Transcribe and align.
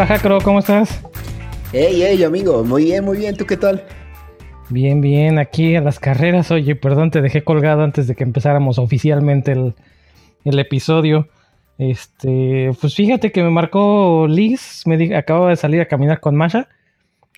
Hola 0.00 0.06
Jacro, 0.06 0.38
¿cómo 0.40 0.60
estás? 0.60 0.98
Hey, 1.74 2.00
hey, 2.02 2.24
amigo, 2.24 2.64
muy 2.64 2.84
bien, 2.84 3.04
muy 3.04 3.18
bien, 3.18 3.36
¿tú 3.36 3.44
qué 3.44 3.58
tal? 3.58 3.84
Bien, 4.70 5.02
bien, 5.02 5.38
aquí 5.38 5.76
a 5.76 5.82
las 5.82 6.00
carreras. 6.00 6.50
Oye, 6.50 6.74
perdón, 6.74 7.10
te 7.10 7.20
dejé 7.20 7.44
colgado 7.44 7.82
antes 7.82 8.06
de 8.06 8.14
que 8.14 8.24
empezáramos 8.24 8.78
oficialmente 8.78 9.52
el, 9.52 9.74
episodio. 10.58 11.28
Este, 11.76 12.70
pues 12.80 12.94
fíjate 12.94 13.30
que 13.30 13.42
me 13.42 13.50
marcó 13.50 14.26
Liz, 14.26 14.84
me 14.86 14.96
di, 14.96 15.12
acababa 15.12 15.50
de 15.50 15.56
salir 15.56 15.82
a 15.82 15.86
caminar 15.86 16.20
con 16.20 16.34
Masha 16.34 16.66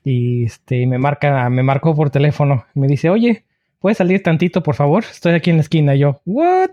y 0.04 0.44
este, 0.44 0.86
me 0.86 0.98
marca, 0.98 1.50
me 1.50 1.64
marcó 1.64 1.96
por 1.96 2.10
teléfono. 2.10 2.66
Me 2.74 2.86
dice, 2.86 3.10
oye, 3.10 3.44
¿puedes 3.80 3.98
salir 3.98 4.22
tantito, 4.22 4.62
por 4.62 4.76
favor? 4.76 5.02
Estoy 5.02 5.32
aquí 5.32 5.50
en 5.50 5.56
la 5.56 5.62
esquina. 5.62 5.96
Y 5.96 5.98
yo, 5.98 6.20
¿what? 6.26 6.70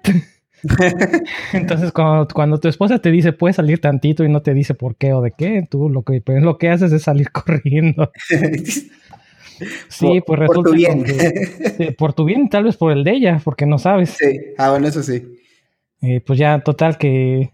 Entonces, 1.53 1.91
cuando, 1.91 2.59
tu 2.59 2.67
esposa 2.67 2.99
te 2.99 3.11
dice 3.11 3.33
puedes 3.33 3.55
salir 3.55 3.79
tantito 3.79 4.23
y 4.23 4.29
no 4.29 4.41
te 4.41 4.53
dice 4.53 4.73
por 4.73 4.95
qué 4.95 5.13
o 5.13 5.21
de 5.21 5.31
qué, 5.31 5.65
tú 5.69 5.89
lo 5.89 6.03
que, 6.03 6.21
pues, 6.21 6.41
lo 6.41 6.57
que 6.57 6.69
haces 6.69 6.91
es 6.91 7.03
salir 7.03 7.31
corriendo. 7.31 8.11
sí, 9.89 10.21
pues 10.25 10.39
resulta. 10.39 10.61
Por 10.61 10.63
tu 10.63 10.73
bien. 10.73 11.05
por 11.97 12.13
tu 12.13 12.25
bien, 12.25 12.49
tal 12.49 12.65
vez 12.65 12.77
por 12.77 12.91
el 12.91 13.03
de 13.03 13.11
ella, 13.11 13.41
porque 13.43 13.65
no 13.65 13.77
sabes. 13.77 14.11
Sí, 14.11 14.39
ah, 14.57 14.71
bueno, 14.71 14.87
eso 14.87 15.03
sí. 15.03 15.23
Eh, 16.01 16.21
pues 16.25 16.39
ya, 16.39 16.59
total, 16.59 16.97
que 16.97 17.51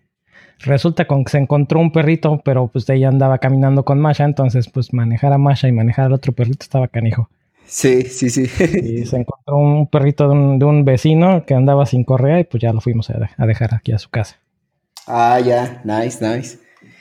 resulta 0.60 1.06
con 1.06 1.24
que 1.24 1.32
se 1.32 1.38
encontró 1.38 1.80
un 1.80 1.92
perrito, 1.92 2.42
pero 2.44 2.68
pues 2.68 2.88
ella 2.90 3.10
andaba 3.10 3.40
caminando 3.40 3.84
con 3.84 4.00
Masha, 4.00 4.26
entonces, 4.26 4.70
pues 4.70 4.94
manejar 4.94 5.34
a 5.34 5.38
Masha 5.38 5.68
y 5.68 5.72
manejar 5.72 6.06
al 6.06 6.14
otro 6.14 6.34
perrito 6.34 6.60
estaba 6.62 6.88
canijo. 6.88 7.30
Sí, 7.66 8.04
sí, 8.04 8.30
sí. 8.30 8.44
Y 8.44 9.06
se 9.06 9.18
encontró 9.18 9.58
un 9.58 9.88
perrito 9.88 10.28
de 10.28 10.66
un, 10.66 10.86
vecino 10.86 11.46
que 11.46 11.54
andaba 11.54 11.86
sin 11.86 12.04
correa 12.04 12.40
y 12.40 12.44
pues 12.44 12.62
ya 12.62 12.74
lo 12.74 12.82
fuimos 12.82 13.10
a, 13.10 13.46
dejar 13.46 13.74
aquí 13.74 13.92
a 13.92 14.00
su 14.00 14.10
casa. 14.10 14.40
Ah, 15.08 15.40
ya, 15.40 15.82
nice, 15.84 16.26
nice. 16.26 16.58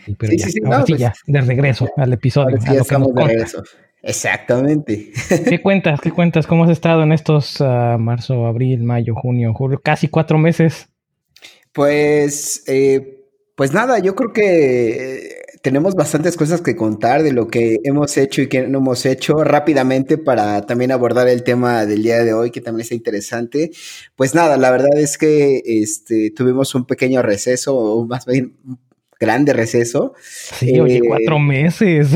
sí, 0.07 0.39
sí, 0.39 0.39
sí, 0.39 0.61
ahora 0.65 0.85
sí 0.85 0.93
pues, 0.93 1.01
ya, 1.01 1.15
de 1.27 1.41
regreso 1.41 1.89
al 1.97 2.13
episodio. 2.13 2.59
ya 2.59 2.81
estamos 2.81 3.15
de 3.15 3.25
regreso. 3.25 3.63
Exactamente. 4.05 5.13
¿Qué 5.49 5.63
cuentas? 5.63 6.01
¿Qué 6.01 6.11
cuentas? 6.11 6.47
¿Cómo 6.47 6.65
has 6.65 6.71
estado 6.71 7.03
en 7.03 7.13
estos 7.13 7.61
uh, 7.61 7.99
marzo, 7.99 8.47
abril, 8.47 8.85
mayo, 8.85 9.15
junio, 9.15 9.55
julio? 9.55 9.81
Casi 9.83 10.09
cuatro 10.09 10.37
meses. 10.37 10.89
Pues, 11.73 12.65
eh, 12.67 13.25
pues 13.57 13.73
nada, 13.73 13.99
yo 14.01 14.15
creo 14.15 14.33
que 14.33 15.44
tenemos 15.65 15.95
bastantes 15.95 16.37
cosas 16.37 16.61
que 16.61 16.77
contar 16.77 17.23
de 17.23 17.33
lo 17.33 17.49
que 17.49 17.79
hemos 17.85 18.19
hecho 18.19 18.43
y 18.43 18.49
que 18.49 18.69
no 18.69 18.81
hemos 18.81 19.07
hecho 19.07 19.43
rápidamente 19.45 20.19
para 20.19 20.67
también 20.67 20.93
abordar 20.93 21.27
el 21.27 21.43
tema 21.43 21.87
del 21.87 22.03
día 22.03 22.23
de 22.23 22.35
hoy, 22.35 22.51
que 22.51 22.61
también 22.61 22.83
está 22.83 22.95
interesante. 22.95 23.71
Pues 24.15 24.35
nada, 24.35 24.59
la 24.59 24.71
verdad 24.71 24.99
es 24.99 25.17
que 25.17 25.63
este, 25.65 26.31
tuvimos 26.37 26.75
un 26.75 26.85
pequeño 26.85 27.23
receso, 27.23 27.75
o 27.75 28.07
más 28.07 28.27
bien 28.27 28.59
un 28.67 28.79
grande 29.19 29.55
receso. 29.55 30.13
Sí, 30.21 30.79
oye, 30.79 30.99
eh, 30.99 31.03
cuatro 31.09 31.39
meses. 31.39 32.09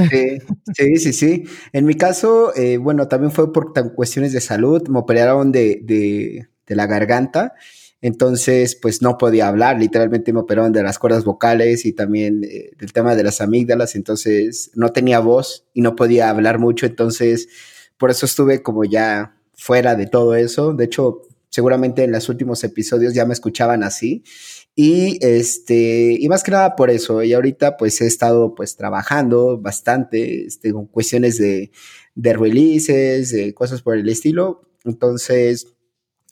Sí, 0.76 0.98
sí, 0.98 1.12
sí, 1.14 1.44
En 1.72 1.86
mi 1.86 1.94
caso, 1.94 2.54
eh, 2.54 2.76
bueno, 2.76 3.08
también 3.08 3.32
fue 3.32 3.50
por 3.50 3.72
cuestiones 3.94 4.34
de 4.34 4.42
salud, 4.42 4.86
me 4.88 4.98
operaron 4.98 5.52
de, 5.52 5.80
de, 5.84 6.48
de 6.66 6.76
la 6.76 6.86
garganta. 6.86 7.54
Entonces, 8.00 8.76
pues 8.76 9.02
no 9.02 9.18
podía 9.18 9.48
hablar, 9.48 9.78
literalmente 9.78 10.32
me 10.32 10.40
operaron 10.40 10.72
de 10.72 10.82
las 10.82 10.98
cuerdas 10.98 11.24
vocales 11.24 11.84
y 11.84 11.92
también 11.92 12.44
eh, 12.44 12.70
del 12.78 12.92
tema 12.92 13.16
de 13.16 13.24
las 13.24 13.40
amígdalas, 13.40 13.96
entonces 13.96 14.70
no 14.74 14.92
tenía 14.92 15.18
voz 15.18 15.66
y 15.74 15.82
no 15.82 15.96
podía 15.96 16.30
hablar 16.30 16.60
mucho, 16.60 16.86
entonces 16.86 17.48
por 17.96 18.10
eso 18.10 18.26
estuve 18.26 18.62
como 18.62 18.84
ya 18.84 19.36
fuera 19.54 19.96
de 19.96 20.06
todo 20.06 20.36
eso. 20.36 20.72
De 20.72 20.84
hecho, 20.84 21.22
seguramente 21.50 22.04
en 22.04 22.12
los 22.12 22.28
últimos 22.28 22.62
episodios 22.64 23.14
ya 23.14 23.26
me 23.26 23.34
escuchaban 23.34 23.82
así. 23.82 24.22
Y 24.76 25.18
este, 25.26 26.16
y 26.18 26.28
más 26.28 26.44
que 26.44 26.52
nada 26.52 26.76
por 26.76 26.90
eso, 26.90 27.24
y 27.24 27.32
ahorita 27.32 27.76
pues 27.76 28.00
he 28.00 28.06
estado 28.06 28.54
pues 28.54 28.76
trabajando 28.76 29.58
bastante, 29.58 30.46
este, 30.46 30.72
con 30.72 30.86
cuestiones 30.86 31.36
de, 31.38 31.72
de 32.14 32.32
releases, 32.32 33.32
de 33.32 33.52
cosas 33.54 33.82
por 33.82 33.96
el 33.96 34.08
estilo. 34.08 34.70
Entonces, 34.84 35.66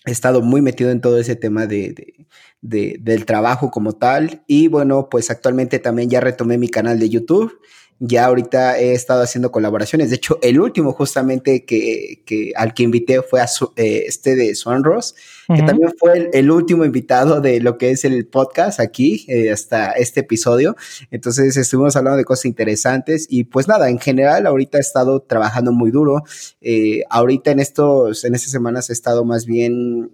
he 0.06 0.12
estado 0.12 0.40
muy 0.40 0.62
metido 0.62 0.90
en 0.90 1.00
todo 1.00 1.18
ese 1.18 1.36
tema 1.36 1.66
de, 1.66 2.26
del 2.62 3.26
trabajo 3.26 3.70
como 3.70 3.92
tal. 3.92 4.44
Y 4.46 4.68
bueno, 4.68 5.08
pues 5.10 5.30
actualmente 5.30 5.78
también 5.78 6.08
ya 6.08 6.20
retomé 6.20 6.58
mi 6.58 6.68
canal 6.68 6.98
de 6.98 7.10
YouTube 7.10 7.52
ya 7.98 8.26
ahorita 8.26 8.78
he 8.78 8.92
estado 8.92 9.22
haciendo 9.22 9.50
colaboraciones. 9.50 10.10
De 10.10 10.16
hecho, 10.16 10.38
el 10.42 10.60
último 10.60 10.92
justamente 10.92 11.64
que, 11.64 12.22
que 12.26 12.52
al 12.54 12.74
que 12.74 12.82
invité 12.82 13.22
fue 13.22 13.40
a 13.40 13.46
eh, 13.76 14.04
este 14.06 14.36
de 14.36 14.54
Sunrose, 14.54 15.14
que 15.54 15.62
también 15.62 15.92
fue 15.98 16.28
el, 16.32 16.50
último 16.50 16.84
invitado 16.84 17.40
de 17.40 17.60
lo 17.60 17.78
que 17.78 17.90
es 17.90 18.04
el 18.04 18.26
podcast 18.26 18.80
aquí, 18.80 19.24
eh, 19.28 19.50
hasta 19.50 19.92
este 19.92 20.20
episodio. 20.20 20.76
Entonces 21.10 21.56
estuvimos 21.56 21.96
hablando 21.96 22.18
de 22.18 22.24
cosas 22.24 22.46
interesantes 22.46 23.26
y 23.30 23.44
pues 23.44 23.68
nada, 23.68 23.88
en 23.88 23.98
general 23.98 24.46
ahorita 24.46 24.78
he 24.78 24.80
estado 24.80 25.20
trabajando 25.20 25.72
muy 25.72 25.90
duro. 25.90 26.22
Eh, 26.60 27.02
ahorita 27.08 27.50
en 27.52 27.60
estos, 27.60 28.24
en 28.24 28.34
estas 28.34 28.50
semanas 28.50 28.90
he 28.90 28.92
estado 28.92 29.24
más 29.24 29.46
bien 29.46 30.10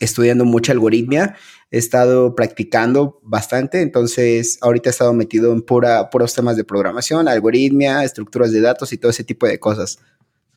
estudiando 0.00 0.44
mucha 0.44 0.72
algoritmia, 0.72 1.36
he 1.70 1.78
estado 1.78 2.34
practicando 2.34 3.20
bastante, 3.22 3.82
entonces 3.82 4.58
ahorita 4.62 4.88
he 4.88 4.92
estado 4.92 5.12
metido 5.12 5.52
en 5.52 5.62
pura, 5.62 6.08
puros 6.10 6.34
temas 6.34 6.56
de 6.56 6.64
programación, 6.64 7.28
algoritmia, 7.28 8.04
estructuras 8.04 8.52
de 8.52 8.60
datos 8.60 8.92
y 8.92 8.98
todo 8.98 9.10
ese 9.10 9.24
tipo 9.24 9.46
de 9.46 9.58
cosas. 9.58 9.98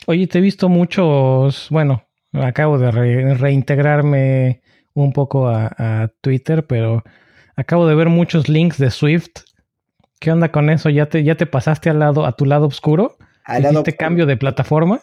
Oye, 0.08 0.28
te 0.28 0.40
he 0.40 0.42
visto 0.42 0.70
muchos, 0.70 1.68
bueno, 1.70 2.04
acabo 2.34 2.78
de 2.78 2.92
reintegrarme 2.92 4.62
un 4.94 5.14
poco 5.14 5.48
a, 5.48 6.12
Twitter, 6.22 6.66
pero 6.66 7.04
acabo 7.56 7.88
de 7.88 7.96
ver 7.96 8.10
muchos 8.10 8.50
links 8.50 8.78
de 8.78 8.92
Swift. 8.92 9.44
¿Qué 10.20 10.32
onda 10.32 10.52
con 10.52 10.70
eso? 10.70 10.90
¿Ya 10.90 11.08
te, 11.08 11.24
ya 11.24 11.36
te 11.36 11.46
pasaste 11.46 11.90
al 11.90 12.00
lado, 12.00 12.26
a 12.26 12.36
tu 12.36 12.46
lado 12.46 12.68
oscuro? 12.68 13.18
¿Hiciste 13.48 13.96
cambio 13.96 14.26
de 14.26 14.38
plataforma? 14.38 15.02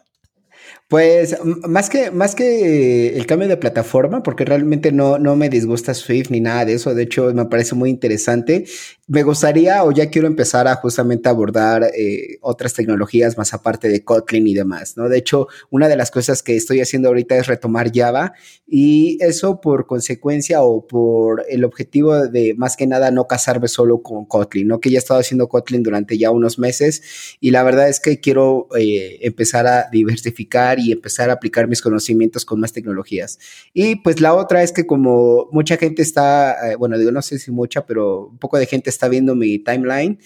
Pues 0.88 1.36
más 1.44 1.90
que, 1.90 2.10
más 2.10 2.34
que 2.34 3.14
el 3.14 3.26
cambio 3.26 3.46
de 3.46 3.58
plataforma, 3.58 4.22
porque 4.22 4.46
realmente 4.46 4.90
no, 4.90 5.18
no 5.18 5.36
me 5.36 5.50
disgusta 5.50 5.92
Swift 5.92 6.30
ni 6.30 6.40
nada 6.40 6.64
de 6.64 6.72
eso, 6.72 6.94
de 6.94 7.02
hecho 7.02 7.30
me 7.34 7.44
parece 7.44 7.74
muy 7.74 7.90
interesante. 7.90 8.64
Me 9.06 9.22
gustaría 9.22 9.84
o 9.84 9.92
ya 9.92 10.08
quiero 10.08 10.26
empezar 10.28 10.66
a 10.66 10.76
justamente 10.76 11.28
abordar 11.28 11.90
eh, 11.94 12.38
otras 12.40 12.72
tecnologías 12.72 13.36
más 13.36 13.52
aparte 13.52 13.88
de 13.88 14.02
Kotlin 14.02 14.46
y 14.46 14.54
demás, 14.54 14.96
¿no? 14.96 15.10
De 15.10 15.18
hecho, 15.18 15.48
una 15.70 15.88
de 15.88 15.96
las 15.96 16.10
cosas 16.10 16.42
que 16.42 16.56
estoy 16.56 16.80
haciendo 16.80 17.08
ahorita 17.08 17.36
es 17.36 17.46
retomar 17.46 17.90
Java 17.94 18.32
y 18.66 19.18
eso 19.20 19.60
por 19.60 19.86
consecuencia 19.86 20.62
o 20.62 20.86
por 20.86 21.44
el 21.50 21.64
objetivo 21.64 22.28
de 22.28 22.54
más 22.54 22.76
que 22.76 22.86
nada 22.86 23.10
no 23.10 23.26
casarme 23.26 23.68
solo 23.68 24.02
con 24.02 24.24
Kotlin, 24.24 24.68
¿no? 24.68 24.80
Que 24.80 24.90
ya 24.90 24.96
he 24.96 25.00
estado 25.00 25.20
haciendo 25.20 25.48
Kotlin 25.48 25.82
durante 25.82 26.16
ya 26.16 26.30
unos 26.30 26.58
meses 26.58 27.36
y 27.40 27.50
la 27.50 27.62
verdad 27.62 27.90
es 27.90 28.00
que 28.00 28.20
quiero 28.20 28.68
eh, 28.78 29.18
empezar 29.22 29.66
a 29.66 29.88
diversificar 29.90 30.77
y 30.78 30.92
empezar 30.92 31.30
a 31.30 31.34
aplicar 31.34 31.68
mis 31.68 31.82
conocimientos 31.82 32.44
con 32.44 32.60
más 32.60 32.72
tecnologías. 32.72 33.38
Y 33.74 33.96
pues 33.96 34.20
la 34.20 34.34
otra 34.34 34.62
es 34.62 34.72
que 34.72 34.86
como 34.86 35.48
mucha 35.52 35.76
gente 35.76 36.02
está, 36.02 36.70
eh, 36.70 36.76
bueno, 36.76 36.98
digo, 36.98 37.10
no 37.10 37.22
sé 37.22 37.38
si 37.38 37.50
mucha, 37.50 37.84
pero 37.86 38.28
un 38.28 38.38
poco 38.38 38.58
de 38.58 38.66
gente 38.66 38.90
está 38.90 39.08
viendo 39.08 39.34
mi 39.34 39.58
timeline 39.58 40.18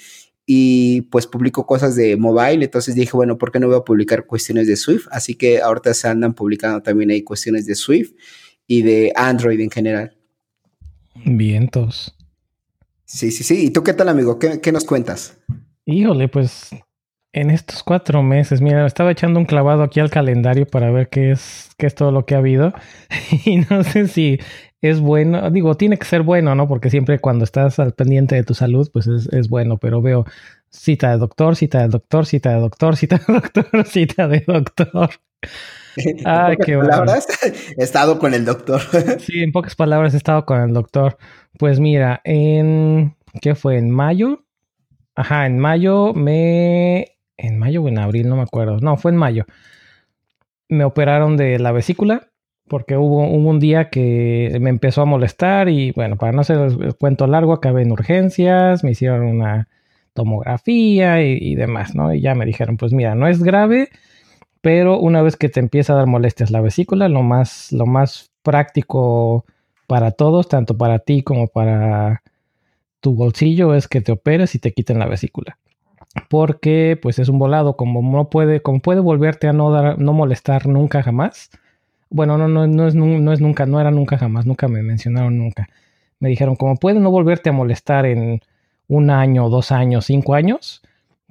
y 0.46 1.02
pues 1.02 1.26
publico 1.26 1.66
cosas 1.66 1.96
de 1.96 2.16
mobile, 2.16 2.64
entonces 2.64 2.94
dije, 2.94 3.12
bueno, 3.12 3.38
¿por 3.38 3.52
qué 3.52 3.60
no 3.60 3.68
voy 3.68 3.76
a 3.76 3.84
publicar 3.84 4.26
cuestiones 4.26 4.66
de 4.66 4.76
Swift? 4.76 5.06
Así 5.10 5.34
que 5.34 5.60
ahorita 5.60 5.94
se 5.94 6.08
andan 6.08 6.34
publicando 6.34 6.82
también 6.82 7.10
ahí 7.10 7.22
cuestiones 7.22 7.66
de 7.66 7.74
Swift 7.74 8.12
y 8.66 8.82
de 8.82 9.12
Android 9.14 9.60
en 9.60 9.70
general. 9.70 10.16
Vientos. 11.24 12.16
Sí, 13.04 13.30
sí, 13.30 13.44
sí. 13.44 13.66
¿Y 13.66 13.70
tú 13.70 13.82
qué 13.82 13.92
tal, 13.92 14.08
amigo? 14.08 14.38
¿Qué, 14.38 14.60
qué 14.60 14.72
nos 14.72 14.84
cuentas? 14.84 15.38
Híjole, 15.84 16.28
pues 16.28 16.70
en 17.32 17.50
estos 17.50 17.82
cuatro 17.82 18.22
meses, 18.22 18.60
mira, 18.60 18.86
estaba 18.86 19.10
echando 19.10 19.40
un 19.40 19.46
clavado 19.46 19.82
aquí 19.82 20.00
al 20.00 20.10
calendario 20.10 20.66
para 20.66 20.90
ver 20.90 21.08
qué 21.08 21.32
es, 21.32 21.70
qué 21.78 21.86
es 21.86 21.94
todo 21.94 22.12
lo 22.12 22.26
que 22.26 22.34
ha 22.34 22.38
habido. 22.38 22.74
y 23.44 23.58
no 23.58 23.82
sé 23.84 24.08
si 24.08 24.38
es 24.82 25.00
bueno, 25.00 25.50
digo, 25.50 25.76
tiene 25.76 25.96
que 25.96 26.04
ser 26.04 26.22
bueno, 26.22 26.54
¿no? 26.54 26.68
Porque 26.68 26.90
siempre 26.90 27.20
cuando 27.20 27.44
estás 27.44 27.78
al 27.78 27.94
pendiente 27.94 28.34
de 28.34 28.42
tu 28.42 28.52
salud, 28.52 28.90
pues 28.92 29.06
es, 29.06 29.48
bueno, 29.48 29.78
pero 29.78 30.02
veo 30.02 30.26
cita 30.70 31.10
de 31.10 31.18
doctor, 31.18 31.56
cita 31.56 31.80
de 31.80 31.88
doctor, 31.88 32.26
cita 32.26 32.50
de 32.50 32.60
doctor, 32.60 32.96
cita 32.96 33.18
de 33.26 33.32
doctor, 33.32 33.66
cita 33.86 34.28
de 34.28 34.40
doctor. 34.46 35.10
Ay, 36.24 36.56
qué 36.64 36.76
palabras, 36.76 37.26
he 37.76 37.82
estado 37.82 38.18
con 38.18 38.34
el 38.34 38.44
doctor. 38.44 38.80
sí, 39.20 39.42
en 39.42 39.52
pocas 39.52 39.74
palabras 39.74 40.14
he 40.14 40.16
estado 40.16 40.44
con 40.44 40.60
el 40.60 40.72
doctor. 40.72 41.16
Pues 41.58 41.80
mira, 41.80 42.20
en 42.24 43.16
¿qué 43.40 43.54
fue? 43.54 43.78
En 43.78 43.90
mayo. 43.90 44.44
Ajá, 45.14 45.46
en 45.46 45.58
mayo 45.58 46.14
me 46.14 47.11
en 47.42 47.58
mayo 47.58 47.82
o 47.82 47.88
en 47.88 47.98
abril, 47.98 48.28
no 48.28 48.36
me 48.36 48.42
acuerdo. 48.42 48.78
No, 48.80 48.96
fue 48.96 49.10
en 49.10 49.16
mayo. 49.16 49.44
Me 50.68 50.84
operaron 50.84 51.36
de 51.36 51.58
la 51.58 51.72
vesícula 51.72 52.28
porque 52.68 52.96
hubo, 52.96 53.26
un 53.28 53.60
día 53.60 53.90
que 53.90 54.56
me 54.60 54.70
empezó 54.70 55.02
a 55.02 55.04
molestar 55.04 55.68
y 55.68 55.92
bueno, 55.92 56.16
para 56.16 56.32
no 56.32 56.40
hacer 56.40 56.58
el 56.58 56.94
cuento 56.96 57.26
largo, 57.26 57.52
acabé 57.52 57.82
en 57.82 57.92
urgencias, 57.92 58.82
me 58.82 58.92
hicieron 58.92 59.26
una 59.26 59.68
tomografía 60.14 61.22
y, 61.22 61.54
demás, 61.54 61.94
¿no? 61.94 62.14
Y 62.14 62.20
ya 62.20 62.34
me 62.34 62.46
dijeron, 62.46 62.76
pues 62.76 62.92
mira, 62.92 63.14
no 63.14 63.28
es 63.28 63.42
grave, 63.42 63.90
pero 64.62 64.98
una 64.98 65.22
vez 65.22 65.36
que 65.36 65.48
te 65.48 65.60
empieza 65.60 65.92
a 65.92 65.96
dar 65.96 66.06
molestias 66.06 66.50
la 66.50 66.60
vesícula, 66.60 67.08
lo 67.08 67.22
más, 67.22 67.72
lo 67.72 67.86
más 67.86 68.30
práctico 68.42 69.44
para 69.86 70.12
todos, 70.12 70.48
tanto 70.48 70.76
para 70.76 71.00
ti 71.00 71.22
como 71.22 71.48
para 71.48 72.22
tu 73.00 73.14
bolsillo, 73.14 73.74
es 73.74 73.88
que 73.88 74.00
te 74.00 74.12
operes 74.12 74.54
y 74.54 74.58
te 74.58 74.72
quiten 74.72 74.98
la 74.98 75.06
vesícula. 75.06 75.58
Porque 76.28 76.98
pues 77.00 77.18
es 77.18 77.28
un 77.28 77.38
volado, 77.38 77.76
como 77.76 78.02
no 78.02 78.28
puede, 78.28 78.60
como 78.60 78.80
puede 78.80 79.00
volverte 79.00 79.48
a 79.48 79.52
no 79.52 79.70
dar, 79.70 79.98
no 79.98 80.12
molestar 80.12 80.66
nunca 80.66 81.02
jamás. 81.02 81.50
Bueno, 82.10 82.36
no, 82.36 82.48
no, 82.48 82.66
no 82.66 82.88
es, 82.88 82.94
no 82.94 83.32
es 83.32 83.40
nunca, 83.40 83.66
no 83.66 83.80
era 83.80 83.90
nunca 83.90 84.18
jamás, 84.18 84.46
nunca 84.46 84.68
me 84.68 84.82
mencionaron 84.82 85.38
nunca. 85.38 85.68
Me 86.20 86.28
dijeron, 86.28 86.56
como 86.56 86.76
puede 86.76 87.00
no 87.00 87.10
volverte 87.10 87.50
a 87.50 87.52
molestar 87.52 88.06
en 88.06 88.40
un 88.88 89.10
año, 89.10 89.48
dos 89.48 89.72
años, 89.72 90.06
cinco 90.06 90.34
años, 90.34 90.82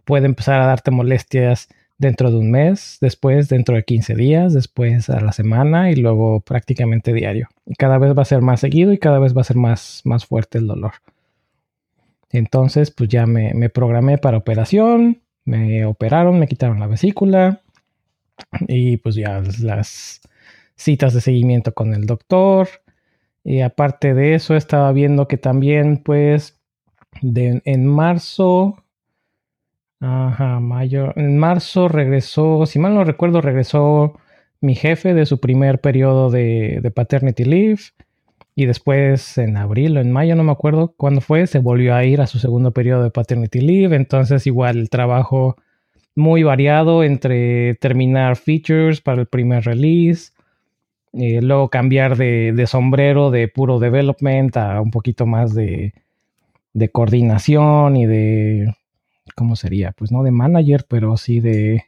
puede 0.06 0.26
empezar 0.26 0.60
a 0.62 0.66
darte 0.66 0.92
molestias 0.92 1.70
dentro 2.02 2.32
de 2.32 2.38
un 2.38 2.50
mes, 2.50 2.98
después 3.00 3.48
dentro 3.48 3.76
de 3.76 3.84
15 3.84 4.16
días, 4.16 4.54
después 4.54 5.10
a 5.12 5.22
la 5.22 5.32
semana 5.32 5.92
y 5.92 5.96
luego 5.96 6.40
prácticamente 6.40 7.14
diario. 7.14 7.48
Cada 7.78 8.00
vez 8.00 8.18
va 8.18 8.24
a 8.24 8.26
ser 8.26 8.42
más 8.42 8.60
seguido 8.60 8.92
y 8.92 8.98
cada 8.98 9.20
vez 9.20 9.38
va 9.38 9.42
a 9.42 9.46
ser 9.46 9.58
más, 9.58 10.02
más 10.04 10.26
fuerte 10.26 10.58
el 10.58 10.66
dolor. 10.66 10.94
Entonces, 12.32 12.92
pues 12.92 13.10
ya 13.10 13.26
me, 13.26 13.70
programé 13.70 14.18
para 14.18 14.38
operación, 14.38 15.22
me 15.46 15.86
operaron, 15.86 16.40
me 16.40 16.48
quitaron 16.48 16.80
la 16.80 16.88
vesícula 16.88 17.62
y 18.68 18.98
pues 18.98 19.16
ya 19.16 19.42
las 19.62 20.22
citas 20.76 21.14
de 21.14 21.22
seguimiento 21.22 21.74
con 21.74 21.94
el 21.94 22.06
doctor. 22.06 22.70
Y 23.44 23.62
aparte 23.62 24.14
de 24.14 24.36
eso, 24.36 24.56
estaba 24.56 24.92
viendo 24.92 25.28
que 25.28 25.38
también, 25.38 25.98
pues, 26.04 26.60
de, 27.22 27.62
en 27.66 27.88
marzo 27.88 28.82
Ajá, 30.02 30.60
mayo. 30.60 31.14
En 31.16 31.38
marzo 31.38 31.88
regresó, 31.88 32.66
si 32.66 32.80
mal 32.80 32.96
no 32.96 33.04
recuerdo, 33.04 33.40
regresó 33.40 34.18
mi 34.60 34.74
jefe 34.76 35.14
de 35.14 35.28
su 35.28 35.40
primer 35.40 35.80
periodo 35.80 36.32
de, 36.32 36.92
paternity 36.96 37.46
leave. 37.46 37.82
Y 38.56 38.66
después 38.66 39.38
en 39.38 39.58
abril 39.58 39.98
o 39.98 40.02
en 40.02 40.12
mayo, 40.12 40.36
no 40.36 40.44
me 40.44 40.52
acuerdo 40.52 40.94
cuándo 40.98 41.22
fue, 41.22 41.48
se 41.48 41.60
volvió 41.60 41.96
a 41.96 42.04
ir 42.04 42.22
a 42.22 42.28
su 42.28 42.38
segundo 42.40 42.72
periodo 42.72 43.04
de 43.04 43.12
paternity 43.12 43.62
leave. 43.62 43.96
Entonces 43.96 44.46
igual 44.46 44.78
el 44.78 44.90
trabajo 44.90 45.56
muy 46.16 46.44
variado 46.44 47.04
entre 47.04 47.76
terminar 47.76 48.36
features 48.36 49.02
para 49.02 49.22
el 49.22 49.28
primer 49.28 49.64
release, 49.64 50.32
eh, 51.14 51.42
luego 51.42 51.70
cambiar 51.70 52.18
de, 52.18 52.54
de, 52.54 52.68
sombrero 52.68 53.32
de 53.32 53.48
puro 53.48 53.80
development 53.80 54.58
a 54.58 54.82
un 54.82 54.92
poquito 54.92 55.26
más 55.26 55.54
de, 55.54 55.94
de 56.74 56.90
coordinación 56.90 57.98
y 57.98 58.06
de 58.06 58.74
¿cómo 59.36 59.56
sería? 59.56 59.92
Pues 59.94 60.12
no 60.12 60.24
de 60.24 60.32
manager, 60.32 60.86
pero 60.88 61.18
sí 61.18 61.40
de, 61.40 61.86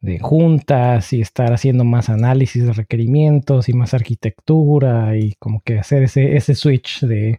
de 0.00 0.18
juntas 0.18 1.12
y 1.12 1.20
estar 1.20 1.52
haciendo 1.52 1.84
más 1.84 2.08
análisis 2.08 2.64
de 2.64 2.72
requerimientos 2.72 3.68
y 3.68 3.74
más 3.74 3.94
arquitectura 3.94 5.16
y 5.16 5.34
como 5.34 5.60
que 5.62 5.78
hacer 5.78 6.04
ese, 6.04 6.36
ese 6.36 6.54
switch 6.54 7.02
de, 7.02 7.38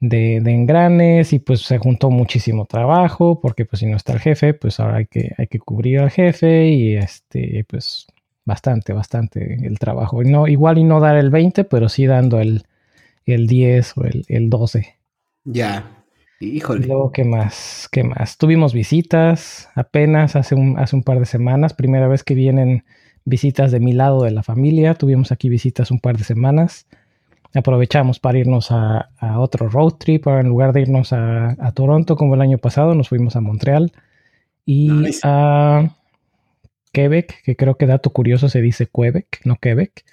de, 0.00 0.36
engranes 0.36 1.32
y 1.32 1.38
pues 1.38 1.60
se 1.62 1.78
juntó 1.78 2.10
muchísimo 2.10 2.66
trabajo 2.66 3.40
porque 3.40 3.64
pues 3.64 3.80
si 3.80 3.86
no 3.86 3.96
está 3.96 4.14
el 4.14 4.20
jefe, 4.20 4.54
pues 4.54 4.80
ahora 4.80 4.98
hay 4.98 5.06
que, 5.06 5.32
hay 5.38 5.46
que 5.46 5.60
cubrir 5.60 6.00
al 6.00 6.10
jefe 6.10 6.68
y 6.68 6.96
este 6.96 7.64
pues 7.68 8.06
bastante, 8.44 8.92
bastante 8.92 9.66
el 9.66 9.78
trabajo. 9.78 10.22
no, 10.24 10.48
igual 10.48 10.78
y 10.78 10.84
no 10.84 11.00
dar 11.00 11.16
el 11.16 11.30
20, 11.30 11.64
pero 11.64 11.88
sí 11.88 12.06
dando 12.06 12.40
el, 12.40 12.64
el 13.26 13.46
10 13.46 13.98
o 13.98 14.04
el, 14.04 14.24
el 14.28 14.50
12. 14.50 14.96
Ya, 15.44 15.95
Híjole. 16.38 16.86
Luego, 16.86 17.12
¿qué 17.12 17.24
más? 17.24 17.88
¿Qué 17.90 18.04
más? 18.04 18.36
Tuvimos 18.36 18.74
visitas 18.74 19.70
apenas 19.74 20.36
hace 20.36 20.54
un, 20.54 20.78
hace 20.78 20.94
un 20.94 21.02
par 21.02 21.18
de 21.18 21.24
semanas. 21.24 21.72
Primera 21.72 22.08
vez 22.08 22.24
que 22.24 22.34
vienen 22.34 22.84
visitas 23.24 23.72
de 23.72 23.80
mi 23.80 23.92
lado 23.92 24.22
de 24.22 24.32
la 24.32 24.42
familia. 24.42 24.94
Tuvimos 24.94 25.32
aquí 25.32 25.48
visitas 25.48 25.90
un 25.90 25.98
par 25.98 26.18
de 26.18 26.24
semanas. 26.24 26.86
Aprovechamos 27.54 28.20
para 28.20 28.38
irnos 28.38 28.70
a, 28.70 29.08
otro 29.38 29.68
road 29.70 29.94
trip. 29.94 30.26
en 30.26 30.48
lugar 30.48 30.74
de 30.74 30.82
irnos 30.82 31.14
a, 31.14 31.56
Toronto 31.74 32.16
como 32.16 32.34
el 32.34 32.42
año 32.42 32.58
pasado, 32.58 32.94
nos 32.94 33.08
fuimos 33.08 33.34
a 33.36 33.40
Montreal 33.40 33.92
y 34.66 34.90
a 35.22 35.88
Quebec, 36.92 37.42
que 37.44 37.56
creo 37.56 37.76
que 37.76 37.86
dato 37.86 38.10
curioso 38.10 38.50
se 38.50 38.60
dice 38.60 38.88
Quebec, 38.92 39.40
no 39.44 39.56
Quebec. 39.56 40.04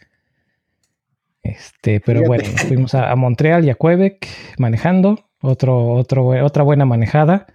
Este, 1.42 2.00
pero 2.00 2.24
bueno, 2.24 2.46
fuimos 2.68 2.96
a, 2.96 3.12
a 3.12 3.16
Montreal 3.18 3.66
y 3.66 3.72
a 3.72 3.76
Quebec 3.76 4.26
manejando 4.58 5.20
otro, 5.44 5.94
otro, 5.94 6.28
otra 6.44 6.64
buena 6.64 6.86
manejada. 6.86 7.48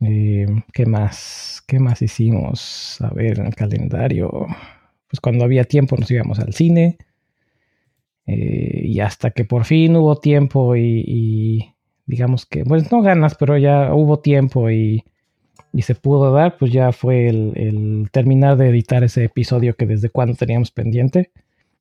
Eh, 0.00 0.46
¿Qué 0.72 0.86
más? 0.86 1.62
¿Qué 1.66 1.78
más 1.78 2.00
hicimos? 2.00 2.96
A 3.00 3.10
ver, 3.12 3.38
en 3.38 3.46
el 3.46 3.54
calendario. 3.54 4.46
Pues 5.08 5.20
cuando 5.20 5.44
había 5.44 5.64
tiempo 5.64 5.96
nos 5.96 6.10
íbamos 6.10 6.38
al 6.38 6.54
cine. 6.54 6.96
Eh, 8.26 8.82
y 8.86 9.00
hasta 9.00 9.32
que 9.32 9.44
por 9.44 9.64
fin 9.66 9.96
hubo 9.96 10.16
tiempo 10.16 10.76
y, 10.76 11.74
digamos 12.06 12.46
que, 12.46 12.64
pues 12.64 12.90
no 12.90 13.02
ganas, 13.02 13.34
pero 13.34 13.58
ya 13.58 13.92
hubo 13.92 14.20
tiempo 14.20 14.70
y, 14.70 15.04
y 15.72 15.82
se 15.82 15.94
pudo 15.94 16.32
dar, 16.32 16.56
pues 16.56 16.72
ya 16.72 16.92
fue 16.92 17.28
el, 17.28 18.08
terminar 18.12 18.56
de 18.56 18.68
editar 18.68 19.04
ese 19.04 19.24
episodio 19.24 19.74
que 19.74 19.86
desde 19.86 20.08
cuando 20.08 20.36
teníamos 20.36 20.70
pendiente 20.70 21.32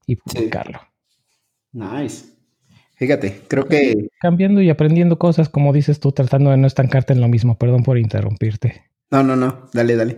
y 0.05 0.17
publicarlo. 0.17 0.79
Nice. 1.71 2.38
Fíjate, 2.99 3.43
creo 3.47 3.65
que... 3.65 4.09
Cambiando 4.19 4.61
y 4.61 4.69
aprendiendo 4.69 5.17
cosas, 5.17 5.47
como 5.47 5.71
dices 5.71 6.01
tú, 6.01 6.11
tratando 6.11 6.49
de 6.51 6.57
no 6.57 6.67
estancarte 6.67 7.13
en 7.13 7.21
lo 7.21 7.29
mismo. 7.29 7.57
Perdón 7.57 7.83
por 7.83 7.97
interrumpirte. 7.97 8.83
No, 9.09 9.23
no, 9.23 9.37
no. 9.37 9.69
Dale, 9.71 9.95
dale. 9.95 10.17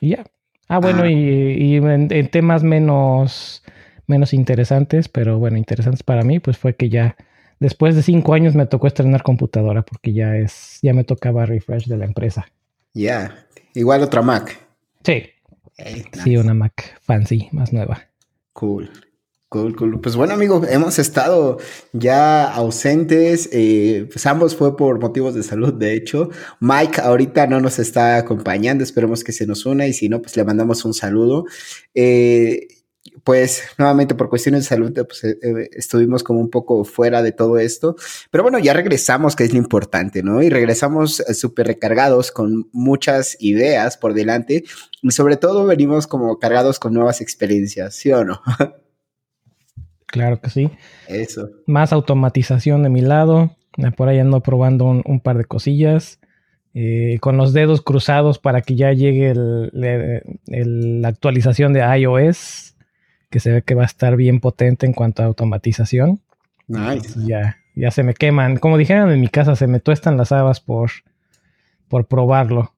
Y 0.00 0.10
ya. 0.10 0.24
Ah, 0.68 0.78
bueno, 0.78 1.02
ah. 1.02 1.10
y, 1.10 1.74
en, 1.74 2.30
temas 2.30 2.62
menos, 2.62 3.64
menos 4.06 4.32
interesantes, 4.32 5.08
pero 5.08 5.40
bueno, 5.40 5.56
interesantes 5.56 6.04
para 6.04 6.22
mí, 6.22 6.38
pues 6.38 6.56
fue 6.56 6.76
que 6.76 6.88
ya 6.88 7.16
después 7.58 7.96
de 7.96 8.02
cinco 8.02 8.34
años 8.34 8.54
me 8.54 8.66
tocó 8.66 8.86
estrenar 8.86 9.24
computadora 9.24 9.82
porque 9.82 10.12
ya 10.12 10.36
es, 10.36 10.78
ya 10.82 10.94
me 10.94 11.02
tocaba 11.02 11.46
refresh 11.46 11.86
de 11.86 11.96
la 11.96 12.04
empresa. 12.04 12.46
Ya, 12.94 13.44
igual 13.74 14.04
otra 14.04 14.22
Mac. 14.22 14.56
Sí. 15.02 15.24
Sí, 16.22 16.36
una 16.36 16.54
Mac 16.54 17.00
fancy, 17.00 17.48
más 17.50 17.72
nueva. 17.72 18.06
Cool. 18.52 18.88
Cool, 19.50 19.74
cool. 19.74 20.00
Pues 20.00 20.14
bueno, 20.14 20.34
amigo, 20.34 20.62
hemos 20.68 21.00
estado 21.00 21.58
ya 21.92 22.44
ausentes. 22.44 23.48
Eh, 23.50 24.08
pues 24.08 24.24
ambos 24.26 24.54
fue 24.54 24.76
por 24.76 25.00
motivos 25.00 25.34
de 25.34 25.42
salud, 25.42 25.74
de 25.74 25.94
hecho. 25.94 26.30
Mike 26.60 27.00
ahorita 27.00 27.48
no 27.48 27.60
nos 27.60 27.80
está 27.80 28.16
acompañando, 28.16 28.84
esperemos 28.84 29.24
que 29.24 29.32
se 29.32 29.48
nos 29.48 29.66
una 29.66 29.88
y 29.88 29.92
si 29.92 30.08
no, 30.08 30.22
pues 30.22 30.36
le 30.36 30.44
mandamos 30.44 30.84
un 30.84 30.94
saludo. 30.94 31.46
Eh, 31.94 32.68
pues 33.24 33.64
nuevamente 33.76 34.14
por 34.14 34.28
cuestiones 34.28 34.62
de 34.62 34.68
salud, 34.68 34.92
pues 34.94 35.24
eh, 35.24 35.36
estuvimos 35.72 36.22
como 36.22 36.38
un 36.38 36.50
poco 36.50 36.84
fuera 36.84 37.20
de 37.20 37.32
todo 37.32 37.58
esto. 37.58 37.96
Pero 38.30 38.44
bueno, 38.44 38.60
ya 38.60 38.72
regresamos, 38.72 39.34
que 39.34 39.42
es 39.42 39.52
lo 39.52 39.58
importante, 39.58 40.22
¿no? 40.22 40.40
Y 40.44 40.48
regresamos 40.48 41.24
súper 41.34 41.66
recargados 41.66 42.30
con 42.30 42.68
muchas 42.70 43.36
ideas 43.40 43.96
por 43.96 44.14
delante 44.14 44.62
y 45.02 45.10
sobre 45.10 45.36
todo 45.36 45.66
venimos 45.66 46.06
como 46.06 46.38
cargados 46.38 46.78
con 46.78 46.94
nuevas 46.94 47.20
experiencias, 47.20 47.96
¿sí 47.96 48.12
o 48.12 48.24
no? 48.24 48.40
Claro 50.10 50.40
que 50.40 50.50
sí. 50.50 50.70
Eso. 51.08 51.50
Más 51.66 51.92
automatización 51.92 52.82
de 52.82 52.88
mi 52.88 53.00
lado. 53.00 53.56
Por 53.96 54.08
ahí 54.08 54.18
ando 54.18 54.40
probando 54.40 54.86
un, 54.86 55.20
par 55.20 55.38
de 55.38 55.44
cosillas. 55.44 56.18
Eh, 56.74 57.18
con 57.20 57.36
los 57.36 57.52
dedos 57.52 57.80
cruzados 57.82 58.38
para 58.38 58.62
que 58.62 58.76
ya 58.76 58.92
llegue 58.92 59.34
la 59.34 61.08
actualización 61.08 61.72
de 61.72 61.80
iOS, 61.80 62.76
que 63.28 63.40
se 63.40 63.50
ve 63.50 63.62
que 63.62 63.74
va 63.74 63.82
a 63.82 63.86
estar 63.86 64.16
bien 64.16 64.40
potente 64.40 64.86
en 64.86 64.92
cuanto 64.92 65.22
a 65.22 65.26
automatización. 65.26 66.20
Nice. 66.66 67.18
Ya, 67.26 67.58
ya 67.74 67.90
se 67.90 68.02
me 68.02 68.14
queman. 68.14 68.56
Como 68.56 68.78
dijeron 68.78 69.10
en 69.10 69.20
mi 69.20 69.28
casa, 69.28 69.56
se 69.56 69.66
me 69.66 69.80
tuestan 69.80 70.16
las 70.16 70.32
habas 70.32 70.60
por, 70.60 70.90
por 71.88 72.06
probarlo. 72.06 72.72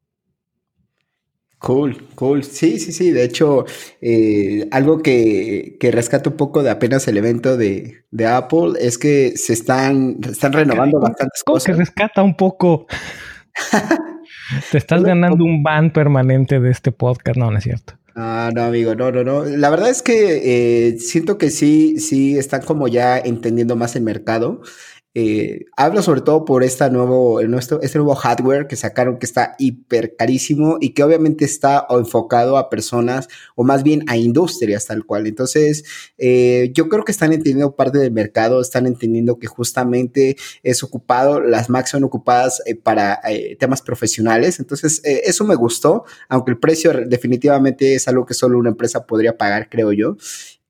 Cool, 1.62 2.08
cool. 2.16 2.42
Sí, 2.42 2.80
sí, 2.80 2.90
sí. 2.90 3.12
De 3.12 3.22
hecho, 3.22 3.66
eh, 4.00 4.66
algo 4.72 5.00
que, 5.00 5.76
que 5.78 5.92
rescata 5.92 6.28
un 6.28 6.36
poco 6.36 6.64
de 6.64 6.70
apenas 6.70 7.06
el 7.06 7.16
evento 7.16 7.56
de, 7.56 8.04
Apple 8.26 8.72
es 8.80 8.98
que 8.98 9.36
se 9.36 9.52
están, 9.52 10.16
están 10.28 10.52
renovando 10.52 10.98
bastantes 10.98 11.44
cosas. 11.44 11.66
que 11.66 11.72
rescata 11.74 12.20
un 12.24 12.36
poco? 12.36 12.88
Te 14.72 14.78
estás 14.78 15.04
ganando 15.04 15.44
un 15.44 15.62
ban 15.62 15.92
permanente 15.92 16.58
de 16.58 16.68
este 16.68 16.90
podcast. 16.90 17.38
No, 17.38 17.52
no 17.52 17.58
es 17.58 17.62
cierto. 17.62 17.94
Ah, 18.16 18.50
no, 18.52 18.64
amigo, 18.64 18.96
no, 18.96 19.12
no, 19.12 19.22
no. 19.22 19.44
La 19.44 19.70
verdad 19.70 19.88
es 19.88 20.02
que 20.02 20.88
eh, 20.88 20.98
siento 20.98 21.38
que 21.38 21.50
sí, 21.50 22.00
sí 22.00 22.36
están 22.36 22.62
como 22.62 22.88
ya 22.88 23.18
entendiendo 23.18 23.76
más 23.76 23.94
el 23.94 24.02
mercado. 24.02 24.62
Eh, 25.14 25.66
hablo 25.76 26.00
sobre 26.02 26.22
todo 26.22 26.46
por 26.46 26.64
esta 26.64 26.88
nuevo, 26.88 27.40
este 27.40 27.98
nuevo 27.98 28.14
hardware 28.14 28.66
que 28.66 28.76
sacaron 28.76 29.18
que 29.18 29.26
está 29.26 29.54
hiper 29.58 30.16
carísimo 30.16 30.78
y 30.80 30.94
que 30.94 31.02
obviamente 31.02 31.44
está 31.44 31.86
enfocado 31.90 32.56
a 32.56 32.70
personas 32.70 33.28
o 33.54 33.62
más 33.62 33.82
bien 33.82 34.04
a 34.06 34.16
industrias 34.16 34.86
tal 34.86 35.04
cual. 35.04 35.26
Entonces, 35.26 35.84
eh, 36.16 36.70
yo 36.74 36.88
creo 36.88 37.04
que 37.04 37.12
están 37.12 37.32
entendiendo 37.32 37.76
parte 37.76 37.98
del 37.98 38.12
mercado, 38.12 38.60
están 38.60 38.86
entendiendo 38.86 39.38
que 39.38 39.46
justamente 39.46 40.36
es 40.62 40.82
ocupado, 40.82 41.40
las 41.40 41.68
Macs 41.68 41.90
son 41.90 42.04
ocupadas 42.04 42.62
eh, 42.64 42.74
para 42.74 43.20
temas 43.58 43.82
profesionales. 43.82 44.60
Entonces, 44.60 45.00
eso 45.04 45.44
me 45.44 45.54
gustó, 45.54 46.04
aunque 46.28 46.52
el 46.52 46.58
precio 46.58 46.92
definitivamente 47.06 47.94
es 47.94 48.08
algo 48.08 48.24
que 48.26 48.34
solo 48.34 48.58
una 48.58 48.70
empresa 48.70 49.06
podría 49.06 49.36
pagar, 49.36 49.68
creo 49.68 49.92
yo. 49.92 50.16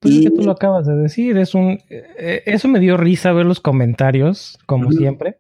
Pues 0.03 0.21
que 0.21 0.31
tú 0.31 0.43
lo 0.43 0.51
acabas 0.51 0.85
de 0.85 0.97
decir, 0.97 1.39
es 1.39 1.55
un... 1.55 1.79
Eh, 1.89 2.43
eso 2.47 2.67
me 2.67 2.81
dio 2.81 2.97
risa 2.97 3.33
ver 3.33 3.47
los 3.47 3.61
comentarios, 3.61 4.59
como 4.67 4.91
siempre, 4.91 5.39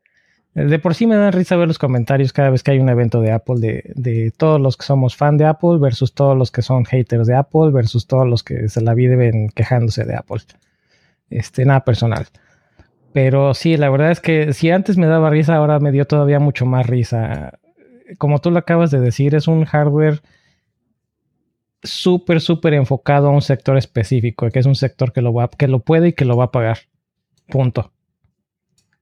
De 0.54 0.78
por 0.78 0.94
sí 0.94 1.06
me 1.08 1.16
dan 1.16 1.32
risa 1.32 1.56
ver 1.56 1.66
los 1.66 1.80
comentarios 1.80 2.32
cada 2.32 2.50
vez 2.50 2.62
que 2.62 2.70
hay 2.70 2.78
un 2.78 2.88
evento 2.88 3.20
de 3.20 3.32
Apple 3.32 3.56
de, 3.58 3.92
de 3.96 4.30
todos 4.30 4.60
los 4.60 4.76
que 4.76 4.84
somos 4.84 5.16
fan 5.16 5.36
de 5.36 5.46
Apple 5.46 5.78
versus 5.80 6.14
todos 6.14 6.38
los 6.38 6.52
que 6.52 6.62
son 6.62 6.84
haters 6.84 7.26
de 7.26 7.34
Apple 7.34 7.72
versus 7.72 8.06
todos 8.06 8.26
los 8.26 8.44
que 8.44 8.68
se 8.68 8.80
la 8.80 8.94
viven 8.94 9.48
quejándose 9.48 10.04
de 10.04 10.14
Apple. 10.14 10.42
Este, 11.28 11.64
nada 11.64 11.84
personal. 11.84 12.26
Pero 13.12 13.54
sí, 13.54 13.76
la 13.76 13.90
verdad 13.90 14.12
es 14.12 14.20
que 14.20 14.52
si 14.52 14.70
antes 14.70 14.96
me 14.96 15.06
daba 15.06 15.28
risa, 15.28 15.56
ahora 15.56 15.80
me 15.80 15.90
dio 15.90 16.06
todavía 16.06 16.38
mucho 16.38 16.66
más 16.66 16.86
risa. 16.86 17.58
Como 18.18 18.38
tú 18.38 18.52
lo 18.52 18.60
acabas 18.60 18.92
de 18.92 19.00
decir, 19.00 19.34
es 19.34 19.48
un 19.48 19.64
hardware 19.64 20.20
súper, 21.82 22.40
súper 22.40 22.74
enfocado 22.74 23.28
a 23.28 23.30
un 23.30 23.42
sector 23.42 23.76
específico, 23.76 24.48
que 24.50 24.58
es 24.58 24.66
un 24.66 24.74
sector 24.74 25.12
que 25.12 25.22
lo, 25.22 25.32
va, 25.32 25.48
que 25.48 25.68
lo 25.68 25.80
puede 25.80 26.08
y 26.08 26.12
que 26.12 26.24
lo 26.24 26.36
va 26.36 26.44
a 26.44 26.50
pagar. 26.50 26.78
Punto. 27.48 27.92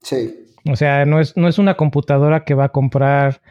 Sí. 0.01 0.47
O 0.69 0.75
sea, 0.75 1.05
no 1.05 1.19
es, 1.19 1.37
no 1.37 1.47
es 1.47 1.57
una 1.59 1.75
computadora 1.75 2.43
que 2.43 2.53
va 2.53 2.65
a 2.65 2.69
comprar 2.69 3.41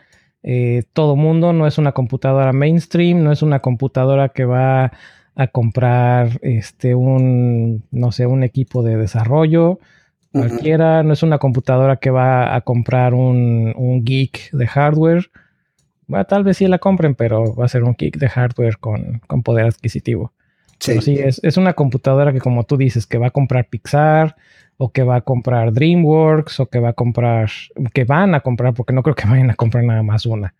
eh, 0.42 0.84
todo 0.92 1.16
mundo, 1.16 1.52
no 1.52 1.66
es 1.66 1.78
una 1.78 1.92
computadora 1.92 2.52
mainstream, 2.52 3.22
no 3.22 3.32
es 3.32 3.42
una 3.42 3.60
computadora 3.60 4.30
que 4.30 4.44
va 4.44 4.92
a 5.34 5.46
comprar 5.48 6.38
este 6.42 6.94
un, 6.94 7.84
no 7.90 8.12
sé, 8.12 8.26
un 8.26 8.42
equipo 8.42 8.82
de 8.82 8.96
desarrollo 8.96 9.78
cualquiera, 10.32 11.02
no 11.02 11.12
es 11.12 11.22
una 11.22 11.38
computadora 11.38 11.96
que 11.96 12.10
va 12.10 12.54
a 12.54 12.60
comprar 12.60 13.14
un, 13.14 13.72
un 13.76 14.04
geek 14.04 14.50
de 14.52 14.66
hardware. 14.66 15.30
Bueno, 16.10 16.24
tal 16.24 16.42
vez 16.42 16.56
sí 16.56 16.66
la 16.66 16.78
compren, 16.78 17.14
pero 17.14 17.54
va 17.54 17.66
a 17.66 17.68
ser 17.68 17.84
un 17.84 17.94
geek 17.96 18.18
de 18.18 18.28
hardware 18.28 18.78
con, 18.78 19.20
con 19.28 19.44
poder 19.44 19.66
adquisitivo. 19.66 20.32
Sí, 20.80 20.92
pero 20.92 21.02
sí 21.02 21.14
es, 21.14 21.40
es, 21.44 21.56
una 21.56 21.74
computadora 21.74 22.32
que, 22.32 22.40
como 22.40 22.64
tú 22.64 22.76
dices, 22.76 23.06
que 23.06 23.16
va 23.16 23.28
a 23.28 23.30
comprar 23.30 23.68
Pixar, 23.68 24.34
o 24.76 24.90
que 24.90 25.04
va 25.04 25.16
a 25.16 25.20
comprar 25.20 25.72
DreamWorks, 25.72 26.58
o 26.58 26.66
que 26.66 26.80
va 26.80 26.88
a 26.88 26.92
comprar, 26.94 27.48
que 27.94 28.02
van 28.02 28.34
a 28.34 28.40
comprar, 28.40 28.74
porque 28.74 28.92
no 28.92 29.04
creo 29.04 29.14
que 29.14 29.24
vayan 29.28 29.50
a 29.50 29.54
comprar 29.54 29.84
nada 29.84 30.02
más 30.02 30.26
una. 30.26 30.52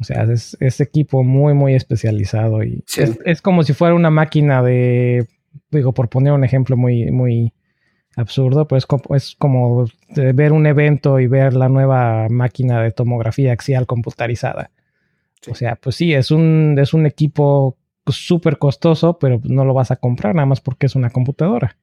O 0.00 0.04
sea, 0.04 0.24
es, 0.24 0.56
es 0.58 0.80
equipo 0.80 1.22
muy, 1.22 1.54
muy 1.54 1.74
especializado 1.74 2.64
y 2.64 2.82
sí. 2.86 3.02
es, 3.02 3.18
es, 3.24 3.40
como 3.40 3.62
si 3.62 3.72
fuera 3.72 3.94
una 3.94 4.10
máquina 4.10 4.64
de, 4.64 5.28
digo, 5.70 5.94
por 5.94 6.08
poner 6.08 6.32
un 6.32 6.42
ejemplo 6.42 6.76
muy, 6.76 7.12
muy, 7.12 7.52
absurdo, 8.16 8.66
pero 8.66 8.78
es 8.78 8.86
como, 8.86 9.14
es 9.14 9.36
como 9.38 9.86
ver 10.14 10.52
un 10.52 10.66
evento 10.66 11.20
y 11.20 11.26
ver 11.26 11.54
la 11.54 11.68
nueva 11.68 12.28
máquina 12.28 12.82
de 12.82 12.90
tomografía 12.90 13.52
axial 13.52 13.86
computarizada. 13.86 14.70
Sí. 15.42 15.50
O 15.50 15.54
sea, 15.54 15.76
pues 15.76 15.96
sí, 15.96 16.14
es 16.14 16.30
un, 16.30 16.76
es 16.80 16.94
un 16.94 17.06
equipo 17.06 17.76
súper 18.06 18.58
costoso, 18.58 19.18
pero 19.18 19.40
no 19.44 19.64
lo 19.64 19.74
vas 19.74 19.90
a 19.90 19.96
comprar 19.96 20.34
nada 20.34 20.46
más 20.46 20.60
porque 20.60 20.86
es 20.86 20.96
una 20.96 21.10
computadora. 21.10 21.76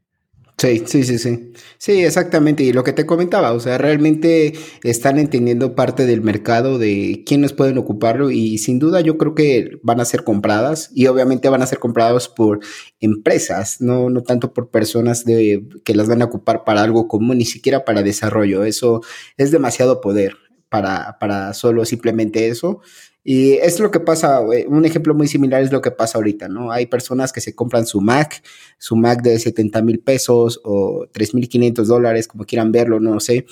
Sí, 0.57 0.83
sí, 0.85 1.03
sí, 1.03 1.17
sí. 1.19 1.51
Sí, 1.77 2.03
exactamente. 2.05 2.63
Y 2.63 2.71
lo 2.73 2.83
que 2.83 2.93
te 2.93 3.05
comentaba, 3.05 3.51
o 3.53 3.59
sea, 3.59 3.77
realmente 3.77 4.53
están 4.83 5.19
entendiendo 5.19 5.75
parte 5.75 6.05
del 6.05 6.21
mercado 6.21 6.77
de 6.77 7.23
quiénes 7.25 7.51
pueden 7.53 7.77
ocuparlo 7.77 8.31
y 8.31 8.59
sin 8.59 8.79
duda 8.79 9.01
yo 9.01 9.17
creo 9.17 9.35
que 9.35 9.79
van 9.83 9.99
a 9.99 10.05
ser 10.05 10.23
compradas 10.23 10.89
y 10.93 11.07
obviamente 11.07 11.49
van 11.49 11.63
a 11.63 11.67
ser 11.67 11.79
compradas 11.79 12.29
por 12.29 12.59
empresas, 13.01 13.81
no, 13.81 14.09
no 14.09 14.21
tanto 14.23 14.53
por 14.53 14.69
personas 14.69 15.25
de, 15.25 15.67
que 15.83 15.95
las 15.95 16.07
van 16.07 16.21
a 16.21 16.25
ocupar 16.25 16.63
para 16.63 16.83
algo 16.83 17.07
común, 17.07 17.39
ni 17.39 17.45
siquiera 17.45 17.83
para 17.83 18.03
desarrollo. 18.03 18.63
Eso 18.63 19.01
es 19.37 19.51
demasiado 19.51 19.99
poder 20.01 20.37
para, 20.69 21.17
para 21.19 21.53
solo 21.53 21.83
simplemente 21.83 22.47
eso. 22.47 22.81
Y 23.23 23.53
es 23.53 23.79
lo 23.79 23.89
que 23.89 24.01
pasa, 24.01 24.41
un 24.41 24.83
ejemplo 24.85 25.13
muy 25.13 25.27
similar 25.27 25.61
es 25.61 25.71
lo 25.71 25.81
que 25.81 25.91
pasa 25.91 26.17
ahorita, 26.17 26.49
¿no? 26.49 26.71
Hay 26.71 26.87
personas 26.87 27.31
que 27.31 27.39
se 27.39 27.55
compran 27.55 27.85
su 27.85 28.01
Mac, 28.01 28.43
su 28.77 28.97
Mac 28.97 29.21
de 29.21 29.39
70 29.39 29.81
mil 29.81 29.99
pesos 29.99 30.59
o 30.65 31.05
3.500 31.13 31.85
dólares, 31.85 32.27
como 32.27 32.45
quieran 32.45 32.73
verlo, 32.73 32.99
no 32.99 33.21
sé, 33.21 33.45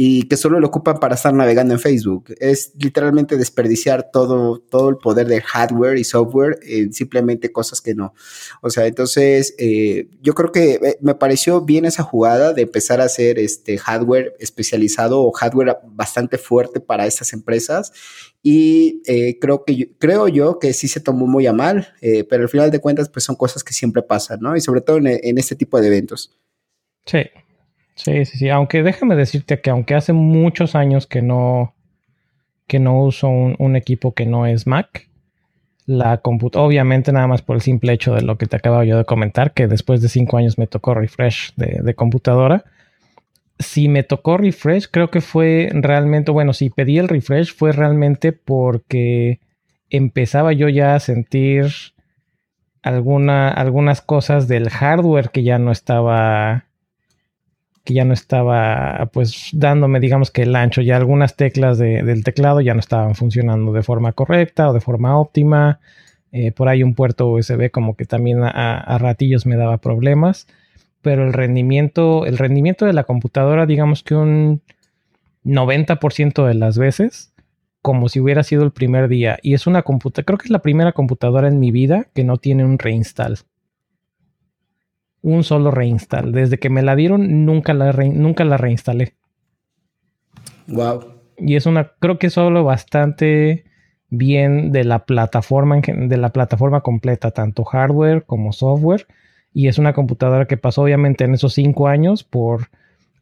y 0.00 0.28
que 0.28 0.36
solo 0.36 0.60
lo 0.60 0.68
ocupan 0.68 1.00
para 1.00 1.16
estar 1.16 1.34
navegando 1.34 1.74
en 1.74 1.80
Facebook. 1.80 2.32
Es 2.38 2.70
literalmente 2.78 3.36
desperdiciar 3.36 4.12
todo, 4.12 4.60
todo 4.60 4.90
el 4.90 4.96
poder 4.96 5.26
del 5.26 5.42
hardware 5.42 5.98
y 5.98 6.04
software 6.04 6.60
en 6.62 6.92
simplemente 6.92 7.50
cosas 7.50 7.80
que 7.80 7.96
no. 7.96 8.14
O 8.62 8.70
sea, 8.70 8.86
entonces 8.86 9.56
eh, 9.58 10.08
yo 10.22 10.34
creo 10.34 10.52
que 10.52 10.74
eh, 10.74 10.98
me 11.00 11.16
pareció 11.16 11.62
bien 11.62 11.84
esa 11.84 12.04
jugada 12.04 12.52
de 12.52 12.62
empezar 12.62 13.00
a 13.00 13.06
hacer 13.06 13.40
este 13.40 13.76
hardware 13.76 14.36
especializado 14.38 15.20
o 15.20 15.32
hardware 15.32 15.78
bastante 15.88 16.38
fuerte 16.38 16.78
para 16.78 17.04
estas 17.04 17.32
empresas 17.32 17.90
y 18.40 19.02
eh, 19.06 19.40
creo 19.40 19.64
que 19.64 19.74
yo, 19.74 19.86
creo 19.98 20.28
yo 20.28 20.60
que 20.60 20.74
sí 20.74 20.86
se 20.86 21.00
tomó 21.00 21.26
muy 21.26 21.48
a 21.48 21.52
mal, 21.52 21.92
eh, 22.02 22.22
pero 22.22 22.44
al 22.44 22.48
final 22.48 22.70
de 22.70 22.80
cuentas 22.80 23.08
pues 23.08 23.24
son 23.24 23.34
cosas 23.34 23.64
que 23.64 23.72
siempre 23.72 24.04
pasan, 24.04 24.38
¿no? 24.42 24.56
Y 24.56 24.60
sobre 24.60 24.80
todo 24.80 24.98
en, 24.98 25.08
en, 25.08 25.38
este 25.38 25.56
tipo 25.56 25.80
de 25.80 25.88
eventos. 25.88 26.38
Sí, 27.04 27.18
sí, 27.98 28.24
sí, 28.24 28.38
sí. 28.38 28.48
Aunque 28.48 28.82
déjame 28.82 29.14
decirte 29.16 29.60
que 29.60 29.70
aunque 29.70 29.94
hace 29.94 30.12
muchos 30.12 30.74
años 30.74 31.06
que 31.06 31.22
no 31.22 31.74
que 32.66 32.78
no 32.78 33.02
uso 33.02 33.28
un, 33.28 33.76
equipo 33.76 34.12
que 34.12 34.26
no 34.26 34.46
es 34.46 34.66
Mac, 34.66 35.08
la 35.86 36.18
computadora, 36.18 36.66
obviamente 36.66 37.12
nada 37.12 37.26
más 37.26 37.40
por 37.40 37.56
el 37.56 37.62
simple 37.62 37.94
hecho 37.94 38.14
de 38.14 38.20
lo 38.20 38.36
que 38.36 38.44
te 38.44 38.56
acabo 38.56 38.82
yo 38.82 38.98
de 38.98 39.06
comentar, 39.06 39.54
que 39.54 39.66
después 39.66 40.02
de 40.02 40.10
cinco 40.10 40.36
años 40.36 40.58
me 40.58 40.66
tocó 40.66 40.92
refresh 40.92 41.54
de, 41.56 41.80
de 41.82 41.94
computadora 41.94 42.64
si 43.58 43.88
me 43.88 44.02
tocó 44.02 44.36
refresh, 44.36 44.88
creo 44.90 45.10
que 45.10 45.20
fue 45.20 45.70
realmente, 45.72 46.30
bueno, 46.30 46.52
si 46.52 46.70
pedí 46.70 46.98
el 46.98 47.08
refresh 47.08 47.54
fue 47.54 47.72
realmente 47.72 48.32
porque 48.32 49.40
empezaba 49.90 50.52
yo 50.52 50.68
ya 50.68 50.94
a 50.94 51.00
sentir 51.00 51.66
alguna, 52.82 53.48
algunas 53.48 54.00
cosas 54.00 54.46
del 54.48 54.70
hardware 54.70 55.30
que 55.30 55.42
ya 55.42 55.58
no 55.58 55.72
estaba 55.72 56.66
que 57.88 57.94
ya 57.94 58.04
no 58.04 58.12
estaba 58.12 59.08
pues 59.14 59.48
dándome 59.52 59.98
digamos 59.98 60.30
que 60.30 60.42
el 60.42 60.54
ancho 60.54 60.82
ya 60.82 60.98
algunas 60.98 61.36
teclas 61.36 61.78
de, 61.78 62.02
del 62.02 62.22
teclado 62.22 62.60
ya 62.60 62.74
no 62.74 62.80
estaban 62.80 63.14
funcionando 63.14 63.72
de 63.72 63.82
forma 63.82 64.12
correcta 64.12 64.68
o 64.68 64.74
de 64.74 64.80
forma 64.80 65.18
óptima 65.18 65.80
eh, 66.32 66.52
por 66.52 66.68
ahí 66.68 66.82
un 66.82 66.94
puerto 66.94 67.28
USB 67.28 67.70
como 67.70 67.96
que 67.96 68.04
también 68.04 68.42
a, 68.44 68.78
a 68.78 68.98
ratillos 68.98 69.46
me 69.46 69.56
daba 69.56 69.78
problemas 69.78 70.46
pero 71.02 71.24
el 71.24 71.32
rendimiento, 71.32 72.26
el 72.26 72.38
rendimiento 72.38 72.84
de 72.84 72.92
la 72.92 73.04
computadora, 73.04 73.66
digamos 73.66 74.02
que 74.02 74.14
un 74.14 74.62
90% 75.44 76.46
de 76.46 76.54
las 76.54 76.78
veces, 76.78 77.32
como 77.82 78.08
si 78.08 78.20
hubiera 78.20 78.42
sido 78.42 78.64
el 78.64 78.72
primer 78.72 79.08
día. 79.08 79.38
Y 79.42 79.54
es 79.54 79.66
una 79.66 79.82
computadora, 79.82 80.26
creo 80.26 80.38
que 80.38 80.46
es 80.46 80.50
la 80.50 80.62
primera 80.62 80.92
computadora 80.92 81.48
en 81.48 81.60
mi 81.60 81.70
vida 81.70 82.08
que 82.14 82.24
no 82.24 82.36
tiene 82.36 82.64
un 82.64 82.78
reinstall. 82.78 83.38
Un 85.22 85.44
solo 85.44 85.70
reinstall. 85.70 86.32
Desde 86.32 86.58
que 86.58 86.70
me 86.70 86.82
la 86.82 86.96
dieron, 86.96 87.44
nunca 87.44 87.74
la, 87.74 87.92
re, 87.92 88.08
nunca 88.08 88.44
la 88.44 88.56
reinstalé. 88.56 89.14
Wow. 90.66 91.14
Y 91.38 91.56
es 91.56 91.66
una, 91.66 91.92
creo 91.98 92.18
que 92.18 92.30
solo 92.30 92.64
bastante 92.64 93.64
bien 94.10 94.72
de 94.72 94.84
la 94.84 95.04
plataforma, 95.04 95.80
de 95.80 96.16
la 96.16 96.30
plataforma 96.30 96.80
completa, 96.80 97.30
tanto 97.30 97.64
hardware 97.64 98.24
como 98.24 98.52
software 98.52 99.06
y 99.52 99.68
es 99.68 99.78
una 99.78 99.92
computadora 99.92 100.46
que 100.46 100.56
pasó 100.56 100.82
obviamente 100.82 101.24
en 101.24 101.34
esos 101.34 101.54
cinco 101.54 101.88
años 101.88 102.22
por 102.22 102.68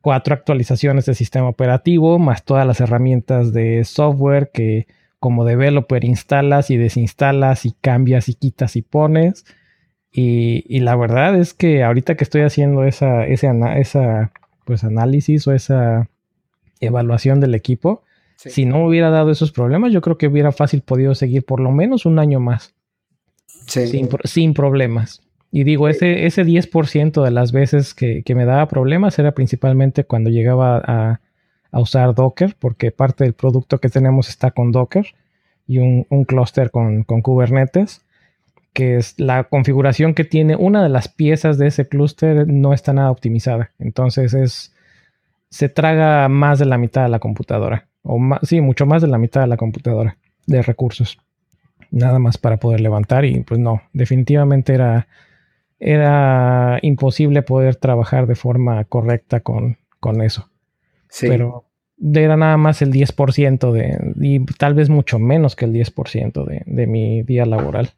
cuatro 0.01 0.35
actualizaciones 0.35 1.07
de 1.07 1.15
sistema 1.15 1.49
operativo, 1.49 2.19
más 2.19 2.45
todas 2.45 2.67
las 2.67 2.81
herramientas 2.81 3.53
de 3.53 3.85
software 3.85 4.51
que 4.53 4.87
como 5.19 5.45
developer 5.45 6.05
instalas 6.05 6.71
y 6.71 6.77
desinstalas 6.77 7.65
y 7.65 7.73
cambias 7.73 8.29
y 8.29 8.35
quitas 8.35 8.77
y 8.77 8.83
pones. 8.83 9.47
Y, 10.19 10.65
y 10.67 10.81
la 10.81 10.97
verdad 10.97 11.37
es 11.37 11.53
que 11.53 11.85
ahorita 11.85 12.15
que 12.15 12.25
estoy 12.25 12.41
haciendo 12.41 12.85
esa, 12.85 13.27
ese 13.27 13.51
esa, 13.77 14.33
pues, 14.65 14.83
análisis 14.83 15.47
o 15.47 15.53
esa 15.53 16.09
evaluación 16.81 17.39
del 17.39 17.55
equipo, 17.55 18.03
sí. 18.37 18.49
si 18.49 18.65
no 18.65 18.87
hubiera 18.87 19.11
dado 19.11 19.31
esos 19.31 19.53
problemas, 19.53 19.93
yo 19.93 20.01
creo 20.01 20.17
que 20.17 20.27
hubiera 20.27 20.53
fácil 20.53 20.81
podido 20.81 21.15
seguir 21.15 21.45
por 21.45 21.61
lo 21.61 21.71
menos 21.71 22.07
un 22.07 22.19
año 22.19 22.41
más. 22.41 22.75
Sí. 23.67 23.89
Sin, 23.89 24.09
sin 24.25 24.55
problemas. 24.55 25.21
Y 25.51 25.65
digo, 25.65 25.87
ese, 25.87 26.25
ese 26.25 26.47
10% 26.47 27.23
de 27.23 27.31
las 27.31 27.53
veces 27.53 27.93
que, 27.93 28.23
que, 28.23 28.35
me 28.35 28.47
daba 28.47 28.69
problemas 28.69 29.19
era 29.19 29.33
principalmente 29.33 30.05
cuando 30.05 30.31
llegaba 30.31 30.79
a, 30.79 31.21
a, 31.71 31.81
usar 31.81 32.15
Docker, 32.15 32.57
porque 32.59 32.91
parte 32.91 33.25
del 33.25 33.35
producto 33.35 33.81
que 33.81 33.91
tenemos 33.91 34.31
está 34.31 34.51
con 34.51 34.73
Docker 34.73 35.07
y 35.67 35.77
un, 35.77 36.07
un 36.09 36.25
clúster 36.25 36.71
con, 36.71 37.05
con, 37.05 37.21
Kubernetes, 37.21 38.06
que 38.77 38.97
es 38.97 39.19
la 39.19 39.45
configuración 39.45 40.13
que 40.13 40.25
tiene 40.25 40.55
una 40.55 40.83
de 40.83 40.91
las 40.91 41.09
piezas 41.09 41.57
de 41.57 41.69
ese 41.69 41.89
clúster 41.89 42.47
no 42.47 42.75
está 42.75 42.93
nada 42.93 43.11
optimizada. 43.11 43.71
Entonces 43.79 44.35
es, 44.35 44.75
se 45.49 45.71
traga 45.71 46.29
más 46.29 46.59
de 46.59 46.67
la 46.67 46.77
mitad 46.77 47.05
de 47.05 47.09
la 47.09 47.19
computadora, 47.19 47.89
o 48.03 48.19
más, 48.19 48.41
sí, 48.43 48.61
mucho 48.61 48.85
más 48.85 49.01
de 49.01 49.09
la 49.09 49.17
mitad 49.17 49.41
de 49.41 49.47
la 49.47 49.57
computadora 49.57 50.19
de 50.47 50.61
recursos. 50.61 51.17
Nada 51.91 52.19
más 52.19 52.37
para 52.37 52.59
poder 52.59 52.83
levantar 52.83 53.25
y 53.25 53.41
pues 53.41 53.59
no, 53.59 53.81
definitivamente 53.95 54.75
era 54.75 55.09
era 55.79 56.79
imposible 56.83 57.41
poder 57.41 57.77
trabajar 57.77 58.27
de 58.27 58.35
forma 58.35 58.85
correcta 58.85 59.41
con, 59.41 59.79
con 60.01 60.21
eso. 60.21 60.51
Sí. 61.09 61.29
Pero 61.29 61.65
era 62.13 62.37
nada 62.37 62.59
más 62.59 62.83
el 62.83 62.93
10% 62.93 63.73
de, 63.73 64.13
y 64.21 64.45
tal 64.59 64.75
vez 64.75 64.91
mucho 64.91 65.19
menos 65.19 65.57
que 65.57 65.65
el 65.65 65.73
10% 65.73 66.45
de, 66.45 66.63
de 66.67 66.87
mi 66.87 67.23
día 67.23 67.47
laboral 67.47 67.93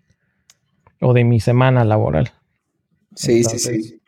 o 1.01 1.13
de 1.13 1.25
mi 1.25 1.41
semana 1.41 1.85
laboral. 1.85 2.31
Sí, 3.15 3.39
Entonces, 3.39 3.63
sí, 3.63 3.83
sí. 3.83 4.01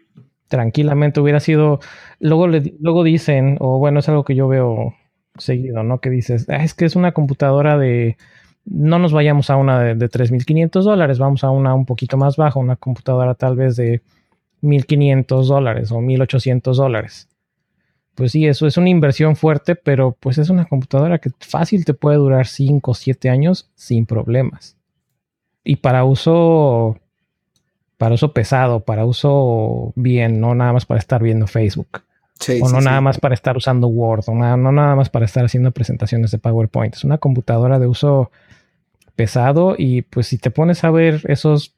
Tranquilamente 0.48 1.20
hubiera 1.20 1.40
sido, 1.40 1.80
luego, 2.18 2.48
le, 2.48 2.74
luego 2.80 3.04
dicen, 3.04 3.56
o 3.60 3.78
bueno, 3.78 4.00
es 4.00 4.08
algo 4.08 4.24
que 4.24 4.34
yo 4.34 4.48
veo 4.48 4.94
seguido, 5.38 5.82
¿no? 5.82 6.00
Que 6.00 6.10
dices, 6.10 6.46
ah, 6.48 6.64
es 6.64 6.74
que 6.74 6.84
es 6.84 6.96
una 6.96 7.12
computadora 7.12 7.78
de, 7.78 8.16
no 8.64 8.98
nos 8.98 9.12
vayamos 9.12 9.50
a 9.50 9.56
una 9.56 9.80
de, 9.80 9.94
de 9.94 10.10
3.500 10.10 10.82
dólares, 10.82 11.18
vamos 11.18 11.44
a 11.44 11.50
una 11.50 11.74
un 11.74 11.86
poquito 11.86 12.16
más 12.16 12.36
baja, 12.36 12.58
una 12.58 12.76
computadora 12.76 13.34
tal 13.34 13.56
vez 13.56 13.76
de 13.76 14.02
1.500 14.62 15.46
dólares 15.46 15.92
o 15.92 16.00
1.800 16.00 16.74
dólares. 16.74 17.28
Pues 18.14 18.32
sí, 18.32 18.46
eso 18.46 18.66
es 18.66 18.76
una 18.76 18.90
inversión 18.90 19.36
fuerte, 19.36 19.76
pero 19.76 20.16
pues 20.18 20.36
es 20.38 20.50
una 20.50 20.66
computadora 20.66 21.18
que 21.18 21.30
fácil 21.40 21.84
te 21.84 21.94
puede 21.94 22.18
durar 22.18 22.46
5 22.46 22.90
o 22.90 22.94
7 22.94 23.30
años 23.30 23.70
sin 23.74 24.04
problemas. 24.04 24.76
Y 25.64 25.76
para 25.76 26.04
uso, 26.04 26.98
para 27.98 28.14
uso 28.14 28.32
pesado, 28.32 28.80
para 28.80 29.04
uso 29.04 29.92
bien, 29.96 30.40
no 30.40 30.54
nada 30.54 30.72
más 30.72 30.86
para 30.86 30.98
estar 30.98 31.22
viendo 31.22 31.46
Facebook. 31.46 32.02
o 32.62 32.68
no 32.70 32.80
nada 32.80 33.00
más 33.00 33.18
para 33.18 33.34
estar 33.34 33.56
usando 33.56 33.88
Word, 33.88 34.24
o 34.28 34.34
nada, 34.34 34.56
no 34.56 34.72
nada 34.72 34.96
más 34.96 35.10
para 35.10 35.26
estar 35.26 35.44
haciendo 35.44 35.70
presentaciones 35.72 36.30
de 36.30 36.38
PowerPoint. 36.38 36.94
Es 36.94 37.04
una 37.04 37.18
computadora 37.18 37.78
de 37.78 37.86
uso 37.86 38.30
pesado 39.14 39.74
y 39.76 40.02
pues 40.02 40.28
si 40.28 40.38
te 40.38 40.50
pones 40.50 40.82
a 40.82 40.90
ver 40.90 41.20
esos 41.28 41.74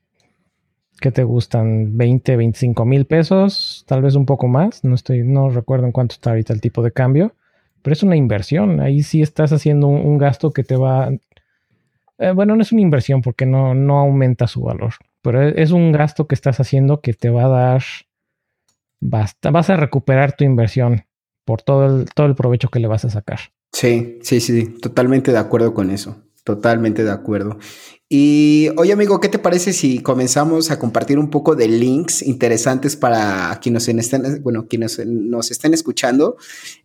que 1.02 1.10
te 1.10 1.24
gustan 1.24 1.98
20, 1.98 2.36
25 2.36 2.84
mil 2.86 3.04
pesos, 3.04 3.84
tal 3.86 4.00
vez 4.00 4.14
un 4.14 4.24
poco 4.24 4.48
más, 4.48 4.84
no 4.84 4.94
estoy, 4.94 5.24
no 5.24 5.50
recuerdo 5.50 5.86
en 5.86 5.92
cuánto 5.92 6.14
está 6.14 6.30
ahorita 6.30 6.54
el 6.54 6.62
tipo 6.62 6.82
de 6.82 6.92
cambio, 6.92 7.34
pero 7.82 7.92
es 7.92 8.02
una 8.02 8.16
inversión, 8.16 8.80
ahí 8.80 9.02
sí 9.02 9.20
estás 9.20 9.52
haciendo 9.52 9.88
un, 9.88 10.16
gasto 10.16 10.52
que 10.52 10.62
te 10.62 10.76
va, 10.76 11.10
eh, 12.22 12.32
bueno, 12.32 12.56
no 12.56 12.62
es 12.62 12.72
una 12.72 12.82
inversión 12.82 13.20
porque 13.20 13.46
no, 13.46 13.74
no 13.74 13.98
aumenta 13.98 14.46
su 14.46 14.62
valor, 14.62 14.94
pero 15.22 15.42
es, 15.42 15.70
un 15.72 15.92
gasto 15.92 16.26
que 16.26 16.34
estás 16.34 16.60
haciendo 16.60 17.00
que 17.00 17.14
te 17.14 17.30
va 17.30 17.44
a 17.44 17.48
dar, 17.48 17.82
basta, 19.00 19.50
vas 19.50 19.70
a 19.70 19.76
recuperar 19.76 20.36
tu 20.36 20.44
inversión 20.44 21.04
por 21.44 21.62
todo 21.62 21.86
el, 21.86 22.06
todo 22.14 22.26
el 22.26 22.34
provecho 22.34 22.68
que 22.68 22.80
le 22.80 22.88
vas 22.88 23.04
a 23.04 23.10
sacar. 23.10 23.40
Sí, 23.72 24.18
sí, 24.22 24.40
sí, 24.40 24.66
totalmente 24.80 25.32
de 25.32 25.38
acuerdo 25.38 25.74
con 25.74 25.90
eso. 25.90 26.22
Totalmente 26.44 27.04
de 27.04 27.10
acuerdo. 27.12 27.56
Y 28.08 28.68
oye 28.76 28.92
amigo, 28.92 29.20
¿qué 29.20 29.28
te 29.28 29.38
parece 29.38 29.72
si 29.72 30.00
comenzamos 30.00 30.72
a 30.72 30.78
compartir 30.78 31.18
un 31.18 31.30
poco 31.30 31.54
de 31.54 31.68
links 31.68 32.20
interesantes 32.20 32.96
para 32.96 33.58
quienes 33.62 33.86
estén, 33.86 34.42
bueno, 34.42 34.66
quienes 34.66 34.98
nos 35.06 35.52
estén 35.52 35.72
escuchando? 35.72 36.36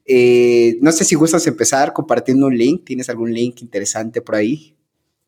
Eh, 0.05 0.77
no 0.81 0.91
sé 0.91 1.05
si 1.05 1.15
gustas 1.15 1.47
empezar 1.47 1.91
compartiendo 1.91 2.45
un 2.45 2.55
link. 2.55 2.85
¿Tienes 2.85 3.09
algún 3.09 3.33
link 3.33 3.63
interesante 3.63 4.21
por 4.21 4.35
ahí? 4.35 4.76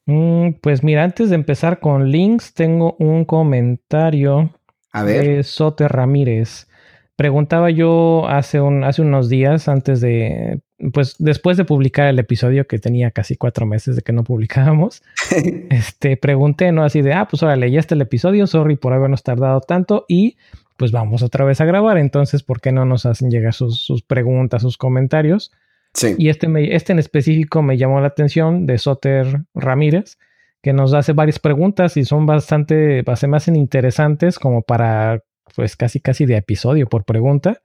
Mm, 0.10 0.54
pues 0.62 0.84
mira, 0.84 1.04
antes 1.04 1.30
de 1.30 1.36
empezar 1.36 1.80
con 1.80 2.10
links, 2.10 2.56
tengo 2.56 2.96
un 2.98 3.26
comentario 3.26 4.50
a 4.92 5.04
ver. 5.04 5.24
de 5.24 5.44
Soter 5.44 5.92
Ramírez. 5.92 6.68
Preguntaba 7.16 7.70
yo 7.70 8.28
hace, 8.28 8.60
un, 8.60 8.84
hace 8.84 9.04
unos 9.04 9.30
días, 9.30 9.68
antes 9.68 10.02
de, 10.02 10.62
pues 10.94 11.16
después 11.20 11.58
de 11.58 11.66
publicar 11.66 12.08
el 12.08 12.18
episodio 12.18 12.66
que 12.66 12.80
tenía 12.80 13.12
casi 13.12 13.36
cuatro 13.36 13.68
meses 13.68 13.96
de 13.98 14.02
que 14.02 14.12
no 14.12 14.24
publicábamos, 14.24 15.04
este, 15.70 16.18
pregunté, 16.18 16.72
¿no? 16.72 16.84
Así 16.84 17.04
de, 17.04 17.14
ah, 17.14 17.28
pues 17.30 17.44
ahora 17.44 17.68
ya 17.68 17.80
está 17.80 17.94
el 17.94 18.02
episodio, 18.02 18.48
sorry 18.48 18.78
por 18.78 18.94
habernos 18.94 19.22
tardado 19.22 19.62
tanto 19.62 20.06
y 20.08 20.38
pues 20.76 20.92
vamos 20.92 21.22
otra 21.22 21.46
vez 21.46 21.62
a 21.62 21.66
grabar, 21.66 22.00
entonces, 22.00 22.42
¿por 22.42 22.62
qué 22.62 22.72
no 22.72 22.84
nos 22.86 23.06
hacen 23.06 23.30
llegar 23.30 23.54
sus, 23.54 23.80
sus 23.80 24.02
preguntas, 24.02 24.64
sus 24.64 24.78
comentarios? 24.78 25.52
Sí. 25.94 26.16
Y 26.18 26.30
este, 26.30 26.48
me, 26.48 26.76
este 26.76 26.94
en 26.94 27.00
específico 27.00 27.62
me 27.62 27.78
llamó 27.78 28.00
la 28.00 28.08
atención 28.08 28.66
de 28.66 28.78
Soter 28.78 29.44
Ramírez, 29.54 30.18
que 30.62 30.74
nos 30.74 30.94
hace 30.94 31.14
varias 31.14 31.40
preguntas 31.40 31.98
y 31.98 32.06
son 32.06 32.26
bastante, 32.26 33.04
se 33.16 33.28
me 33.28 33.38
hacen 33.38 33.56
interesantes 33.56 34.40
como 34.40 34.62
para 34.62 35.24
pues 35.56 35.76
casi 35.76 36.00
casi 36.00 36.26
de 36.26 36.38
episodio 36.38 36.88
por 36.88 37.06
pregunta. 37.06 37.62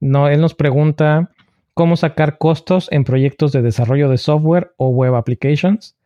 No, 0.00 0.28
él 0.28 0.40
nos 0.40 0.54
pregunta 0.54 1.30
cómo 1.74 1.96
sacar 1.96 2.38
costos 2.38 2.88
en 2.90 3.04
proyectos 3.04 3.52
de 3.52 3.62
desarrollo 3.62 4.08
de 4.08 4.18
software 4.18 4.72
o 4.76 4.88
web 4.88 5.14
applications, 5.14 5.96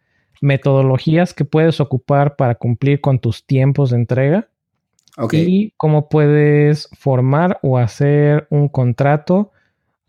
metodologías 0.40 1.34
que 1.34 1.44
puedes 1.44 1.80
ocupar 1.80 2.36
para 2.36 2.54
cumplir 2.54 3.00
con 3.00 3.18
tus 3.18 3.46
tiempos 3.46 3.90
de 3.90 3.96
entrega 3.96 4.48
y 5.30 5.72
cómo 5.76 6.08
puedes 6.08 6.88
formar 6.98 7.58
o 7.62 7.78
hacer 7.78 8.46
un 8.50 8.68
contrato 8.68 9.52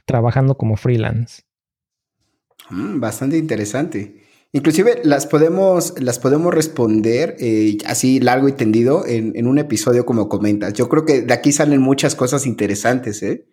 trabajando 0.06 0.56
como 0.56 0.78
freelance. 0.78 1.44
Mm, 2.70 3.00
bastante 3.00 3.38
interesante. 3.38 4.24
Inclusive 4.56 5.02
las 5.04 5.26
podemos, 5.26 6.00
las 6.00 6.20
podemos 6.20 6.54
responder 6.54 7.36
eh, 7.40 7.78
así 7.88 8.20
largo 8.20 8.48
y 8.48 8.52
tendido 8.52 9.04
en, 9.08 9.48
un 9.48 9.58
episodio 9.58 10.06
como 10.06 10.30
comentas. 10.30 10.74
Yo 10.74 10.90
creo 10.90 11.06
que 11.06 11.24
de 11.24 11.34
aquí 11.34 11.52
salen 11.52 11.82
muchas 11.82 12.14
cosas 12.14 12.46
interesantes, 12.46 13.24
¿eh? 13.24 13.46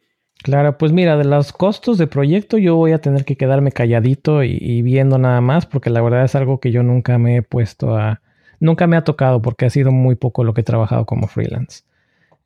Claro, 0.42 0.76
pues 0.76 0.92
mira, 0.92 1.16
de 1.16 1.24
los 1.24 1.52
costos 1.52 1.96
de 1.96 2.06
proyecto 2.06 2.58
yo 2.58 2.76
voy 2.76 2.92
a 2.92 3.00
tener 3.00 3.24
que 3.24 3.36
quedarme 3.36 3.72
calladito 3.72 4.42
y, 4.42 4.82
viendo 4.82 5.18
nada 5.18 5.40
más 5.40 5.64
porque 5.66 5.90
la 5.90 6.02
verdad 6.02 6.24
es 6.24 6.34
algo 6.34 6.60
que 6.60 6.70
yo 6.70 6.82
nunca 6.82 7.18
me 7.18 7.36
he 7.36 7.42
puesto 7.42 7.96
a... 7.96 8.20
Nunca 8.58 8.86
me 8.86 8.96
ha 8.96 9.04
tocado 9.04 9.40
porque 9.40 9.64
ha 9.64 9.70
sido 9.70 9.92
muy 9.92 10.16
poco 10.16 10.44
lo 10.44 10.52
que 10.52 10.60
he 10.60 10.64
trabajado 10.64 11.06
como 11.06 11.28
freelance. 11.28 11.84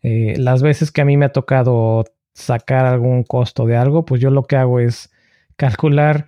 Eh, 0.03 0.35
las 0.39 0.63
veces 0.63 0.93
que 0.93 1.01
a 1.01 1.05
mí 1.05 1.17
me 1.17 1.25
ha 1.25 1.33
tocado 1.33 2.05
sacar 2.35 2.85
algún 2.85 3.23
costo 3.23 3.65
de 3.67 3.77
algo, 3.77 4.05
pues 4.05 4.21
yo 4.21 4.31
lo 4.31 4.45
que 4.45 4.57
hago 4.57 4.81
es 4.81 5.11
calcular 5.57 6.27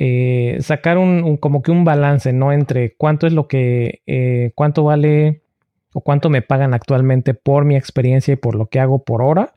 eh, 0.00 0.58
sacar 0.60 0.96
un, 0.96 1.36
como 1.38 1.60
que 1.60 1.72
un 1.72 1.84
balance, 1.84 2.32
¿no? 2.32 2.52
Entre 2.52 2.94
cuánto 2.94 3.26
es 3.26 3.32
lo 3.32 3.48
que, 3.48 4.02
eh, 4.06 4.52
cuánto 4.54 4.84
vale 4.84 5.42
o 5.92 6.00
cuánto 6.02 6.30
me 6.30 6.40
pagan 6.40 6.72
actualmente 6.72 7.34
por 7.34 7.64
mi 7.64 7.76
experiencia 7.76 8.34
y 8.34 8.36
por 8.36 8.54
lo 8.54 8.66
que 8.66 8.78
hago 8.78 9.02
por 9.04 9.22
hora. 9.22 9.54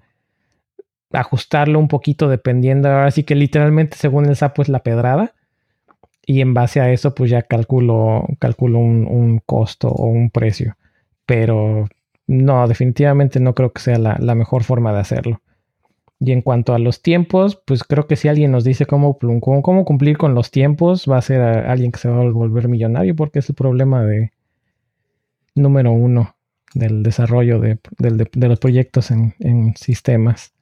Ajustarlo 1.13 1.77
un 1.77 1.87
poquito 1.87 2.27
dependiendo, 2.27 2.89
ahora 2.89 3.11
sí 3.11 3.23
que 3.23 3.35
literalmente 3.35 3.97
según 3.97 4.25
el 4.25 4.35
sapo 4.35 4.63
es 4.63 4.69
la 4.69 4.79
pedrada. 4.79 5.35
Y 6.25 6.41
en 6.41 6.53
base 6.53 6.81
a 6.81 6.91
eso, 6.91 7.13
pues 7.15 7.29
ya 7.31 7.43
calculo, 7.43 8.25
calculo 8.39 8.79
un, 8.79 9.41
costo 9.45 9.89
o 9.89 10.07
un 10.07 10.31
precio. 10.31 10.77
Pero 11.25 11.87
no, 12.27 12.67
definitivamente 12.67 13.39
no 13.39 13.53
creo 13.53 13.73
que 13.73 13.81
sea 13.81 13.97
la 13.97 14.35
mejor 14.35 14.63
forma 14.63 14.93
de 14.93 14.99
hacerlo. 14.99 15.41
Y 16.23 16.31
en 16.33 16.43
cuanto 16.43 16.75
a 16.75 16.79
los 16.79 17.01
tiempos, 17.01 17.59
pues 17.65 17.83
creo 17.83 18.05
que 18.05 18.15
si 18.15 18.27
alguien 18.27 18.51
nos 18.51 18.63
dice 18.63 18.85
cómo, 18.85 19.17
cómo, 19.17 19.85
cumplir 19.85 20.19
con 20.19 20.35
los 20.35 20.51
tiempos, 20.51 21.07
va 21.09 21.17
a 21.17 21.21
ser 21.23 21.41
alguien 21.41 21.91
que 21.91 21.97
se 21.97 22.09
va 22.09 22.21
a 22.21 22.29
volver 22.29 22.67
millonario, 22.67 23.15
porque 23.15 23.39
es 23.39 23.49
el 23.49 23.55
problema 23.55 24.05
de 24.05 24.31
número 25.55 25.91
uno 25.91 26.35
del 26.75 27.01
desarrollo 27.01 27.59
de, 27.59 27.79
los 28.35 28.59
proyectos 28.59 29.09
en, 29.09 29.73
sistemas. 29.75 30.53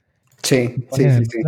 Sí, 0.44 0.76
sí, 0.94 1.10
sí, 1.10 1.26
sí. 1.26 1.40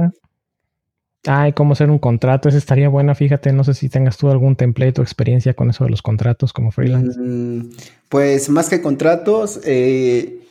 Ay, 1.26 1.54
cómo 1.54 1.74
hacer 1.74 1.90
un 1.90 2.00
contrato, 2.00 2.50
eso 2.50 2.58
estaría 2.58 2.90
bueno, 2.90 3.16
fíjate, 3.16 3.54
no 3.54 3.64
sé 3.64 3.76
si 3.76 3.88
tengas 3.88 4.18
tú 4.18 4.30
algún 4.30 4.58
template 4.58 5.00
o 5.00 5.04
experiencia 5.04 5.54
con 5.54 5.70
eso 5.70 5.86
de 5.86 5.92
los 5.92 6.02
contratos 6.02 6.52
como 6.52 6.72
freelance. 6.72 7.18
Mm, 7.18 7.70
pues 8.10 8.50
más 8.50 8.68
que 8.70 8.82
contratos, 8.82 9.62
eh, 9.64 10.42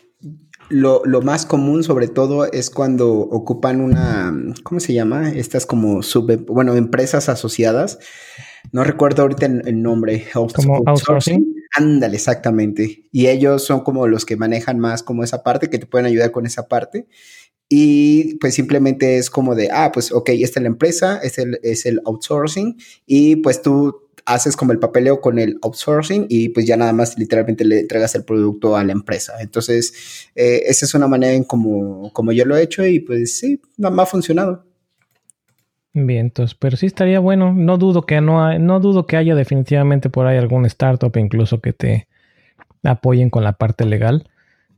lo, 0.70 1.02
más 1.22 1.44
común, 1.44 1.82
sobre 1.84 2.08
todo, 2.08 2.50
es 2.50 2.70
cuando 2.70 3.12
ocupan 3.12 3.80
una, 3.80 4.32
¿cómo 4.62 4.80
se 4.80 4.94
llama? 4.94 5.30
Estas 5.30 5.66
como 5.66 6.02
sub, 6.02 6.46
bueno, 6.46 6.74
empresas 6.74 7.28
asociadas. 7.28 7.98
No 8.72 8.84
recuerdo 8.84 9.22
ahorita 9.22 9.46
el, 9.46 9.82
nombre. 9.82 10.26
Como 10.32 10.82
outsourcing. 10.86 11.54
Ándale, 11.76 12.16
exactamente. 12.16 13.08
Y 13.10 13.26
ellos 13.26 13.64
son 13.64 13.80
como 13.80 14.06
los 14.06 14.24
que 14.24 14.36
manejan 14.36 14.78
más 14.78 15.02
como 15.02 15.24
esa 15.24 15.42
parte, 15.42 15.70
que 15.70 15.78
te 15.78 15.86
pueden 15.86 16.06
ayudar 16.06 16.30
con 16.30 16.46
esa 16.46 16.68
parte. 16.68 17.06
Y 17.68 18.34
pues 18.38 18.54
simplemente 18.54 19.18
es 19.18 19.30
como 19.30 19.54
de, 19.54 19.70
ah, 19.70 19.92
pues 19.92 20.10
ok, 20.10 20.30
esta 20.30 20.58
es 20.58 20.62
la 20.62 20.68
empresa, 20.68 21.20
es 21.22 21.38
el, 21.38 21.60
es 21.62 21.86
el 21.86 22.00
outsourcing 22.04 22.76
y 23.06 23.36
pues 23.36 23.62
tú 23.62 24.09
haces 24.34 24.56
como 24.56 24.72
el 24.72 24.78
papeleo 24.78 25.20
con 25.20 25.38
el 25.38 25.58
outsourcing 25.62 26.26
y 26.28 26.50
pues 26.50 26.66
ya 26.66 26.76
nada 26.76 26.92
más 26.92 27.18
literalmente 27.18 27.64
le 27.64 27.80
entregas 27.80 28.14
el 28.14 28.24
producto 28.24 28.76
a 28.76 28.84
la 28.84 28.92
empresa. 28.92 29.34
Entonces, 29.40 30.30
eh, 30.34 30.62
esa 30.66 30.86
es 30.86 30.94
una 30.94 31.08
manera 31.08 31.32
en 31.32 31.44
como, 31.44 32.12
como 32.12 32.32
yo 32.32 32.44
lo 32.44 32.56
he 32.56 32.62
hecho 32.62 32.86
y 32.86 33.00
pues 33.00 33.38
sí, 33.38 33.60
no 33.76 33.90
me 33.90 34.02
ha 34.02 34.06
funcionado. 34.06 34.64
Bien, 35.92 36.26
entonces, 36.26 36.56
pero 36.58 36.76
sí 36.76 36.86
estaría 36.86 37.18
bueno. 37.18 37.52
No 37.52 37.76
dudo 37.76 38.02
que 38.02 38.20
no, 38.20 38.56
no 38.58 38.78
dudo 38.78 39.06
que 39.06 39.16
haya 39.16 39.34
definitivamente 39.34 40.08
por 40.08 40.26
ahí 40.26 40.38
algún 40.38 40.64
startup 40.66 41.12
incluso 41.16 41.60
que 41.60 41.72
te 41.72 42.06
apoyen 42.84 43.30
con 43.30 43.42
la 43.42 43.54
parte 43.54 43.84
legal. 43.84 44.28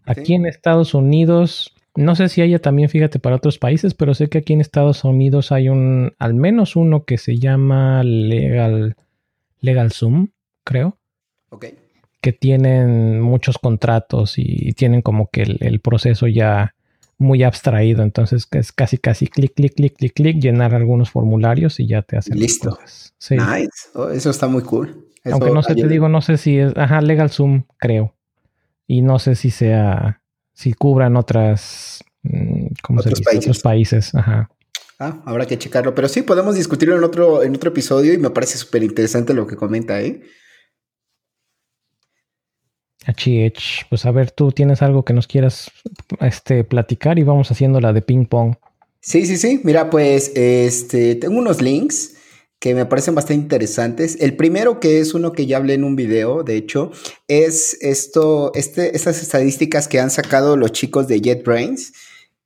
Aquí 0.06 0.34
en 0.34 0.46
Estados 0.46 0.94
Unidos, 0.94 1.74
no 1.94 2.16
sé 2.16 2.28
si 2.28 2.40
haya 2.40 2.58
también, 2.58 2.88
fíjate, 2.88 3.18
para 3.18 3.36
otros 3.36 3.58
países, 3.58 3.92
pero 3.92 4.14
sé 4.14 4.28
que 4.28 4.38
aquí 4.38 4.54
en 4.54 4.62
Estados 4.62 5.04
Unidos 5.04 5.52
hay 5.52 5.68
un, 5.68 6.14
al 6.18 6.34
menos 6.34 6.74
uno 6.74 7.04
que 7.04 7.18
se 7.18 7.36
llama 7.36 8.02
Legal 8.02 8.96
LegalZoom, 9.62 10.28
creo. 10.64 10.98
Ok. 11.48 11.66
Que 12.20 12.32
tienen 12.32 13.20
muchos 13.20 13.58
contratos 13.58 14.34
y 14.36 14.72
tienen 14.74 15.02
como 15.02 15.28
que 15.30 15.42
el, 15.42 15.80
proceso 15.80 16.28
ya 16.28 16.74
muy 17.18 17.42
abstraído. 17.42 18.02
Entonces 18.02 18.46
es 18.52 18.72
casi, 18.72 18.98
casi 18.98 19.26
clic, 19.26 19.54
clic, 19.54 19.74
clic, 19.74 19.96
clic, 19.96 20.12
clic, 20.12 20.40
llenar 20.40 20.74
algunos 20.74 21.10
formularios 21.10 21.80
y 21.80 21.88
ya 21.88 22.02
te 22.02 22.16
hacen. 22.16 22.38
Listo. 22.38 22.78
Sí. 23.18 23.36
Nice. 23.36 23.88
Oh, 23.94 24.08
eso 24.08 24.30
está 24.30 24.46
muy 24.46 24.62
cool. 24.62 25.08
Aunque 25.24 25.50
no 25.50 25.62
sé, 25.62 25.74
te 25.74 25.88
digo, 25.88 26.08
no 26.08 26.20
sé 26.20 26.36
si 26.36 26.58
es, 26.58 26.76
ajá, 26.76 27.00
LegalZoom, 27.00 27.64
creo. 27.78 28.14
Y 28.86 29.02
no 29.02 29.18
sé 29.18 29.36
si 29.36 29.50
sea, 29.50 30.20
si 30.52 30.74
cubran 30.74 31.16
otras, 31.16 32.04
mm, 32.22 32.66
¿cómo 32.82 33.00
otros 33.00 33.18
se 33.18 33.20
dice? 33.20 33.24
Países. 33.24 33.48
Otros 33.48 33.62
países, 33.62 34.14
ajá. 34.14 34.50
Ah, 35.04 35.20
habrá 35.26 35.46
que 35.46 35.58
checarlo. 35.58 35.96
Pero 35.96 36.08
sí, 36.08 36.22
podemos 36.22 36.54
discutirlo 36.54 36.96
en 36.96 37.02
otro, 37.02 37.42
en 37.42 37.56
otro 37.56 37.70
episodio 37.70 38.12
y 38.12 38.18
me 38.18 38.30
parece 38.30 38.56
súper 38.56 38.84
interesante 38.84 39.34
lo 39.34 39.48
que 39.48 39.56
comenta, 39.56 40.00
¿eh? 40.00 40.22
Pues 43.90 44.06
a 44.06 44.12
ver, 44.12 44.30
tú 44.30 44.52
tienes 44.52 44.80
algo 44.80 45.04
que 45.04 45.12
nos 45.12 45.26
quieras 45.26 45.72
este, 46.20 46.62
platicar 46.62 47.18
y 47.18 47.24
vamos 47.24 47.50
haciendo 47.50 47.80
la 47.80 47.92
de 47.92 48.02
ping 48.02 48.26
pong. 48.26 48.54
Sí, 49.00 49.26
sí, 49.26 49.38
sí. 49.38 49.60
Mira, 49.64 49.90
pues 49.90 50.30
este, 50.36 51.16
tengo 51.16 51.36
unos 51.36 51.60
links 51.60 52.14
que 52.60 52.72
me 52.72 52.86
parecen 52.86 53.16
bastante 53.16 53.42
interesantes. 53.42 54.18
El 54.20 54.36
primero, 54.36 54.78
que 54.78 55.00
es 55.00 55.14
uno 55.14 55.32
que 55.32 55.46
ya 55.46 55.56
hablé 55.56 55.74
en 55.74 55.82
un 55.82 55.96
video, 55.96 56.44
de 56.44 56.54
hecho, 56.54 56.92
es 57.26 57.76
esto, 57.80 58.52
este, 58.54 58.94
estas 58.94 59.20
estadísticas 59.20 59.88
que 59.88 59.98
han 59.98 60.10
sacado 60.10 60.56
los 60.56 60.70
chicos 60.70 61.08
de 61.08 61.20
JetBrains, 61.20 61.92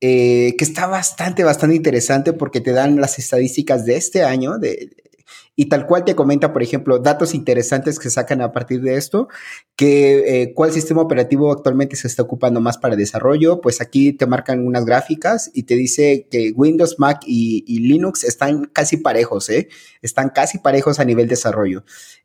eh, 0.01 0.55
que 0.57 0.63
está 0.63 0.87
bastante, 0.87 1.43
bastante 1.43 1.75
interesante 1.75 2.33
porque 2.33 2.61
te 2.61 2.71
dan 2.71 3.01
las 3.01 3.19
estadísticas 3.19 3.85
de 3.85 3.97
este 3.97 4.23
año, 4.23 4.59
de, 4.59 4.91
y 5.59 5.65
tal 5.65 5.87
cual 5.87 6.05
te 6.05 6.15
comenta, 6.15 6.53
por 6.53 6.61
ejemplo, 6.61 6.99
datos 6.99 7.33
interesantes 7.33 7.97
que 7.97 8.11
sacan 8.11 8.41
a 8.41 8.51
partir 8.51 8.79
de 8.81 8.95
esto, 8.95 9.27
que 9.75 10.43
eh, 10.43 10.53
cuál 10.53 10.71
sistema 10.71 11.01
operativo 11.01 11.51
actualmente 11.51 11.95
se 11.95 12.07
está 12.07 12.21
ocupando 12.21 12.61
más 12.61 12.77
para 12.77 12.95
desarrollo, 12.95 13.59
pues 13.59 13.81
aquí 13.81 14.13
te 14.13 14.27
marcan 14.27 14.65
unas 14.65 14.85
gráficas 14.85 15.49
y 15.55 15.63
te 15.63 15.73
dice 15.73 16.27
que 16.29 16.51
Windows, 16.55 16.99
Mac 16.99 17.21
y, 17.25 17.63
Linux 17.79 18.23
están 18.23 18.65
casi 18.65 18.97
parejos, 18.97 19.49
¿eh? 19.49 19.67
Están 20.03 20.29
casi 20.29 20.59
parejos 20.59 20.99
a 20.99 21.05
nivel 21.05 21.27
desarrollo. 21.27 21.83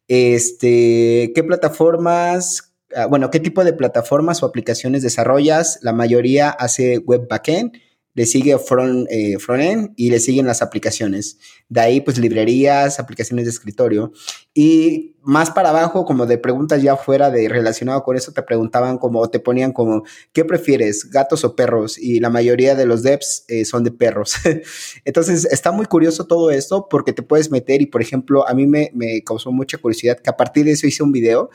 Este, 0.09 1.33
¿qué 1.35 1.43
plataformas? 1.43 2.72
Ah, 2.95 3.07
bueno, 3.07 3.31
¿qué 3.31 3.41
tipo 3.41 3.65
de 3.65 3.73
plataformas 3.73 4.43
o 4.43 4.47
aplicaciones 4.47 5.03
desarrollas? 5.03 5.79
La 5.83 5.93
mayoría 5.93 6.51
hace 6.51 6.99
web 6.99 7.27
backend 7.29 7.73
le 8.15 8.27
sigue 8.27 8.59
front, 8.59 9.07
eh, 9.11 9.39
frontend 9.39 9.93
y 9.97 10.11
le 10.11 10.21
siguen 10.21 10.47
las 10.47 10.61
aplicaciones. 10.61 11.39
De 11.69 11.81
ahí, 11.81 12.01
pues, 12.03 12.19
librerías, 12.19 13.01
aplicaciones 13.01 13.47
de 13.47 13.51
escritorio. 13.51 14.13
Y 14.53 15.17
más 15.23 15.51
para 15.51 15.71
abajo, 15.71 16.05
como 16.05 16.27
de 16.27 16.37
preguntas 16.37 16.83
ya 16.83 16.97
fuera 16.97 17.31
de 17.31 17.49
relacionado 17.49 18.03
con 18.03 18.17
eso, 18.17 18.33
te 18.33 18.43
preguntaban 18.43 18.99
como, 18.99 19.31
te 19.31 19.41
ponían 19.41 19.73
como, 19.73 20.03
¿qué 20.33 20.45
prefieres, 20.45 21.09
gatos 21.11 21.45
o 21.45 21.57
perros? 21.57 21.97
Y 21.97 22.21
la 22.21 22.29
mayoría 22.29 22.75
de 22.75 22.85
los 22.85 23.03
devs 23.03 23.45
eh, 23.49 23.65
son 23.65 23.83
de 23.83 23.93
perros. 23.93 24.35
Entonces, 25.07 25.47
está 25.47 25.73
muy 25.73 25.87
curioso 25.87 26.27
todo 26.27 26.51
esto 26.51 26.89
porque 26.91 27.15
te 27.15 27.23
puedes 27.23 27.51
meter 27.51 27.81
y, 27.81 27.87
por 27.87 28.03
ejemplo, 28.03 28.47
a 28.47 28.53
mí 28.53 28.67
me, 28.67 28.91
me 28.95 29.23
causó 29.23 29.51
mucha 29.53 29.79
curiosidad 29.79 30.19
que 30.21 30.29
a 30.29 30.37
partir 30.37 30.67
de 30.67 30.73
eso 30.73 30.87
hice 30.87 31.03
un 31.03 31.13
video, 31.13 31.49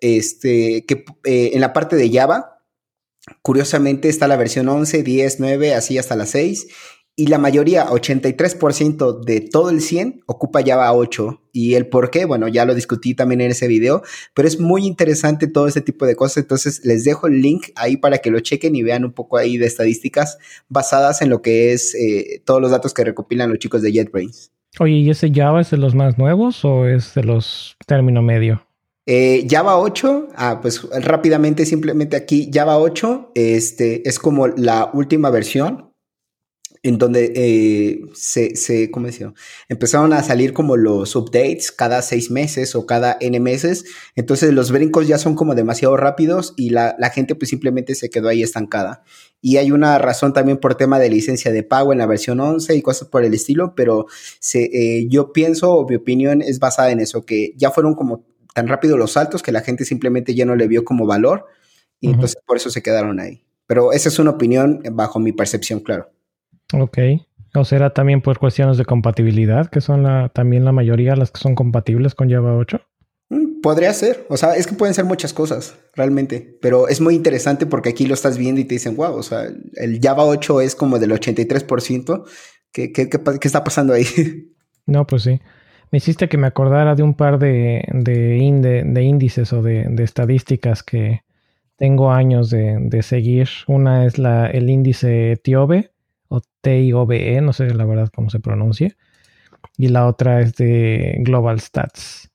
este, 0.00 0.84
que 0.86 1.04
eh, 1.24 1.50
en 1.54 1.60
la 1.60 1.72
parte 1.72 1.96
de 1.96 2.10
Java, 2.10 2.58
Curiosamente 3.42 4.08
está 4.08 4.28
la 4.28 4.36
versión 4.36 4.68
11, 4.68 5.02
10, 5.02 5.40
9, 5.40 5.74
así 5.74 5.98
hasta 5.98 6.16
la 6.16 6.26
6. 6.26 6.68
Y 7.16 7.26
la 7.26 7.38
mayoría, 7.38 7.88
83% 7.88 9.24
de 9.24 9.40
todo 9.40 9.70
el 9.70 9.80
100, 9.80 10.20
ocupa 10.26 10.62
Java 10.64 10.92
8. 10.92 11.42
Y 11.52 11.74
el 11.74 11.88
por 11.88 12.10
qué, 12.10 12.26
bueno, 12.26 12.46
ya 12.46 12.64
lo 12.64 12.76
discutí 12.76 13.14
también 13.14 13.40
en 13.40 13.50
ese 13.50 13.66
video, 13.66 14.02
pero 14.34 14.46
es 14.46 14.60
muy 14.60 14.86
interesante 14.86 15.48
todo 15.48 15.66
este 15.66 15.80
tipo 15.80 16.06
de 16.06 16.14
cosas. 16.14 16.44
Entonces 16.44 16.84
les 16.84 17.02
dejo 17.02 17.26
el 17.26 17.42
link 17.42 17.70
ahí 17.74 17.96
para 17.96 18.18
que 18.18 18.30
lo 18.30 18.38
chequen 18.38 18.76
y 18.76 18.84
vean 18.84 19.04
un 19.04 19.12
poco 19.12 19.36
ahí 19.36 19.56
de 19.56 19.66
estadísticas 19.66 20.38
basadas 20.68 21.20
en 21.20 21.30
lo 21.30 21.42
que 21.42 21.72
es 21.72 21.92
eh, 21.96 22.40
todos 22.44 22.60
los 22.60 22.70
datos 22.70 22.94
que 22.94 23.02
recopilan 23.02 23.50
los 23.50 23.58
chicos 23.58 23.82
de 23.82 23.92
JetBrains. 23.92 24.52
Oye, 24.78 24.92
¿y 24.92 25.10
ese 25.10 25.32
Java 25.34 25.60
es 25.60 25.70
de 25.70 25.78
los 25.78 25.96
más 25.96 26.18
nuevos 26.18 26.64
o 26.64 26.86
es 26.86 27.14
de 27.14 27.24
los 27.24 27.76
término 27.86 28.22
medio? 28.22 28.67
Eh, 29.10 29.46
Java 29.48 29.78
8, 29.78 30.28
ah, 30.36 30.58
pues 30.60 30.82
rápidamente, 30.82 31.64
simplemente 31.64 32.14
aquí, 32.14 32.50
Java 32.52 32.76
8 32.76 33.32
este, 33.34 34.06
es 34.06 34.18
como 34.18 34.48
la 34.48 34.90
última 34.92 35.30
versión 35.30 35.94
en 36.82 36.98
donde 36.98 37.32
eh, 37.34 38.00
se, 38.12 38.54
se, 38.54 38.90
¿cómo 38.90 39.06
decía? 39.06 39.32
Empezaron 39.70 40.12
a 40.12 40.22
salir 40.22 40.52
como 40.52 40.76
los 40.76 41.16
updates 41.16 41.72
cada 41.72 42.02
seis 42.02 42.30
meses 42.30 42.74
o 42.74 42.84
cada 42.84 43.16
N 43.18 43.40
meses. 43.40 43.86
Entonces 44.14 44.52
los 44.52 44.70
brincos 44.70 45.08
ya 45.08 45.16
son 45.16 45.34
como 45.34 45.54
demasiado 45.54 45.96
rápidos 45.96 46.52
y 46.58 46.68
la, 46.68 46.94
gente 47.10 47.34
pues 47.34 47.48
simplemente 47.48 47.94
se 47.94 48.10
quedó 48.10 48.28
ahí 48.28 48.42
estancada. 48.42 49.04
Y 49.40 49.56
hay 49.56 49.70
una 49.70 49.96
razón 49.96 50.34
también 50.34 50.58
por 50.58 50.74
tema 50.74 50.98
de 50.98 51.08
licencia 51.08 51.50
de 51.50 51.62
pago 51.62 51.94
en 51.94 51.98
la 51.98 52.06
versión 52.06 52.40
11 52.40 52.74
y 52.74 52.82
cosas 52.82 53.08
por 53.08 53.24
el 53.24 53.32
estilo, 53.32 53.74
pero 53.74 54.04
se, 54.38 54.64
eh, 54.64 55.06
yo 55.08 55.32
pienso, 55.32 55.86
mi 55.88 55.96
opinión 55.96 56.42
es 56.42 56.58
basada 56.58 56.90
en 56.90 57.00
eso, 57.00 57.24
que 57.24 57.54
ya 57.56 57.70
fueron 57.70 57.94
como 57.94 58.26
tan 58.58 58.66
rápido 58.66 58.96
los 58.96 59.12
saltos 59.12 59.40
que 59.40 59.52
la 59.52 59.60
gente 59.60 59.84
simplemente 59.84 60.34
ya 60.34 60.44
no 60.44 60.56
le 60.56 60.66
vio 60.66 60.84
como 60.84 61.06
valor 61.06 61.46
y 62.00 62.10
entonces 62.10 62.42
por 62.44 62.56
eso 62.56 62.70
se 62.70 62.82
quedaron 62.82 63.20
ahí. 63.20 63.44
Pero 63.68 63.92
esa 63.92 64.08
es 64.08 64.18
una 64.18 64.30
opinión 64.30 64.82
bajo 64.94 65.20
mi 65.20 65.30
percepción, 65.30 65.78
claro. 65.78 66.10
Ok. 66.72 66.98
¿O 67.54 67.64
será 67.64 67.90
también 67.90 68.20
por 68.20 68.40
cuestiones 68.40 68.76
de 68.76 68.84
compatibilidad, 68.84 69.70
que 69.70 69.80
son 69.80 70.02
la, 70.02 70.28
también 70.30 70.64
la 70.64 70.72
mayoría 70.72 71.14
las 71.14 71.30
que 71.30 71.38
son 71.38 71.54
compatibles 71.54 72.16
con 72.16 72.28
Java 72.28 72.56
8? 72.56 72.80
Mm, 73.30 73.60
podría 73.60 73.92
ser, 73.92 74.26
o 74.28 74.36
sea, 74.36 74.56
es 74.56 74.66
que 74.66 74.74
pueden 74.74 74.92
ser 74.92 75.04
muchas 75.04 75.32
cosas, 75.32 75.76
realmente, 75.94 76.58
pero 76.60 76.88
es 76.88 77.00
muy 77.00 77.14
interesante 77.14 77.64
porque 77.64 77.90
aquí 77.90 78.06
lo 78.06 78.14
estás 78.14 78.38
viendo 78.38 78.60
y 78.60 78.64
te 78.64 78.74
dicen, 78.74 78.96
wow, 78.96 79.14
o 79.14 79.22
sea, 79.22 79.46
el 79.74 80.00
Java 80.02 80.24
8 80.24 80.62
es 80.62 80.74
como 80.74 80.98
del 80.98 81.12
83%, 81.12 82.24
¿qué, 82.72 82.92
qué, 82.92 83.08
qué, 83.08 83.20
qué 83.40 83.48
está 83.48 83.62
pasando 83.62 83.92
ahí? 83.92 84.04
No, 84.86 85.06
pues 85.06 85.24
sí 85.24 85.38
me 85.90 85.98
hiciste 85.98 86.28
que 86.28 86.38
me 86.38 86.46
acordara 86.46 86.94
de 86.94 87.02
un 87.02 87.14
par 87.14 87.38
de, 87.38 87.82
índices 88.38 89.52
o 89.52 89.62
de, 89.62 89.94
estadísticas 90.02 90.82
que 90.82 91.22
tengo 91.76 92.10
años 92.10 92.50
de, 92.50 93.02
seguir. 93.02 93.48
Una 93.66 94.04
es 94.04 94.18
el 94.18 94.70
índice 94.70 95.40
TIOBE 95.42 95.90
o 96.28 96.40
TIOBE, 96.60 97.40
no 97.40 97.52
sé 97.52 97.72
la 97.74 97.84
verdad 97.84 98.10
cómo 98.14 98.30
se 98.30 98.40
pronuncia. 98.40 98.96
Y 99.76 99.88
la 99.88 100.06
otra 100.06 100.40
es 100.40 100.56
de 100.56 101.16
Global 101.20 101.60
Stats. 101.60 102.30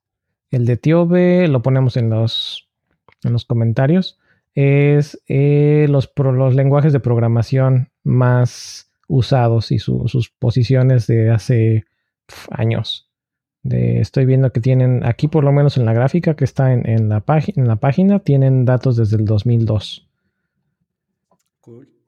El 0.49 0.65
de 0.65 0.77
TIOBE 0.77 1.47
lo 1.47 1.61
ponemos 1.61 1.97
en 1.97 2.09
los, 2.09 2.69
en 3.23 3.33
los 3.33 3.45
comentarios. 3.45 4.19
Es 4.55 5.21
eh, 5.27 5.87
los 5.89 6.55
lenguajes 6.55 6.93
de 6.93 6.99
programación 6.99 7.91
más 8.03 8.91
usados 9.07 9.71
y 9.71 9.79
sus 9.79 10.29
posiciones 10.39 11.07
de 11.07 11.29
hace 11.31 11.85
años 12.49 13.12
estoy 13.63 14.25
viendo 14.25 14.51
que 14.51 14.59
tienen 14.59 15.05
aquí 15.05 15.27
por 15.27 15.43
lo 15.43 15.51
menos 15.51 15.77
en 15.77 15.85
la 15.85 15.93
gráfica 15.93 16.35
que 16.35 16.43
está 16.43 16.73
en, 16.73 17.09
la, 17.09 17.23
en 17.55 17.67
la 17.67 17.75
página, 17.77 18.19
tienen 18.19 18.65
datos 18.65 18.97
desde 18.97 19.17
el 19.17 19.25
2002. 19.25 20.07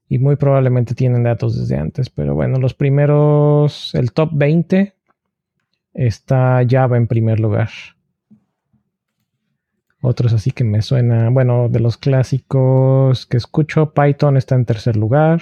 Y 0.08 0.20
muy 0.20 0.36
probablemente 0.36 0.94
tienen 0.94 1.24
datos 1.24 1.58
desde 1.58 1.78
antes, 1.78 2.10
pero 2.10 2.36
bueno, 2.36 2.60
los 2.60 2.74
primeros, 2.74 3.96
el 3.96 4.12
top 4.12 4.30
20 4.34 4.94
está 5.94 6.62
Java 6.70 6.98
en 6.98 7.08
primer 7.08 7.40
lugar. 7.40 7.70
Otros 10.02 10.34
así 10.34 10.52
que 10.52 10.64
me 10.64 10.84
suena, 10.84 11.30
bueno, 11.32 11.68
de 11.68 11.80
los 11.80 11.98
clásicos 11.98 13.26
que 13.26 13.38
escucho, 13.38 13.94
Python 13.94 14.38
está 14.38 14.54
en 14.54 14.66
tercer 14.66 14.96
lugar. 14.96 15.42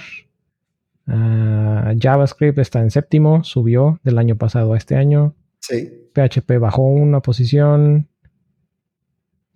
Ah, 1.06 1.92
JavaScript 2.00 2.58
está 2.58 2.80
en 2.80 2.90
séptimo, 2.90 3.44
subió 3.44 4.00
del 4.04 4.16
año 4.16 4.36
pasado 4.36 4.72
a 4.72 4.78
este 4.78 4.96
año. 4.96 5.34
PHP 5.68 6.58
bajó 6.58 6.82
una 6.82 7.20
posición. 7.20 8.08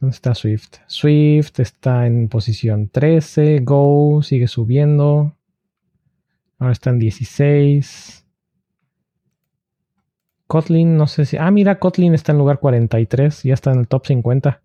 ¿Dónde 0.01 0.15
está 0.15 0.35
Swift? 0.35 0.75
Swift 0.87 1.59
está 1.59 2.07
en 2.07 2.29
posición 2.29 2.89
13. 2.89 3.61
Go 3.61 4.23
sigue 4.23 4.47
subiendo. 4.47 5.37
Ahora 6.59 6.73
está 6.73 6.91
en 6.91 6.99
16. 6.99 8.25
Kotlin, 10.47 10.97
no 10.97 11.07
sé 11.07 11.27
si. 11.27 11.37
Ah, 11.37 11.51
mira, 11.51 11.79
Kotlin 11.79 12.15
está 12.15 12.33
en 12.33 12.39
lugar 12.39 12.59
43. 12.59 13.43
Ya 13.43 13.55
está 13.55 13.73
en 13.73 13.81
el 13.81 13.89
top 13.89 14.07
50. 14.07 14.63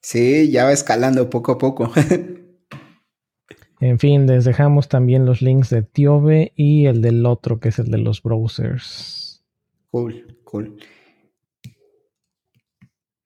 Sí, 0.00 0.50
ya 0.50 0.64
va 0.64 0.72
escalando 0.72 1.30
poco 1.30 1.52
a 1.52 1.58
poco. 1.58 1.90
en 3.80 3.98
fin, 3.98 4.26
les 4.26 4.44
dejamos 4.44 4.88
también 4.88 5.24
los 5.24 5.40
links 5.40 5.70
de 5.70 5.82
Tiobe 5.82 6.52
y 6.56 6.86
el 6.86 7.00
del 7.00 7.24
otro, 7.24 7.58
que 7.58 7.70
es 7.70 7.78
el 7.78 7.90
de 7.90 7.98
los 7.98 8.22
browsers. 8.22 9.23
Cool, 9.94 10.38
cool. 10.42 10.76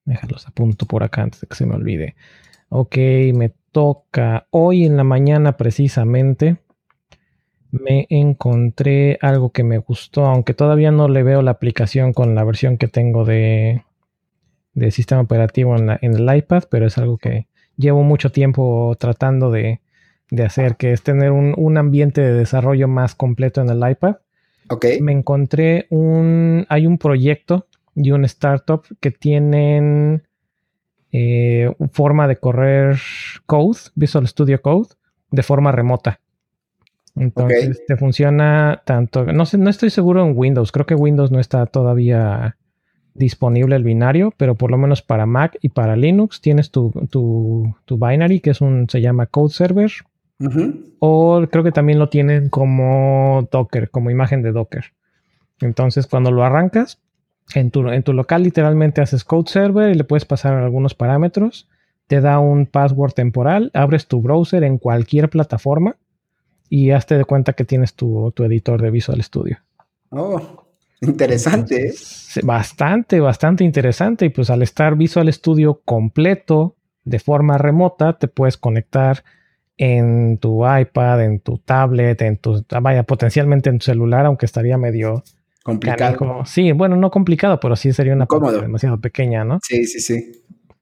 Déjalos 0.05 0.47
apunto 0.47 0.85
por 0.85 1.03
acá 1.03 1.23
antes 1.23 1.41
de 1.41 1.47
que 1.47 1.57
se 1.57 1.65
me 1.65 1.75
olvide. 1.75 2.15
Ok, 2.69 2.95
me 3.33 3.55
toca. 3.73 4.47
Hoy 4.51 4.85
en 4.85 4.99
la 4.99 5.03
mañana 5.03 5.57
precisamente 5.57 6.59
me 7.71 8.07
encontré 8.11 9.17
algo 9.23 9.51
que 9.51 9.65
me 9.65 9.79
gustó, 9.79 10.27
aunque 10.27 10.53
todavía 10.53 10.91
no 10.91 11.09
le 11.09 11.23
veo 11.23 11.41
la 11.41 11.53
aplicación 11.53 12.13
con 12.13 12.35
la 12.35 12.45
versión 12.45 12.77
que 12.77 12.87
tengo 12.87 13.25
de, 13.25 13.85
de 14.75 14.91
sistema 14.91 15.23
operativo 15.23 15.75
en, 15.75 15.89
el 16.03 16.37
iPad, 16.37 16.65
pero 16.71 16.87
es 16.87 16.99
algo 16.99 17.17
que 17.17 17.47
llevo 17.79 18.03
mucho 18.03 18.31
tiempo 18.31 18.95
tratando 19.01 19.51
de, 19.51 19.81
hacer, 20.45 20.77
que 20.77 20.93
es 20.93 21.03
tener 21.03 21.31
un, 21.31 21.55
un, 21.57 21.79
ambiente 21.79 22.21
de 22.21 22.35
desarrollo 22.35 22.89
más 22.89 23.15
completo 23.15 23.63
en 23.63 23.71
el 23.71 23.91
iPad. 23.91 24.17
Me 25.01 25.13
encontré 25.13 25.87
un, 25.91 26.67
hay 26.69 26.87
un 26.87 26.99
proyecto 26.99 27.67
y 27.95 28.11
un 28.11 28.25
startup 28.25 28.83
que 29.01 29.11
tienen 29.11 30.23
eh, 31.13 31.73
forma 31.93 32.29
de 32.29 32.37
correr 32.37 32.99
code, 33.47 33.79
Visual 33.95 34.27
Studio 34.29 34.61
Code, 34.61 34.89
de 35.31 35.43
forma 35.43 35.73
remota. 35.73 36.21
Entonces 37.17 37.85
te 37.87 37.97
funciona 37.97 38.83
tanto, 38.85 39.25
no 39.25 39.45
sé, 39.45 39.59
no 39.59 39.71
estoy 39.71 39.91
seguro 39.91 40.25
en 40.25 40.35
Windows, 40.37 40.71
creo 40.71 40.87
que 40.87 40.95
Windows 40.95 41.33
no 41.33 41.41
está 41.41 41.67
todavía 41.67 42.57
disponible 43.15 43.75
el 43.75 43.83
binario, 43.83 44.33
pero 44.37 44.55
por 44.55 44.71
lo 44.71 44.79
menos 44.79 45.03
para 45.03 45.27
Mac 45.27 45.59
y 45.61 45.71
para 45.71 45.97
Linux 45.97 46.41
tienes 46.41 46.71
tu, 46.71 46.93
tu, 47.11 47.75
tu 47.85 47.99
binary 47.99 48.41
que 48.41 48.51
es 48.51 48.61
un, 48.61 48.89
se 48.89 49.01
llama 49.01 49.27
Code 49.27 49.53
Server. 49.53 49.91
O 51.01 51.47
creo 51.51 51.65
que 51.65 51.73
también 51.73 51.99
lo 51.99 52.09
tienen 52.09 52.49
como 52.49 53.49
Docker, 53.51 53.91
como 53.91 54.11
imagen 54.11 54.43
de 54.43 54.53
Docker. 54.53 54.93
Entonces 55.61 56.07
cuando 56.07 56.31
lo 56.31 56.45
arrancas, 56.45 57.01
en 57.55 57.71
tu, 57.71 57.89
en 57.89 58.03
tu 58.03 58.13
local 58.13 58.43
literalmente 58.43 59.01
haces 59.01 59.25
Code 59.25 59.49
Server 59.49 59.91
y 59.91 59.95
le 59.95 60.05
puedes 60.05 60.25
pasar 60.25 60.55
algunos 60.55 60.95
parámetros, 60.95 61.69
te 62.07 62.21
da 62.21 62.39
un 62.39 62.67
password 62.67 63.13
temporal, 63.13 63.71
abres 63.75 64.07
tu 64.07 64.21
browser 64.21 64.65
en 64.65 64.79
cualquier 64.79 65.29
plataforma 65.29 65.97
y 66.69 66.91
hazte 66.91 67.17
de 67.17 67.25
cuenta 67.25 67.55
que 67.55 67.65
tienes 67.65 67.95
tu, 67.95 68.33
tu 68.33 68.45
editor 68.45 68.81
de 68.81 68.91
Visual 68.91 69.23
Studio. 69.23 69.59
Oh, 70.11 70.65
interesante. 71.01 71.89
¿eh? 71.89 71.95
bastante, 72.43 73.21
bastante 73.21 73.65
interesante. 73.65 74.27
Y 74.27 74.29
pues 74.31 74.51
al 74.51 74.63
estar 74.63 74.97
Visual 74.97 75.33
Studio 75.33 75.81
completo 75.85 76.77
de 77.05 77.19
forma 77.19 77.59
remota, 77.59 78.19
te 78.19 78.29
puedes 78.29 78.57
conectar 78.57 79.25
en 79.79 80.39
tu 80.39 80.67
iPad, 80.69 81.25
en 81.25 81.41
tu 81.41 81.59
tablet, 81.59 82.21
en 82.21 82.37
tu, 82.37 82.63
vaya, 82.83 83.05
potencialmente 83.05 83.71
en 83.71 83.79
tu 83.79 83.87
celular, 83.87 84.27
aunque 84.27 84.45
estaría 84.45 84.77
medio 84.77 85.23
complicado. 85.63 86.45
Sí, 86.45 86.73
bueno, 86.73 86.97
no 86.97 87.11
complicado, 87.11 87.59
pero 87.61 87.77
sí 87.77 87.93
sería 87.93 88.13
una 88.13 88.27
cosa 88.27 88.61
demasiado 88.61 89.01
pequeña, 89.01 89.45
¿no? 89.45 89.61
Sí, 89.63 89.85
sí, 89.85 90.01
sí. 90.01 90.33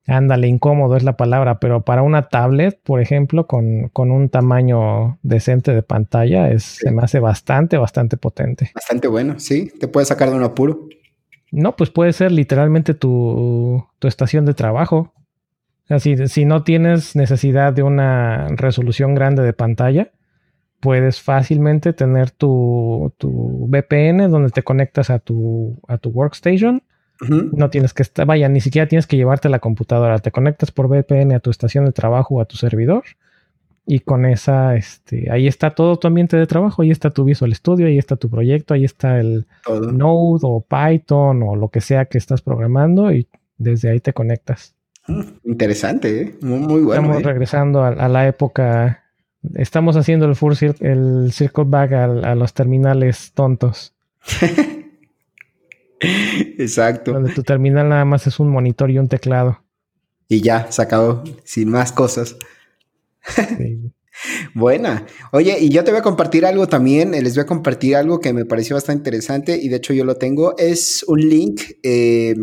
Ándale, 0.09 0.47
incómodo 0.47 0.97
es 0.97 1.03
la 1.03 1.17
palabra, 1.17 1.59
pero 1.59 1.83
para 1.85 2.03
una 2.03 2.29
tablet, 2.29 2.79
por 2.83 3.01
ejemplo, 3.01 3.47
con, 3.47 3.91
un 3.95 4.29
tamaño 4.29 5.19
decente 5.23 5.75
de 5.75 5.83
pantalla, 5.83 6.51
es, 6.51 6.63
se 6.63 6.93
me 6.93 7.03
hace 7.03 7.19
bastante, 7.19 7.77
bastante 7.77 8.17
potente. 8.17 8.71
Bastante 8.75 9.09
bueno, 9.09 9.39
sí. 9.39 9.73
Te 9.81 9.89
puede 9.89 10.07
sacar 10.07 10.31
de 10.31 10.37
un 10.37 10.45
apuro. 10.45 10.89
No, 11.51 11.75
pues 11.75 11.91
puede 11.91 12.13
ser 12.13 12.31
literalmente 12.31 12.95
tu, 12.95 13.85
estación 14.03 14.47
de 14.47 14.55
trabajo. 14.55 15.13
O 15.89 15.99
sea, 15.99 16.29
si, 16.29 16.45
no 16.45 16.65
tienes 16.65 17.15
necesidad 17.15 17.73
de 17.73 17.83
una 17.83 18.49
resolución 18.49 19.15
grande 19.15 19.43
de 19.43 19.53
pantalla, 19.53 20.11
puedes 20.81 21.21
fácilmente 21.21 21.93
tener 21.93 22.31
tu, 22.31 23.13
tu 23.19 23.69
VPN 23.69 24.31
donde 24.31 24.51
te 24.51 24.63
conectas 24.63 25.11
a 25.11 25.19
tu, 25.21 25.81
a 25.87 25.99
tu 25.99 26.11
workstation 26.11 26.83
no 27.21 27.71
tienes 27.71 27.95
que 27.95 28.03
estar, 28.03 28.27
vaya, 28.27 28.49
ni 28.49 28.61
siquiera 28.61 28.89
tienes 28.89 29.07
que 29.07 29.17
llevarte 29.17 29.49
la 29.49 29.59
computadora. 29.59 30.19
Te 30.19 30.31
conectas 30.31 30.71
por 30.71 30.89
VPN 30.89 31.33
a 31.35 31.41
tu 31.41 31.51
estación 31.51 31.85
de 31.85 31.93
trabajo 31.93 32.37
o 32.37 32.41
a 32.41 32.45
tu 32.45 32.57
servidor. 32.57 33.05
Y 33.87 34.01
con 34.01 34.27
esa, 34.27 34.75
este, 34.75 35.31
ahí 35.31 35.47
está 35.47 35.71
todo 35.71 35.97
tu 35.97 36.09
ambiente 36.09 36.37
de 36.37 36.47
trabajo, 36.47 36.83
ahí 36.83 36.91
está 36.91 37.11
tu 37.11 37.25
Visual 37.25 37.55
Studio, 37.55 37.87
ahí 37.87 37.99
está 37.99 38.17
tu 38.17 38.29
proyecto, 38.29 38.75
ahí 38.75 38.85
está 38.85 39.21
el 39.21 39.47
Node 39.69 40.41
o 40.43 40.67
Python 40.69 41.43
o 41.45 41.55
lo 41.55 41.69
que 41.69 41.81
sea 41.81 42.07
que 42.07 42.19
estás 42.19 42.43
programando 42.43 43.13
y 43.13 43.29
desde 43.59 43.91
ahí 43.91 44.01
te 44.01 44.13
conectas. 44.13 44.75
Interesante, 45.45 46.21
¿eh? 46.21 46.39
muy, 46.41 46.83
bueno. 46.83 47.03
Estamos 47.03 47.21
¿eh? 47.21 47.25
regresando 47.25 47.85
a, 47.85 48.09
la 48.09 48.27
época, 48.27 49.05
estamos 49.55 49.97
haciendo 49.97 50.27
el 50.27 50.35
full 50.35 50.55
el 50.81 51.31
circle 51.33 51.65
back 51.67 51.93
a 51.93 52.35
los 52.35 52.55
terminales 52.55 53.33
tontos. 53.33 53.95
Exacto. 56.01 57.13
Donde 57.13 57.33
tu 57.33 57.43
terminal 57.43 57.89
nada 57.89 58.05
más 58.05 58.27
es 58.27 58.39
un 58.41 58.51
monitor 58.51 58.91
y 58.91 58.99
un 58.99 59.09
teclado. 59.09 59.63
Y 60.29 60.41
ya, 60.41 60.71
se 60.71 60.83
acabó, 60.83 61.23
sin 61.45 61.71
más 61.71 61.93
cosas. 61.93 62.37
Buena. 64.55 65.07
Oye, 65.33 65.59
y 65.61 65.69
yo 65.69 65.85
te 65.85 65.91
voy 65.91 66.01
a 66.01 66.03
compartir 66.03 66.47
algo 66.47 66.67
también. 66.67 67.13
Les 67.13 67.35
voy 67.35 67.43
a 67.43 67.47
compartir 67.47 67.97
algo 67.97 68.19
que 68.21 68.33
me 68.33 68.45
pareció 68.45 68.75
bastante 68.75 69.01
interesante 69.01 69.57
y 69.61 69.69
de 69.69 69.77
hecho 69.77 69.93
yo 69.93 70.05
lo 70.05 70.17
tengo. 70.17 70.57
Es 70.59 71.05
un 71.07 71.21
link 71.21 71.61
eh, 71.83 72.35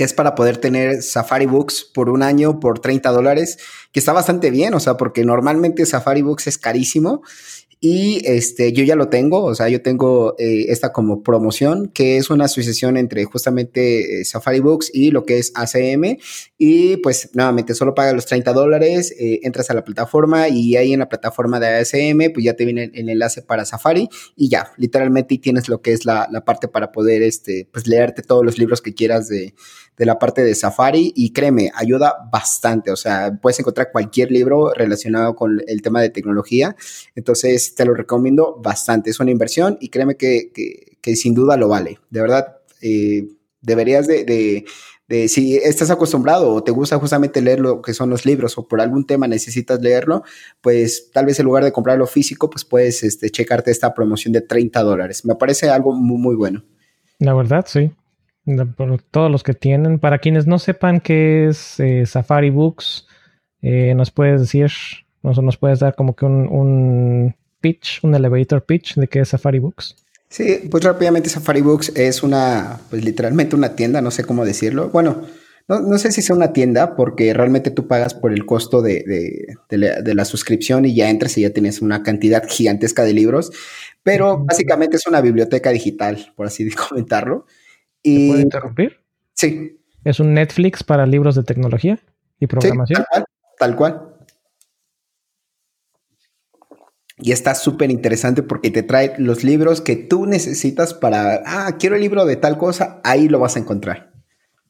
que 0.00 0.04
es 0.04 0.14
para 0.14 0.34
poder 0.34 0.56
tener 0.56 1.02
Safari 1.02 1.44
Books 1.44 1.84
por 1.84 2.08
un 2.08 2.22
año 2.22 2.58
por 2.58 2.78
30 2.78 3.10
dólares, 3.10 3.58
que 3.92 4.00
está 4.00 4.14
bastante 4.14 4.50
bien, 4.50 4.72
o 4.72 4.80
sea, 4.80 4.96
porque 4.96 5.26
normalmente 5.26 5.84
Safari 5.84 6.22
Books 6.22 6.46
es 6.46 6.56
carísimo 6.56 7.20
y 7.82 8.20
este, 8.26 8.74
yo 8.74 8.84
ya 8.84 8.94
lo 8.94 9.08
tengo, 9.08 9.42
o 9.42 9.54
sea, 9.54 9.70
yo 9.70 9.80
tengo 9.80 10.36
eh, 10.38 10.66
esta 10.68 10.92
como 10.92 11.22
promoción, 11.22 11.88
que 11.88 12.18
es 12.18 12.28
una 12.28 12.44
asociación 12.44 12.98
entre 12.98 13.24
justamente 13.24 14.20
eh, 14.20 14.24
Safari 14.26 14.60
Books 14.60 14.90
y 14.92 15.10
lo 15.10 15.24
que 15.24 15.38
es 15.38 15.50
ACM. 15.54 16.18
Y 16.58 16.98
pues 16.98 17.30
nuevamente 17.32 17.74
solo 17.74 17.94
pagas 17.94 18.12
los 18.12 18.26
30 18.26 18.52
dólares, 18.52 19.14
eh, 19.18 19.40
entras 19.44 19.70
a 19.70 19.74
la 19.74 19.82
plataforma 19.82 20.50
y 20.50 20.76
ahí 20.76 20.92
en 20.92 20.98
la 20.98 21.08
plataforma 21.08 21.58
de 21.58 21.68
ACM, 21.68 22.34
pues 22.34 22.44
ya 22.44 22.54
te 22.54 22.66
viene 22.66 22.90
el, 22.92 23.08
enlace 23.08 23.40
para 23.40 23.64
Safari 23.64 24.10
y 24.36 24.50
ya, 24.50 24.72
literalmente 24.76 25.38
tienes 25.38 25.70
lo 25.70 25.80
que 25.80 25.92
es 25.92 26.04
la, 26.04 26.28
la 26.30 26.44
parte 26.44 26.68
para 26.68 26.92
poder 26.92 27.22
este, 27.22 27.66
pues 27.72 27.86
leerte 27.86 28.20
todos 28.20 28.44
los 28.44 28.58
libros 28.58 28.82
que 28.82 28.92
quieras 28.92 29.26
de, 29.28 29.54
de 30.00 30.06
la 30.06 30.18
parte 30.18 30.42
de 30.42 30.54
Safari 30.54 31.12
y 31.14 31.30
créeme, 31.32 31.70
ayuda 31.74 32.28
bastante. 32.32 32.90
O 32.90 32.96
sea, 32.96 33.38
puedes 33.40 33.60
encontrar 33.60 33.90
cualquier 33.92 34.32
libro 34.32 34.72
relacionado 34.72 35.36
con 35.36 35.60
el 35.66 35.82
tema 35.82 36.00
de 36.00 36.08
tecnología. 36.08 36.74
Entonces, 37.14 37.74
te 37.74 37.84
lo 37.84 37.92
recomiendo 37.92 38.58
bastante. 38.62 39.10
Es 39.10 39.20
una 39.20 39.30
inversión 39.30 39.76
y 39.78 39.90
créeme 39.90 40.16
que, 40.16 40.96
sin 41.14 41.34
duda 41.34 41.58
lo 41.58 41.68
vale. 41.68 41.98
De 42.08 42.22
verdad, 42.22 42.56
eh, 42.80 43.28
deberías 43.60 44.06
de, 44.06 44.64
si 45.28 45.56
estás 45.56 45.90
acostumbrado 45.90 46.54
o 46.54 46.62
te 46.64 46.72
gusta 46.72 46.98
justamente 46.98 47.42
leer 47.42 47.60
lo 47.60 47.82
que 47.82 47.92
son 47.92 48.08
los 48.08 48.24
libros 48.24 48.56
o 48.56 48.66
por 48.66 48.80
algún 48.80 49.04
tema 49.04 49.28
necesitas 49.28 49.82
leerlo, 49.82 50.22
pues 50.62 51.10
tal 51.12 51.26
vez 51.26 51.38
en 51.40 51.44
lugar 51.44 51.62
de 51.62 51.72
comprarlo 51.72 52.06
físico, 52.06 52.48
pues 52.48 52.64
puedes 52.64 53.02
este, 53.02 53.28
checarte 53.28 53.70
esta 53.70 53.92
promoción 53.92 54.32
de 54.32 54.40
30 54.40 54.82
dólares. 54.82 55.26
Me 55.26 55.34
parece 55.34 55.68
algo 55.68 55.92
muy, 55.92 56.16
muy 56.16 56.36
bueno. 56.36 56.64
La 57.18 57.34
verdad, 57.34 57.66
sí 57.68 57.90
por 58.76 59.02
todos 59.02 59.30
los 59.30 59.42
que 59.42 59.54
tienen. 59.54 59.98
Para 59.98 60.18
quienes 60.18 60.46
no 60.46 60.58
sepan 60.58 61.00
qué 61.00 61.48
es 61.48 61.80
eh, 61.80 62.06
Safari 62.06 62.50
Books, 62.50 63.06
eh, 63.62 63.94
nos 63.94 64.10
puedes 64.10 64.40
decir, 64.40 64.70
nos, 65.22 65.42
nos 65.42 65.56
puedes 65.56 65.80
dar 65.80 65.94
como 65.94 66.14
que 66.14 66.24
un, 66.24 67.34
pitch, 67.60 68.00
un 68.02 68.14
elevator 68.14 68.64
pitch 68.64 68.94
de 68.94 69.06
qué 69.06 69.20
es 69.20 69.28
Safari 69.28 69.58
Books. 69.58 69.96
Sí, 70.28 70.68
pues 70.70 70.84
rápidamente 70.84 71.28
Safari 71.28 71.60
Books 71.60 71.92
es 71.96 72.22
una, 72.22 72.80
pues 72.88 73.04
literalmente 73.04 73.56
una 73.56 73.74
tienda, 73.74 74.00
no 74.00 74.10
sé 74.10 74.24
cómo 74.24 74.44
decirlo. 74.44 74.88
Bueno, 74.90 75.26
no, 75.68 75.98
sé 75.98 76.10
si 76.10 76.20
sea 76.20 76.34
una 76.34 76.52
tienda 76.52 76.96
porque 76.96 77.32
realmente 77.32 77.70
tú 77.70 77.86
pagas 77.86 78.14
por 78.14 78.32
el 78.32 78.44
costo 78.44 78.82
de, 78.82 79.04
de, 79.68 80.14
la, 80.14 80.24
suscripción 80.24 80.84
y 80.84 80.96
ya 80.96 81.10
entras 81.10 81.38
y 81.38 81.42
ya 81.42 81.50
tienes 81.50 81.80
una 81.80 82.02
cantidad 82.02 82.42
gigantesca 82.48 83.04
de 83.04 83.12
libros, 83.12 83.52
pero 84.02 84.44
básicamente 84.44 84.96
es 84.96 85.06
una 85.06 85.20
biblioteca 85.20 85.70
digital, 85.70 86.32
por 86.34 86.46
así 86.46 86.68
comentarlo. 86.88 87.46
Y, 88.02 88.28
puedo 88.28 88.40
interrumpir? 88.40 89.00
Sí. 89.34 89.80
Es 90.04 90.20
un 90.20 90.34
Netflix 90.34 90.82
para 90.82 91.06
libros 91.06 91.34
de 91.34 91.42
tecnología 91.42 91.98
y 92.38 92.46
programación. 92.46 93.04
tal, 93.58 93.76
cual, 93.76 94.10
Y 97.18 97.32
está 97.32 97.54
súper 97.54 97.90
interesante 97.90 98.42
porque 98.42 98.70
te 98.70 98.82
trae 98.82 99.12
los 99.18 99.44
libros 99.44 99.82
que 99.82 99.96
tú 99.96 100.24
necesitas 100.24 100.94
para, 100.94 101.42
ah, 101.44 101.76
quiero 101.78 101.96
el 101.96 102.00
libro 102.00 102.24
de 102.24 102.36
tal 102.36 102.56
cosa, 102.56 103.00
ahí 103.04 103.28
lo 103.28 103.38
vas 103.38 103.56
a 103.56 103.58
encontrar. 103.58 104.10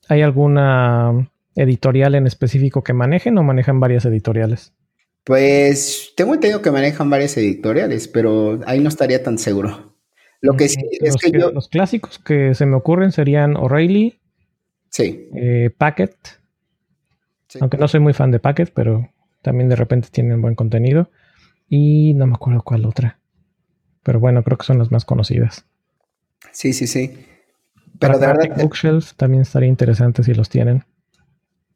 ¿Hay 0.08 0.22
alguna 0.22 1.30
editorial 1.54 2.16
en 2.16 2.26
específico 2.26 2.82
que 2.82 2.92
manejen 2.92 3.38
o 3.38 3.44
manejan 3.44 3.78
varias 3.78 4.04
editoriales? 4.04 4.72
Pues 5.24 6.12
tengo 6.16 6.34
entendido 6.34 6.62
que 6.62 6.72
manejan 6.72 7.08
varias 7.08 7.36
editoriales, 7.36 8.08
pero 8.08 8.58
ahí 8.66 8.80
no 8.80 8.88
estaría 8.88 9.22
tan 9.22 9.38
seguro. 9.38 9.89
Lo 10.40 10.56
que 10.56 10.68
sí 10.68 10.80
es 11.00 11.16
que, 11.16 11.30
yo... 11.30 11.50
Los 11.50 11.68
clásicos 11.68 12.18
que 12.18 12.54
se 12.54 12.66
me 12.66 12.76
ocurren 12.76 13.12
serían 13.12 13.56
O'Reilly. 13.56 14.18
Sí. 14.88 15.28
Eh, 15.36 15.70
Packet. 15.76 16.16
Aunque 17.60 17.76
no 17.76 17.88
soy 17.88 18.00
muy 18.00 18.12
fan 18.12 18.30
de 18.30 18.38
Packet, 18.38 18.72
pero 18.74 19.10
también 19.42 19.68
de 19.68 19.76
repente 19.76 20.08
tienen 20.10 20.40
buen 20.40 20.54
contenido. 20.54 21.10
Y 21.68 22.14
no 22.14 22.26
me 22.26 22.34
acuerdo 22.34 22.62
cuál 22.62 22.86
otra. 22.86 23.18
Pero 24.02 24.18
bueno, 24.18 24.42
creo 24.42 24.56
que 24.56 24.64
son 24.64 24.78
las 24.78 24.90
más 24.90 25.04
conocidas. 25.04 25.66
Sí, 26.52 26.72
sí, 26.72 26.86
sí. 26.86 27.26
Pero 27.98 28.18
de 28.18 28.26
verdad. 28.26 28.56
Bookshelf 28.56 29.12
también 29.14 29.42
estaría 29.42 29.68
interesante 29.68 30.22
si 30.22 30.32
los 30.32 30.48
tienen. 30.48 30.84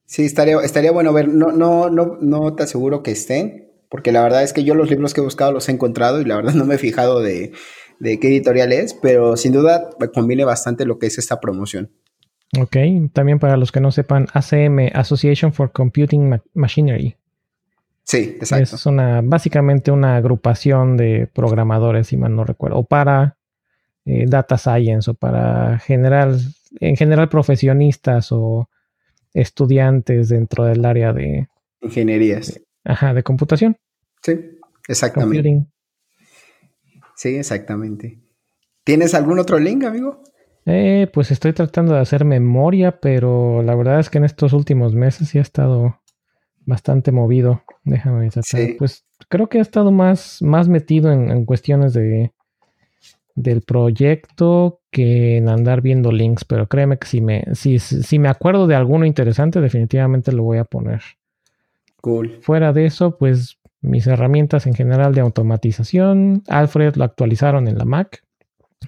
Sí, 0.07 0.25
estaría, 0.25 0.59
estaría 0.61 0.91
bueno 0.91 1.13
ver. 1.13 1.29
No, 1.29 1.53
no, 1.53 1.91
no, 1.91 2.19
no 2.21 2.55
te 2.55 2.63
aseguro 2.63 3.03
que 3.03 3.11
estén, 3.11 3.71
porque 3.89 4.11
la 4.11 4.23
verdad 4.23 4.43
es 4.43 4.53
que 4.53 4.65
yo 4.65 4.75
los 4.75 4.91
libros 4.91 5.15
que 5.15 5.21
he 5.21 5.25
buscado 5.25 5.53
los 5.53 5.69
he 5.69 5.73
encontrado 5.73 6.21
y 6.21 6.25
la 6.25 6.37
verdad 6.37 6.55
no 6.55 6.65
me 6.65 6.77
he 6.77 6.79
fijado 6.79 7.21
de, 7.21 7.53
de 8.01 8.19
qué 8.19 8.29
editorial 8.29 8.73
es, 8.73 8.95
pero 8.95 9.37
sin 9.37 9.53
duda 9.53 9.91
conviene 10.13 10.45
bastante 10.45 10.85
lo 10.85 10.99
que 10.99 11.07
es 11.07 11.19
esta 11.19 11.41
promoción. 11.41 11.91
Ok, 12.61 12.77
también 13.13 13.39
para 13.39 13.57
los 13.57 13.73
que 13.73 13.81
no 13.81 13.91
sepan, 13.91 14.27
ACM, 14.33 14.91
Association 14.95 15.53
for 15.53 15.73
Computing 15.73 16.41
Machinery. 16.55 17.17
Sí, 18.05 18.37
exacto. 18.39 18.77
Es 18.77 18.87
una, 18.87 19.23
básicamente 19.23 19.91
una 19.91 20.17
agrupación 20.17 20.97
de 20.97 21.29
programadores, 21.33 22.09
si 22.09 22.17
mal 22.17 22.35
no 22.35 22.45
recuerdo, 22.45 22.79
o 22.79 22.85
para 22.85 23.39
eh, 24.05 24.27
data 24.29 24.59
science, 24.59 25.11
o 25.11 25.15
para 25.15 25.79
general, 25.79 26.39
en 26.81 26.97
general 26.97 27.29
profesionistas 27.29 28.31
o 28.31 28.69
estudiantes 29.33 30.29
dentro 30.29 30.65
del 30.65 30.85
área 30.85 31.13
de 31.13 31.49
ingenierías. 31.81 32.61
ajá, 32.85 33.15
de 33.15 33.23
computación. 33.23 33.79
Sí, 34.23 34.59
exactamente. 34.87 35.67
Sí, 37.17 37.37
exactamente. 37.37 38.21
¿Tienes 38.85 39.15
algún 39.15 39.39
otro 39.39 39.59
link, 39.59 39.85
amigo? 39.85 40.23
Eh, 40.67 41.11
pues 41.13 41.31
estoy 41.31 41.53
tratando 41.53 41.95
de 41.95 42.01
hacer 42.01 42.25
memoria, 42.25 43.01
pero 43.01 43.63
la 43.63 43.75
verdad 43.75 44.01
es 44.01 44.09
que 44.11 44.19
en 44.19 44.25
estos 44.25 44.53
últimos 44.53 44.95
meses 44.95 45.29
sí 45.29 45.39
ha 45.39 45.43
estado 45.43 46.01
bastante 46.65 47.13
movido. 47.13 47.63
Déjame 47.85 48.31
tratar. 48.31 48.77
Pues 48.79 49.05
creo 49.29 49.49
que 49.49 49.59
ha 49.59 49.63
estado 49.63 49.91
más, 49.91 50.41
más 50.43 50.69
metido 50.69 51.13
en, 51.13 51.45
cuestiones 51.45 51.93
de 51.93 52.33
del 53.37 53.63
proyecto 53.63 54.81
que 54.93 55.39
en 55.39 55.49
andar 55.49 55.81
viendo 55.81 56.13
links, 56.13 56.45
pero 56.45 56.69
créeme 56.69 56.99
que 56.99 57.09
si 57.09 57.21
me, 57.21 57.45
si, 57.55 57.81
si 57.81 58.19
me 58.21 58.29
acuerdo 58.29 58.69
de 58.69 58.77
alguno 58.77 59.07
interesante, 59.07 59.61
definitivamente 59.61 60.31
lo 60.31 60.45
voy 60.45 60.59
a 60.59 60.65
poner. 60.65 61.03
Cool. 62.01 62.39
Fuera 62.43 62.73
de 62.73 62.87
eso, 62.87 63.19
pues 63.19 63.59
mis 63.85 64.07
herramientas 64.07 64.67
en 64.67 64.75
general 64.75 65.15
de 65.15 65.21
automatización, 65.21 66.43
Alfred 66.49 66.97
lo 66.97 67.05
actualizaron 67.05 67.69
en 67.69 67.79
la 67.79 67.85
Mac. 67.85 68.25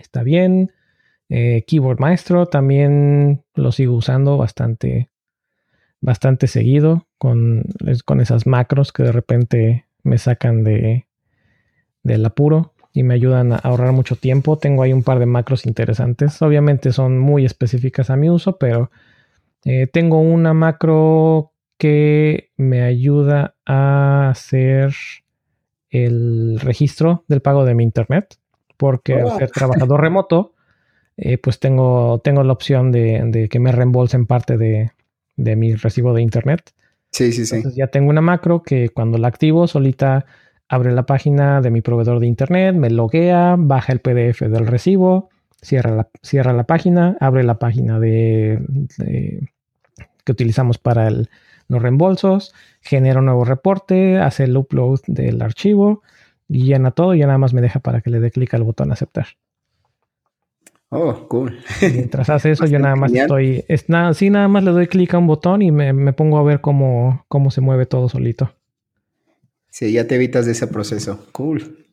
Está 0.01 0.23
bien. 0.23 0.73
Eh, 1.29 1.65
Keyboard 1.67 2.01
Maestro 2.01 2.47
también 2.47 3.45
lo 3.55 3.73
sigo 3.73 3.95
usando 3.95 4.37
bastante, 4.37 5.11
bastante 6.01 6.47
seguido 6.47 7.07
con, 7.19 7.65
con 8.05 8.21
esas 8.21 8.47
macros 8.47 8.93
que 8.93 9.03
de 9.03 9.13
repente 9.13 9.87
me 10.03 10.19
sacan 10.19 10.65
de, 10.65 11.07
del 12.03 12.25
apuro 12.25 12.73
y 12.93 13.03
me 13.03 13.15
ayudan 13.15 13.53
a 13.53 13.57
ahorrar 13.57 13.93
mucho 13.93 14.17
tiempo. 14.17 14.57
Tengo 14.57 14.83
ahí 14.83 14.93
un 14.93 15.03
par 15.03 15.19
de 15.19 15.27
macros 15.27 15.67
interesantes. 15.67 16.41
Obviamente 16.41 16.93
son 16.93 17.19
muy 17.19 17.45
específicas 17.45 18.09
a 18.09 18.17
mi 18.17 18.31
uso, 18.31 18.57
pero 18.57 18.91
eh, 19.65 19.87
tengo 19.89 20.21
una 20.21 20.55
macro 20.55 21.53
que 21.79 22.51
me 22.57 22.83
ayuda 22.83 23.55
a 23.67 24.31
hacer 24.31 24.95
el 25.91 26.59
registro 26.61 27.25
del 27.29 27.41
pago 27.43 27.65
de 27.65 27.75
mi 27.75 27.85
internet, 27.85 28.37
porque 28.77 29.15
al 29.15 29.37
ser 29.39 29.51
trabajador 29.51 30.01
remoto, 30.01 30.55
eh, 31.17 31.39
pues 31.39 31.59
tengo, 31.59 32.21
tengo 32.23 32.43
la 32.43 32.53
opción 32.53 32.93
de, 32.93 33.49
que 33.51 33.61
me 33.61 33.73
reembolsen 33.73 34.27
parte 34.27 34.57
de, 34.57 34.91
mi 35.37 35.75
recibo 35.75 36.13
de 36.13 36.23
internet. 36.23 36.73
Sí, 37.13 37.33
sí, 37.33 37.47
sí. 37.47 37.57
Entonces 37.57 37.79
ya 37.79 37.87
tengo 37.87 38.11
una 38.11 38.21
macro 38.21 38.63
que 38.63 38.91
cuando 38.91 39.17
la 39.17 39.29
activo 39.29 39.67
solita 39.67 40.27
abre 40.69 40.93
la 40.93 41.07
página 41.07 41.61
de 41.61 41.71
mi 41.71 41.81
proveedor 41.81 42.21
de 42.21 42.27
internet, 42.27 42.75
me 42.75 42.91
loguea, 42.91 43.55
baja 43.57 43.93
el 43.93 44.01
PDF 44.01 44.41
del 44.41 44.67
recibo, 44.67 45.31
cierra 45.63 45.95
la, 45.95 46.09
cierra 46.23 46.53
la 46.53 46.65
página, 46.65 47.17
abre 47.21 47.45
la 47.45 47.59
página 47.59 47.99
de, 47.99 48.61
que 50.25 50.33
utilizamos 50.33 50.79
para 50.79 51.09
los 51.69 51.83
reembolsos, 51.83 52.55
genera 52.81 53.21
un 53.21 53.27
nuevo 53.27 53.45
reporte, 53.45 54.19
hace 54.19 54.45
el 54.45 54.57
upload 54.57 55.01
del 55.07 55.43
archivo 55.43 56.03
y 56.49 56.65
llena 56.65 56.91
todo 56.91 57.15
y 57.15 57.19
ya 57.19 57.27
nada 57.27 57.39
más 57.39 57.53
me 57.53 57.61
deja 57.61 57.81
para 57.81 58.01
que 58.01 58.11
le 58.11 58.21
dé 58.21 58.31
clic 58.31 58.55
al 58.55 58.63
botón 58.63 58.93
aceptar. 58.93 59.27
Oh, 60.89 61.27
cool. 61.29 61.59
Mientras 61.81 62.31
hace 62.31 62.51
eso, 62.53 62.67
yo 62.67 62.79
nada 62.79 62.95
más 62.95 63.13
estoy. 63.13 63.65
Es 63.69 63.89
nada, 63.89 64.15
sí, 64.15 64.31
nada 64.31 64.47
más 64.49 64.63
le 64.63 64.71
doy 64.71 64.87
clic 64.87 65.15
a 65.15 65.19
un 65.19 65.27
botón 65.27 65.63
y 65.63 65.73
me, 65.73 66.13
pongo 66.13 66.39
a 66.39 66.43
ver 66.43 66.61
cómo, 66.61 67.25
cómo 67.29 67.51
se 67.51 67.61
mueve 67.61 67.87
todo 67.87 68.09
solito. 68.09 68.55
Sí, 69.71 69.93
ya 69.93 70.07
te 70.07 70.15
evitas 70.15 70.47
de 70.47 70.53
ese 70.53 70.69
proceso. 70.69 71.27
Cool. 71.33 71.87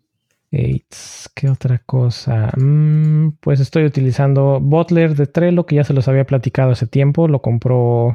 ¿Qué 1.34 1.50
otra 1.50 1.80
cosa? 1.80 2.52
Mm, 2.58 3.38
pues 3.40 3.60
estoy 3.60 3.86
utilizando 3.86 4.60
Butler 4.62 5.16
de 5.16 5.26
Trello, 5.26 5.66
que 5.66 5.76
ya 5.76 5.84
se 5.84 5.94
los 5.94 6.08
había 6.08 6.26
platicado 6.26 6.72
hace 6.72 6.86
tiempo. 6.86 7.28
Lo 7.28 7.42
compró, 7.42 8.14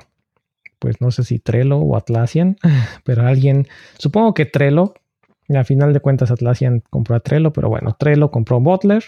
pues 0.78 1.00
no 1.00 1.10
sé 1.10 1.24
si 1.24 1.38
Trello 1.38 1.78
o 1.78 1.96
Atlassian, 1.96 2.56
pero 3.04 3.26
alguien, 3.26 3.66
supongo 3.98 4.34
que 4.34 4.46
Trello. 4.46 4.94
A 5.54 5.64
final 5.64 5.94
de 5.94 6.00
cuentas, 6.00 6.30
Atlassian 6.30 6.82
compró 6.90 7.16
a 7.16 7.20
Trello, 7.20 7.52
pero 7.52 7.68
bueno, 7.70 7.96
Trello 7.98 8.30
compró 8.30 8.60
Butler. 8.60 9.02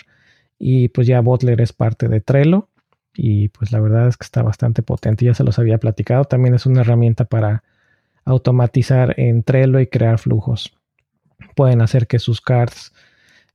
Y 0.58 0.88
pues 0.88 1.06
ya 1.06 1.20
Butler 1.20 1.60
es 1.60 1.72
parte 1.72 2.08
de 2.08 2.20
Trello. 2.20 2.68
Y 3.14 3.48
pues 3.48 3.72
la 3.72 3.80
verdad 3.80 4.08
es 4.08 4.16
que 4.16 4.24
está 4.24 4.42
bastante 4.42 4.82
potente. 4.82 5.24
Ya 5.24 5.34
se 5.34 5.44
los 5.44 5.58
había 5.58 5.78
platicado. 5.78 6.24
También 6.24 6.54
es 6.54 6.64
una 6.64 6.80
herramienta 6.80 7.24
para 7.24 7.62
automatizar 8.24 9.14
en 9.18 9.42
Trello 9.42 9.80
y 9.80 9.86
crear 9.86 10.18
flujos. 10.18 10.72
Pueden 11.56 11.82
hacer 11.82 12.06
que 12.06 12.18
sus 12.18 12.40
cards, 12.40 12.92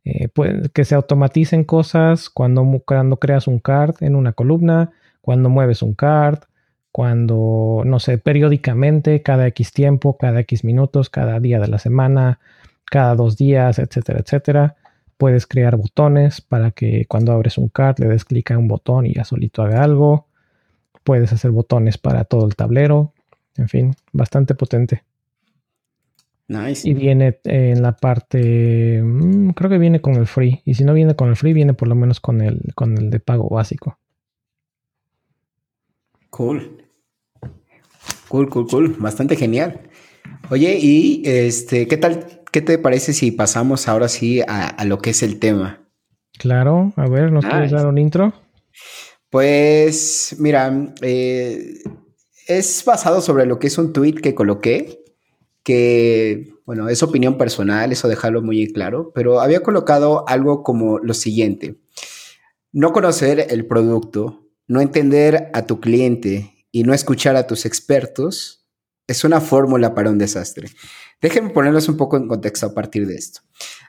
eh, 0.04 0.30
que 0.74 0.86
se 0.86 0.96
automaticen 0.96 1.64
cosas 1.64 2.30
cuando, 2.30 2.64
cuando 2.86 3.18
creas 3.18 3.48
un 3.48 3.60
card 3.60 3.96
en 4.02 4.16
una 4.16 4.34
columna, 4.34 4.92
cuando 5.22 5.50
mueves 5.50 5.82
un 5.82 5.94
card, 5.94 6.40
cuando, 6.96 7.82
no 7.86 8.00
sé, 8.00 8.18
periódicamente, 8.18 9.22
cada 9.22 9.48
X 9.48 9.74
tiempo, 9.74 10.16
cada 10.16 10.40
X 10.40 10.64
minutos, 10.64 11.10
cada 11.10 11.42
día 11.42 11.60
de 11.60 11.68
la 11.68 11.78
semana, 11.78 12.40
cada 12.86 13.16
dos 13.16 13.36
días, 13.36 13.80
etcétera, 13.80 14.22
etcétera. 14.22 14.76
Puedes 15.18 15.46
crear 15.46 15.76
botones 15.76 16.40
para 16.40 16.72
que 16.72 17.04
cuando 17.10 17.34
abres 17.34 17.58
un 17.58 17.68
card 17.68 18.00
le 18.00 18.08
des 18.08 18.24
clic 18.24 18.50
a 18.52 18.58
un 18.58 18.70
botón 18.70 19.06
y 19.06 19.14
ya 19.14 19.26
solito 19.26 19.62
haga 19.62 19.84
algo. 19.84 20.28
Puedes 21.04 21.34
hacer 21.34 21.52
botones 21.52 21.98
para 21.98 22.24
todo 22.24 22.46
el 22.46 22.56
tablero. 22.56 23.12
En 23.58 23.68
fin, 23.68 23.94
bastante 24.14 24.56
potente. 24.56 25.04
Nice. 26.48 26.88
Y 26.88 26.94
viene 26.94 27.42
en 27.44 27.82
la 27.82 27.98
parte, 27.98 29.02
mm, 29.04 29.50
creo 29.50 29.70
que 29.70 29.80
viene 29.80 30.00
con 30.00 30.14
el 30.14 30.28
free. 30.28 30.62
Y 30.64 30.76
si 30.76 30.86
no 30.86 30.94
viene 30.94 31.18
con 31.18 31.28
el 31.28 31.36
free, 31.36 31.52
viene 31.52 31.74
por 31.74 31.90
lo 31.90 31.96
menos 31.96 32.22
con 32.22 32.40
el, 32.40 32.74
con 32.74 32.98
el 32.98 33.10
de 33.10 33.20
pago 33.20 33.50
básico. 33.50 34.00
Cool. 36.30 36.85
Cool, 38.36 38.50
cool, 38.50 38.68
cool. 38.68 38.96
Bastante 39.00 39.38
genial. 39.38 39.80
Oye, 40.50 40.78
y 40.78 41.22
este, 41.26 41.88
¿qué 41.88 41.96
tal 41.96 42.44
¿Qué 42.56 42.62
te 42.62 42.78
parece 42.78 43.12
si 43.12 43.32
pasamos 43.32 43.90
ahora 43.90 44.08
sí 44.08 44.42
a, 44.48 44.86
lo 44.86 45.00
que 45.00 45.10
es 45.10 45.24
el 45.24 45.40
tema? 45.40 45.82
Claro, 46.38 46.94
a 46.96 47.06
ver, 47.10 47.30
¿nos 47.30 47.46
quieres 47.46 47.72
dar 47.72 47.86
un 47.86 47.98
intro? 47.98 48.32
Pues 49.30 50.38
mira, 50.40 50.94
eh, 51.02 51.84
es 52.48 52.84
basado 52.86 53.20
sobre 53.20 53.46
lo 53.46 53.60
que 53.60 53.68
es 53.68 53.78
un 53.78 53.92
tweet 53.92 54.14
que 54.14 54.36
coloqué, 54.36 55.04
que, 55.64 56.54
bueno, 56.66 56.88
es 56.88 57.04
opinión 57.04 57.38
personal, 57.38 57.92
eso 57.92 58.08
dejarlo 58.08 58.42
muy 58.42 58.72
claro, 58.72 59.12
pero 59.14 59.42
había 59.42 59.60
colocado 59.60 60.24
algo 60.26 60.64
como 60.64 61.00
lo 61.00 61.14
siguiente. 61.14 61.76
No 62.72 62.94
conocer 62.94 63.48
el 63.50 63.66
producto, 63.66 64.48
no 64.68 64.80
entender 64.80 65.50
a 65.54 65.66
tu 65.66 65.82
cliente 65.82 66.55
y 66.76 66.84
no 66.84 66.94
escuchar 66.94 67.38
a 67.38 67.48
tus 67.48 67.66
expertos 67.66 68.68
es 69.08 69.24
una 69.24 69.40
fórmula 69.40 69.96
para 69.96 70.10
un 70.10 70.18
desastre. 70.18 70.68
Déjenme 71.22 71.52
ponerlos 71.52 71.88
un 71.88 71.96
poco 71.96 72.18
en 72.18 72.28
contexto 72.28 72.66
a 72.66 72.74
partir 72.74 73.08
de 73.08 73.16
esto. 73.16 73.40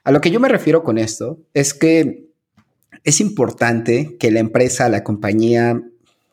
A 0.05 0.13
lo 0.13 0.21
que 0.21 0.31
yo 0.31 0.39
me 0.39 0.49
refiero 0.49 0.85
con 0.85 0.97
esto 0.97 1.43
es 1.53 1.75
que 1.75 2.31
es 3.03 3.21
importante 3.21 4.17
que 4.21 4.31
la 4.31 4.39
empresa, 4.39 4.89
la 4.89 5.03
compañía, 5.03 5.83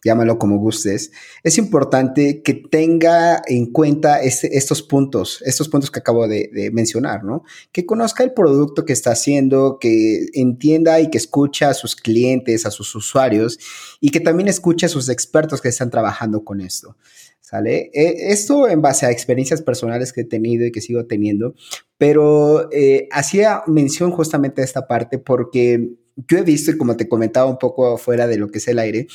llámalo 0.03 0.37
como 0.37 0.57
gustes, 0.57 1.11
es 1.43 1.57
importante 1.57 2.41
que 2.41 2.53
tenga 2.53 3.41
en 3.47 3.71
cuenta 3.71 4.21
este, 4.21 4.57
estos 4.57 4.81
puntos, 4.81 5.41
estos 5.45 5.69
puntos 5.69 5.89
que 5.89 5.99
acabo 5.99 6.27
de, 6.27 6.49
mencionar, 6.73 7.23
¿no? 7.23 7.43
Que 7.71 7.85
conozca 7.85 8.23
el 8.23 8.33
producto 8.33 8.85
que 8.85 8.93
está 8.93 9.11
haciendo, 9.11 9.77
que 9.79 10.27
entienda 10.33 10.99
y 10.99 11.09
que 11.09 11.17
escucha 11.17 11.69
a 11.69 11.73
sus 11.73 11.95
clientes, 11.95 12.65
a 12.65 12.71
sus 12.71 12.93
usuarios 12.95 13.59
y 13.99 14.09
que 14.09 14.19
también 14.19 14.47
escuche 14.47 14.85
a 14.85 14.89
sus 14.89 15.09
expertos 15.09 15.61
que 15.61 15.69
están 15.69 15.89
trabajando 15.89 16.43
con 16.43 16.61
esto. 16.61 16.97
¿Sale? 17.41 17.91
Eh, 17.93 18.31
esto 18.31 18.67
en 18.67 18.81
base 18.81 19.05
a 19.05 19.11
experiencias 19.11 19.61
personales 19.61 20.11
que 20.11 20.21
he 20.21 20.25
tenido 20.25 20.65
y 20.65 20.71
que 20.71 20.81
sigo 20.81 21.05
teniendo, 21.05 21.53
pero 21.97 22.71
eh, 22.71 23.07
hacía 23.11 23.61
mención 23.67 24.11
justamente 24.11 24.61
a 24.61 24.65
esta 24.65 24.87
parte 24.87 25.19
porque 25.19 25.89
yo 26.27 26.37
he 26.37 26.43
visto, 26.43 26.71
y 26.71 26.77
como 26.77 26.95
te 26.95 27.07
comentaba 27.07 27.49
un 27.49 27.57
poco 27.57 27.97
fuera 27.97 28.27
de 28.27 28.37
lo 28.37 28.49
que 28.49 28.59
es 28.59 28.67
el 28.67 28.79
aire, 28.79 29.07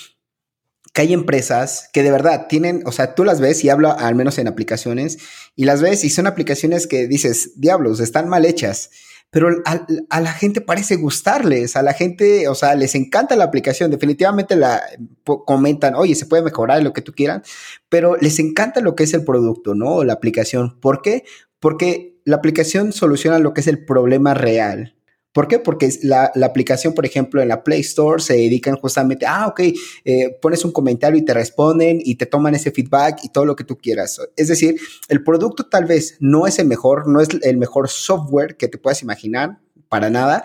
que 0.98 1.02
hay 1.02 1.12
empresas 1.12 1.88
que 1.92 2.02
de 2.02 2.10
verdad 2.10 2.48
tienen, 2.48 2.82
o 2.84 2.90
sea, 2.90 3.14
tú 3.14 3.22
las 3.22 3.40
ves 3.40 3.62
y 3.62 3.68
hablo 3.68 3.96
al 3.96 4.16
menos 4.16 4.36
en 4.38 4.48
aplicaciones, 4.48 5.18
y 5.54 5.64
las 5.64 5.80
ves 5.80 6.02
y 6.02 6.10
son 6.10 6.26
aplicaciones 6.26 6.88
que 6.88 7.06
dices, 7.06 7.52
diablos, 7.54 8.00
están 8.00 8.28
mal 8.28 8.44
hechas 8.44 8.90
pero 9.30 9.48
a, 9.64 10.20
la 10.20 10.32
gente 10.32 10.60
parece 10.60 10.96
gustarles, 10.96 11.76
a 11.76 11.82
la 11.82 11.92
gente, 11.92 12.48
o 12.48 12.54
sea, 12.56 12.74
les 12.74 12.96
encanta 12.96 13.36
la 13.36 13.44
aplicación, 13.44 13.92
definitivamente 13.92 14.56
la 14.56 14.82
comentan, 15.22 15.94
oye, 15.94 16.16
se 16.16 16.26
puede 16.26 16.42
mejorar 16.42 16.82
lo 16.82 16.92
que 16.92 17.02
tú 17.02 17.12
quieras, 17.12 17.42
pero 17.88 18.16
les 18.16 18.40
encanta 18.40 18.80
lo 18.80 18.96
que 18.96 19.04
es 19.04 19.14
el 19.14 19.24
producto, 19.24 19.76
¿no? 19.76 20.02
La 20.02 20.14
aplicación. 20.14 20.80
¿Por 20.80 21.02
qué? 21.02 21.24
Porque 21.60 22.18
la 22.24 22.36
aplicación 22.36 22.92
soluciona 22.92 23.38
lo 23.38 23.54
que 23.54 23.60
es 23.60 23.68
el 23.68 23.84
problema 23.84 24.34
real. 24.34 24.97
¿Por 25.32 25.46
qué? 25.46 25.58
Porque 25.58 25.90
la, 26.02 26.32
aplicación, 26.42 26.94
por 26.94 27.04
ejemplo, 27.04 27.42
en 27.42 27.48
la 27.48 27.62
Play 27.62 27.80
Store 27.80 28.20
se 28.20 28.34
dedican 28.34 28.76
justamente, 28.76 29.26
ah, 29.26 29.46
ok, 29.46 29.60
eh, 30.04 30.36
pones 30.40 30.64
un 30.64 30.72
comentario 30.72 31.18
y 31.18 31.24
te 31.24 31.34
responden 31.34 32.00
y 32.02 32.16
te 32.16 32.26
toman 32.26 32.54
ese 32.54 32.70
feedback 32.70 33.20
y 33.22 33.28
todo 33.28 33.44
lo 33.44 33.54
que 33.54 33.64
tú 33.64 33.76
quieras. 33.76 34.20
Es 34.36 34.48
decir, 34.48 34.76
el 35.08 35.22
producto 35.22 35.66
tal 35.66 35.84
vez 35.84 36.16
no 36.20 36.46
es 36.46 36.58
el 36.58 36.66
mejor, 36.66 37.06
no 37.08 37.20
es 37.20 37.28
el 37.42 37.56
mejor 37.56 37.88
software 37.88 38.56
que 38.56 38.68
te 38.68 38.78
puedas 38.78 39.02
imaginar, 39.02 39.58
para 39.88 40.10
nada, 40.10 40.44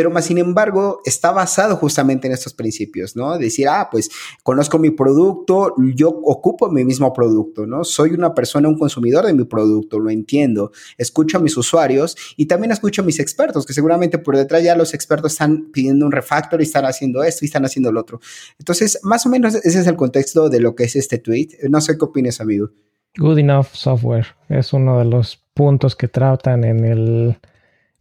pero 0.00 0.10
más 0.10 0.24
sin 0.24 0.38
embargo 0.38 1.02
está 1.04 1.30
basado 1.30 1.76
justamente 1.76 2.26
en 2.26 2.32
estos 2.32 2.54
principios, 2.54 3.16
¿no? 3.16 3.36
Decir, 3.36 3.68
ah, 3.68 3.90
pues 3.92 4.08
conozco 4.42 4.78
mi 4.78 4.88
producto, 4.88 5.74
yo 5.94 6.08
ocupo 6.08 6.70
mi 6.70 6.86
mismo 6.86 7.12
producto, 7.12 7.66
¿no? 7.66 7.84
Soy 7.84 8.12
una 8.12 8.32
persona, 8.32 8.66
un 8.66 8.78
consumidor 8.78 9.26
de 9.26 9.34
mi 9.34 9.44
producto, 9.44 9.98
lo 9.98 10.08
entiendo, 10.08 10.72
escucho 10.96 11.36
a 11.36 11.40
mis 11.42 11.54
usuarios 11.54 12.16
y 12.38 12.46
también 12.46 12.72
escucho 12.72 13.02
a 13.02 13.04
mis 13.04 13.20
expertos, 13.20 13.66
que 13.66 13.74
seguramente 13.74 14.16
por 14.16 14.38
detrás 14.38 14.62
ya 14.62 14.74
los 14.74 14.94
expertos 14.94 15.32
están 15.32 15.70
pidiendo 15.70 16.06
un 16.06 16.12
refactor 16.12 16.62
y 16.62 16.64
están 16.64 16.86
haciendo 16.86 17.22
esto 17.22 17.44
y 17.44 17.48
están 17.48 17.66
haciendo 17.66 17.92
lo 17.92 18.00
otro. 18.00 18.20
Entonces, 18.58 19.00
más 19.02 19.26
o 19.26 19.28
menos 19.28 19.54
ese 19.54 19.80
es 19.80 19.86
el 19.86 19.96
contexto 19.96 20.48
de 20.48 20.60
lo 20.60 20.74
que 20.74 20.84
es 20.84 20.96
este 20.96 21.18
tweet. 21.18 21.48
No 21.68 21.82
sé 21.82 21.98
qué 21.98 22.06
opinas, 22.06 22.40
amigo. 22.40 22.70
Good 23.18 23.40
Enough 23.40 23.66
Software 23.74 24.28
es 24.48 24.72
uno 24.72 24.98
de 24.98 25.04
los 25.04 25.44
puntos 25.52 25.94
que 25.94 26.08
tratan 26.08 26.64
en 26.64 26.86
el 26.86 27.36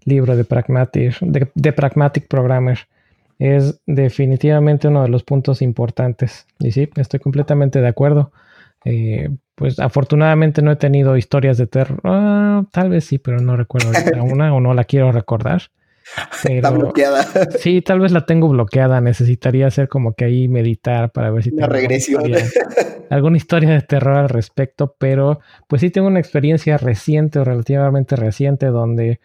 libro 0.09 0.35
de 0.35 0.43
Pragmatic, 0.43 1.19
de, 1.21 1.73
Pragmatic 1.73 2.27
Programmer. 2.27 2.79
Es 3.37 3.79
definitivamente 3.85 4.89
uno 4.89 5.03
de 5.03 5.09
los 5.09 5.23
puntos 5.23 5.61
importantes. 5.61 6.45
Y 6.59 6.71
sí, 6.73 6.89
estoy 6.97 7.21
completamente 7.21 7.79
de 7.79 7.87
acuerdo. 7.87 8.31
Eh, 8.83 9.29
pues 9.55 9.79
afortunadamente 9.79 10.61
no 10.61 10.71
he 10.71 10.75
tenido 10.75 11.15
historias 11.15 11.57
de 11.57 11.67
terror. 11.67 11.99
Ah, 12.03 12.63
tal 12.71 12.89
vez 12.89 13.05
sí, 13.05 13.17
pero 13.17 13.39
no 13.39 13.55
recuerdo 13.55 13.91
una 14.23 14.53
o 14.53 14.59
no 14.59 14.73
la 14.73 14.83
quiero 14.83 15.11
recordar. 15.11 15.63
Está 16.43 16.71
bloqueada. 16.71 17.23
Sí, 17.59 17.81
tal 17.81 17.99
vez 17.99 18.11
la 18.11 18.25
tengo 18.25 18.49
bloqueada. 18.49 19.01
Necesitaría 19.01 19.67
hacer 19.67 19.87
como 19.87 20.13
que 20.13 20.25
ahí 20.25 20.47
meditar 20.47 21.11
para 21.11 21.31
ver 21.31 21.43
si 21.43 21.51
una 21.51 21.67
regresión. 21.67 22.23
alguna 23.09 23.37
historia 23.37 23.71
de 23.71 23.81
terror 23.81 24.17
al 24.17 24.29
respecto, 24.29 24.95
pero 24.97 25.39
pues 25.67 25.81
sí 25.81 25.89
tengo 25.89 26.07
una 26.07 26.19
experiencia 26.19 26.77
reciente 26.77 27.39
o 27.39 27.43
relativamente 27.43 28.15
reciente 28.15 28.67
donde 28.67 29.19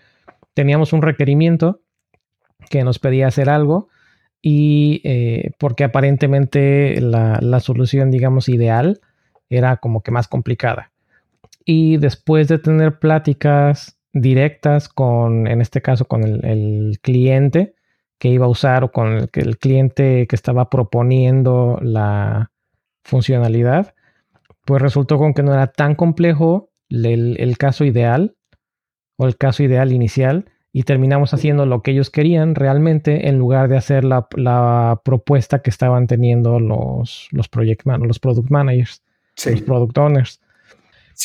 teníamos 0.54 0.92
un 0.92 1.02
requerimiento 1.02 1.82
que 2.70 2.84
nos 2.84 2.98
pedía 2.98 3.26
hacer 3.26 3.50
algo 3.50 3.88
y 4.40 5.00
eh, 5.04 5.52
porque 5.58 5.84
aparentemente 5.84 7.00
la, 7.00 7.38
la 7.40 7.60
solución, 7.60 8.10
digamos, 8.10 8.48
ideal 8.48 9.00
era 9.48 9.76
como 9.78 10.02
que 10.02 10.10
más 10.10 10.28
complicada. 10.28 10.92
Y 11.64 11.96
después 11.96 12.48
de 12.48 12.58
tener 12.58 12.98
pláticas 12.98 13.98
directas 14.12 14.88
con, 14.88 15.46
en 15.46 15.60
este 15.60 15.82
caso, 15.82 16.04
con 16.06 16.22
el, 16.22 16.98
cliente 17.02 17.74
que 18.18 18.28
iba 18.28 18.46
a 18.46 18.50
usar 18.50 18.84
o 18.84 18.92
con 18.92 19.12
el, 19.12 19.30
el, 19.32 19.58
cliente 19.58 20.26
que 20.28 20.36
estaba 20.36 20.70
proponiendo 20.70 21.78
la 21.82 22.52
funcionalidad, 23.02 23.94
pues 24.64 24.80
resultó 24.80 25.18
con 25.18 25.34
que 25.34 25.42
no 25.42 25.52
era 25.52 25.66
tan 25.66 25.94
complejo 25.94 26.70
el, 26.88 27.56
caso 27.58 27.84
ideal 27.84 28.36
o 29.16 29.26
el 29.26 29.36
caso 29.36 29.62
ideal 29.62 29.92
inicial 29.92 30.46
y 30.72 30.82
terminamos 30.82 31.32
haciendo 31.32 31.66
lo 31.66 31.82
que 31.82 31.92
ellos 31.92 32.10
querían 32.10 32.56
realmente 32.56 33.28
en 33.28 33.38
lugar 33.38 33.68
de 33.68 33.76
hacer 33.76 34.04
la, 34.04 34.26
propuesta 35.04 35.60
que 35.60 35.70
estaban 35.70 36.08
teniendo 36.08 36.58
los, 36.58 37.28
los, 37.30 37.48
project 37.48 37.86
los 37.86 38.18
product 38.18 38.50
managers, 38.50 39.02
los 39.46 39.62
product 39.62 39.96
owners. 39.96 40.40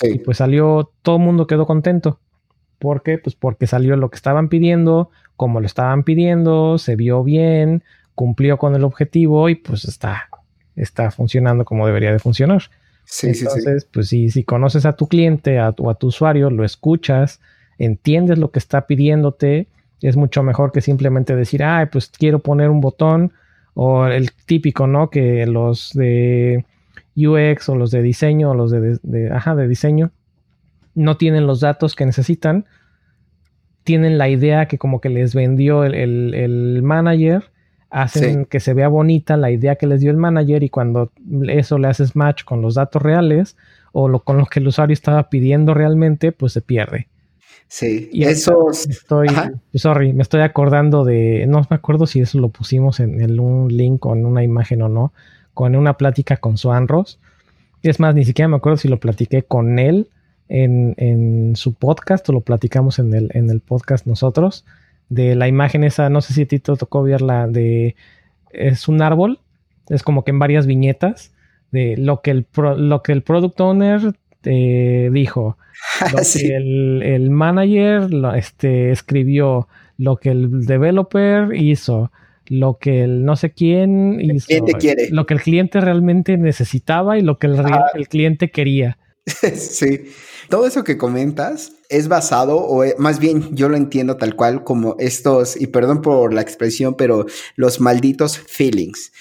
Y 0.03 0.19
pues 0.19 0.37
salió, 0.37 0.91
todo 1.01 1.17
el 1.17 1.23
mundo 1.23 1.47
quedó 1.47 1.65
contento. 1.65 2.19
¿Por 2.77 3.01
qué? 3.01 3.17
Pues 3.17 3.35
porque 3.35 3.65
salió 3.65 3.95
lo 3.95 4.11
que 4.11 4.17
estaban 4.17 4.49
pidiendo, 4.49 5.09
como 5.35 5.59
lo 5.59 5.65
estaban 5.65 6.03
pidiendo, 6.03 6.77
se 6.77 6.95
vio 6.95 7.23
bien, 7.23 7.83
cumplió 8.13 8.57
con 8.57 8.75
el 8.75 8.83
objetivo 8.83 9.49
y 9.49 9.55
pues 9.55 9.85
está, 9.85 10.29
está 10.75 11.09
funcionando 11.09 11.65
como 11.65 11.87
debería 11.87 12.11
de 12.11 12.19
funcionar. 12.19 12.61
Sí, 13.03 13.29
Entonces, 13.29 13.85
pues 13.91 14.09
si, 14.09 14.29
si 14.29 14.43
conoces 14.43 14.85
a 14.85 14.93
tu 14.93 15.07
cliente 15.07 15.57
a, 15.57 15.73
o 15.75 15.89
a 15.89 15.95
tu 15.95 16.07
usuario, 16.07 16.51
lo 16.51 16.63
escuchas, 16.63 17.41
entiendes 17.79 18.37
lo 18.37 18.51
que 18.51 18.59
está 18.59 18.85
pidiéndote, 18.85 19.67
es 20.01 20.15
mucho 20.15 20.43
mejor 20.43 20.71
que 20.71 20.81
simplemente 20.81 21.35
decir, 21.35 21.63
ay, 21.63 21.87
pues 21.87 22.09
quiero 22.09 22.39
poner 22.39 22.69
un 22.69 22.81
botón 22.81 23.33
o 23.73 24.05
el 24.05 24.31
típico, 24.45 24.85
¿no? 24.85 25.09
Que 25.09 25.45
los 25.45 25.91
de 25.93 26.65
UX 27.15 27.69
o 27.69 27.75
los 27.75 27.91
de 27.91 28.01
diseño 28.01 28.51
o 28.51 28.53
los 28.53 28.71
de, 28.71 28.99
de, 29.01 29.31
ajá, 29.31 29.55
de 29.55 29.67
diseño 29.67 30.11
no 30.95 31.17
tienen 31.17 31.47
los 31.47 31.61
datos 31.61 31.95
que 31.95 32.05
necesitan, 32.05 32.65
tienen 33.83 34.17
la 34.17 34.29
idea 34.29 34.67
que 34.67 34.77
como 34.77 35.01
que 35.01 35.09
les 35.09 35.33
vendió 35.33 35.83
el, 35.83 36.81
manager, 36.83 37.51
hacen 37.89 38.45
que 38.45 38.59
se 38.59 38.73
vea 38.73 38.87
bonita 38.87 39.35
la 39.35 39.49
idea 39.49 39.75
que 39.75 39.87
les 39.87 40.01
dio 40.01 40.11
el 40.11 40.17
manager 40.17 40.61
y 40.61 40.69
cuando 40.69 41.11
eso 41.47 41.79
le 41.79 41.87
haces 41.87 42.15
match 42.15 42.43
con 42.43 42.61
los 42.61 42.75
datos 42.75 43.01
reales 43.01 43.57
o 43.93 44.07
lo, 44.07 44.19
con 44.19 44.37
lo 44.37 44.45
que 44.45 44.59
el 44.59 44.67
usuario 44.67 44.93
estaba 44.93 45.29
pidiendo 45.29 45.73
realmente, 45.73 46.31
pues 46.31 46.53
se 46.53 46.61
pierde. 46.61 47.07
Sí, 47.71 48.09
y 48.11 48.23
eso 48.23 48.71
estoy, 48.71 49.27
sorry, 49.75 50.11
me 50.11 50.23
estoy 50.23 50.41
acordando 50.41 51.05
de, 51.05 51.45
no 51.47 51.61
me 51.69 51.75
acuerdo 51.75 52.07
si 52.07 52.19
eso 52.19 52.39
lo 52.39 52.49
pusimos 52.49 52.99
en, 52.99 53.39
un 53.39 53.67
link 53.67 54.03
o 54.07 54.15
en 54.15 54.25
una 54.25 54.43
imagen 54.43 54.81
o 54.81 54.89
no, 54.89 55.13
con 55.53 55.75
una 55.75 55.95
plática 55.95 56.37
con 56.37 56.57
Swan 56.57 56.87
Ross. 56.87 57.19
Es 57.83 57.99
más, 57.99 58.15
ni 58.15 58.25
siquiera 58.25 58.47
me 58.47 58.57
acuerdo 58.57 58.77
si 58.77 58.87
lo 58.87 58.99
platiqué 58.99 59.43
con 59.43 59.77
él 59.77 60.09
en, 60.47 61.53
su 61.55 61.75
podcast, 61.75 62.27
o 62.29 62.33
lo 62.33 62.41
platicamos 62.41 62.97
en 62.97 63.13
el, 63.13 63.29
en 63.35 63.51
el 63.51 63.59
podcast 63.59 64.07
nosotros, 64.07 64.65
de 65.09 65.35
la 65.35 65.47
imagen 65.47 65.83
esa, 65.83 66.09
no 66.09 66.21
sé 66.21 66.33
si 66.33 66.41
a 66.41 66.47
ti 66.47 66.57
te 66.57 66.75
tocó 66.75 67.03
verla, 67.03 67.47
de, 67.47 67.95
es 68.49 68.87
un 68.87 69.03
árbol, 69.03 69.41
es 69.89 70.01
como 70.01 70.23
que 70.23 70.31
en 70.31 70.39
varias 70.39 70.65
viñetas, 70.65 71.33
de 71.71 71.97
lo 71.97 72.21
que 72.23 72.31
el, 72.31 72.47
lo 72.77 73.03
que 73.03 73.11
el 73.11 73.21
product 73.21 73.61
owner 73.61 74.15
dijo, 74.43 75.57
lo 76.13 76.19
que 76.19 76.55
el, 77.15 77.29
manager 77.29 78.09
este, 78.35 78.91
escribió, 78.91 79.67
lo 79.97 80.17
que 80.17 80.29
el 80.29 80.65
developer 80.65 81.53
hizo, 81.55 82.11
lo 82.47 82.77
que 82.79 83.03
el 83.03 83.25
no 83.25 83.35
sé 83.35 83.51
quién 83.51 84.19
hizo, 84.21 84.47
lo 85.11 85.25
que 85.25 85.33
el 85.33 85.41
cliente 85.41 85.81
realmente 85.81 86.37
necesitaba 86.37 87.17
y 87.17 87.21
lo 87.21 87.37
que 87.37 87.47
el, 87.47 87.61
el 87.93 88.07
cliente 88.07 88.49
quería. 88.51 88.97
sí. 89.55 90.05
Todo 90.49 90.65
eso 90.65 90.83
que 90.83 90.97
comentas 90.97 91.73
es 91.89 92.07
basado, 92.07 92.57
o 92.57 92.83
eh, 92.83 92.95
más 92.97 93.19
bien 93.19 93.55
yo 93.55 93.69
lo 93.69 93.77
entiendo 93.77 94.17
tal 94.17 94.35
cual 94.35 94.63
como 94.63 94.95
estos, 94.97 95.59
y 95.59 95.67
perdón 95.67 96.01
por 96.01 96.33
la 96.33 96.41
expresión, 96.41 96.95
pero 96.95 97.25
los 97.55 97.79
malditos 97.79 98.37
feelings. 98.37 99.11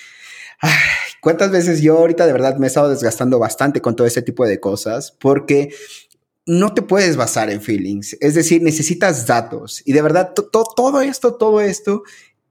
¿Cuántas 1.21 1.51
veces 1.51 1.81
yo 1.81 1.99
ahorita 1.99 2.27
de 2.27 2.33
verdad 2.33 2.57
me 2.57 2.67
he 2.67 2.69
estado 2.69 2.91
desgastando 2.91 3.39
bastante 3.39 3.81
con 3.81 3.97
todo 3.97 4.07
ese 4.07 4.23
tipo 4.23 4.47
de 4.47 4.61
cosas? 4.61 5.15
Porque 5.19 5.71
no 6.47 6.73
te 6.73 6.83
puedes 6.83 7.17
basar 7.17 7.51
en 7.51 7.61
feelings. 7.61 8.17
Es 8.21 8.35
decir, 8.35 8.63
necesitas 8.63 9.27
datos. 9.27 9.83
Y 9.85 9.93
de 9.93 10.03
verdad, 10.03 10.33
todo 10.33 11.03
esto, 11.03 11.35
todo 11.35 11.61
esto 11.61 12.03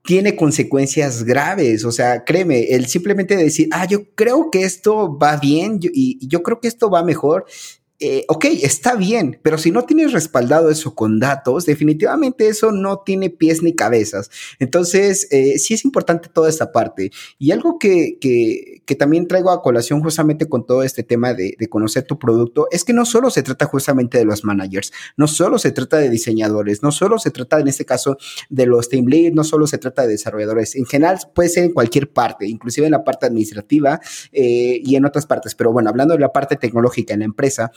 tiene 0.04 0.36
consecuencias 0.36 1.24
graves. 1.24 1.84
O 1.84 1.92
sea, 1.92 2.24
créeme, 2.24 2.66
el 2.70 2.88
simplemente 2.88 3.36
decir, 3.36 3.70
ah, 3.72 3.86
yo 3.86 4.14
creo 4.16 4.52
que 4.52 4.64
esto 4.64 5.18
va 5.18 5.38
bien 5.38 5.80
y 5.82 6.28
yo 6.28 6.44
creo 6.44 6.60
que 6.62 6.68
esto 6.68 6.90
va 6.90 7.04
mejor, 7.04 7.46
eh, 8.00 8.26
ok, 8.28 8.46
está 8.62 8.96
bien, 8.96 9.40
pero 9.42 9.58
si 9.58 9.72
no 9.72 9.86
tienes 9.86 10.14
respaldado 10.14 10.70
eso 10.70 10.94
con 10.94 11.20
datos, 11.20 11.66
definitivamente 11.66 12.48
eso 12.48 12.72
no 12.72 13.00
tiene 13.00 13.32
pies 13.32 13.64
ni 13.64 13.74
cabezas. 13.74 14.30
Entonces, 14.60 15.28
eh, 15.32 15.58
sí 15.58 15.74
es 15.74 15.84
importante 15.84 16.30
toda 16.32 16.48
esta 16.48 16.72
parte. 16.72 17.12
Y 17.40 17.52
algo 17.52 17.80
que, 17.80 18.20
que, 18.22 18.84
que, 18.86 18.96
también 18.96 19.28
traigo 19.28 19.50
a 19.50 19.64
colación 19.64 20.02
justamente 20.02 20.48
con 20.48 20.68
todo 20.68 20.84
este 20.84 21.02
tema 21.02 21.34
de, 21.34 21.56
de, 21.58 21.70
conocer 21.70 22.04
tu 22.04 22.20
producto, 22.20 22.68
es 22.70 22.84
que 22.84 22.94
no 22.94 23.04
solo 23.04 23.32
se 23.32 23.42
trata 23.42 23.66
justamente 23.66 24.20
de 24.20 24.26
los 24.26 24.44
managers, 24.44 24.92
no 25.16 25.28
solo 25.28 25.58
se 25.58 25.72
trata 25.72 25.98
de 25.98 26.12
diseñadores, 26.12 26.84
no 26.84 26.92
solo 26.92 27.18
se 27.18 27.32
trata 27.32 27.60
en 27.60 27.68
este 27.68 27.86
caso 27.86 28.18
de 28.50 28.68
los 28.68 28.90
team 28.90 29.08
lead, 29.08 29.34
no 29.34 29.44
solo 29.44 29.66
se 29.66 29.80
trata 29.80 30.04
de 30.04 30.10
desarrolladores, 30.10 30.76
en 30.76 30.86
general 30.86 31.18
puede 31.34 31.50
ser 31.50 31.64
en 31.64 31.74
cualquier 31.74 32.12
parte, 32.12 32.46
inclusive 32.46 32.86
en 32.86 32.92
la 32.92 33.04
parte 33.04 33.26
administrativa 33.26 34.00
eh, 34.32 34.82
y 34.84 34.96
en 34.96 35.06
otras 35.06 35.26
partes. 35.26 35.56
Pero 35.56 35.72
bueno, 35.72 35.90
hablando 35.90 36.14
de 36.14 36.20
la 36.20 36.32
parte 36.32 36.58
tecnológica 36.58 37.16
en 37.16 37.20
la 37.20 37.26
empresa, 37.26 37.72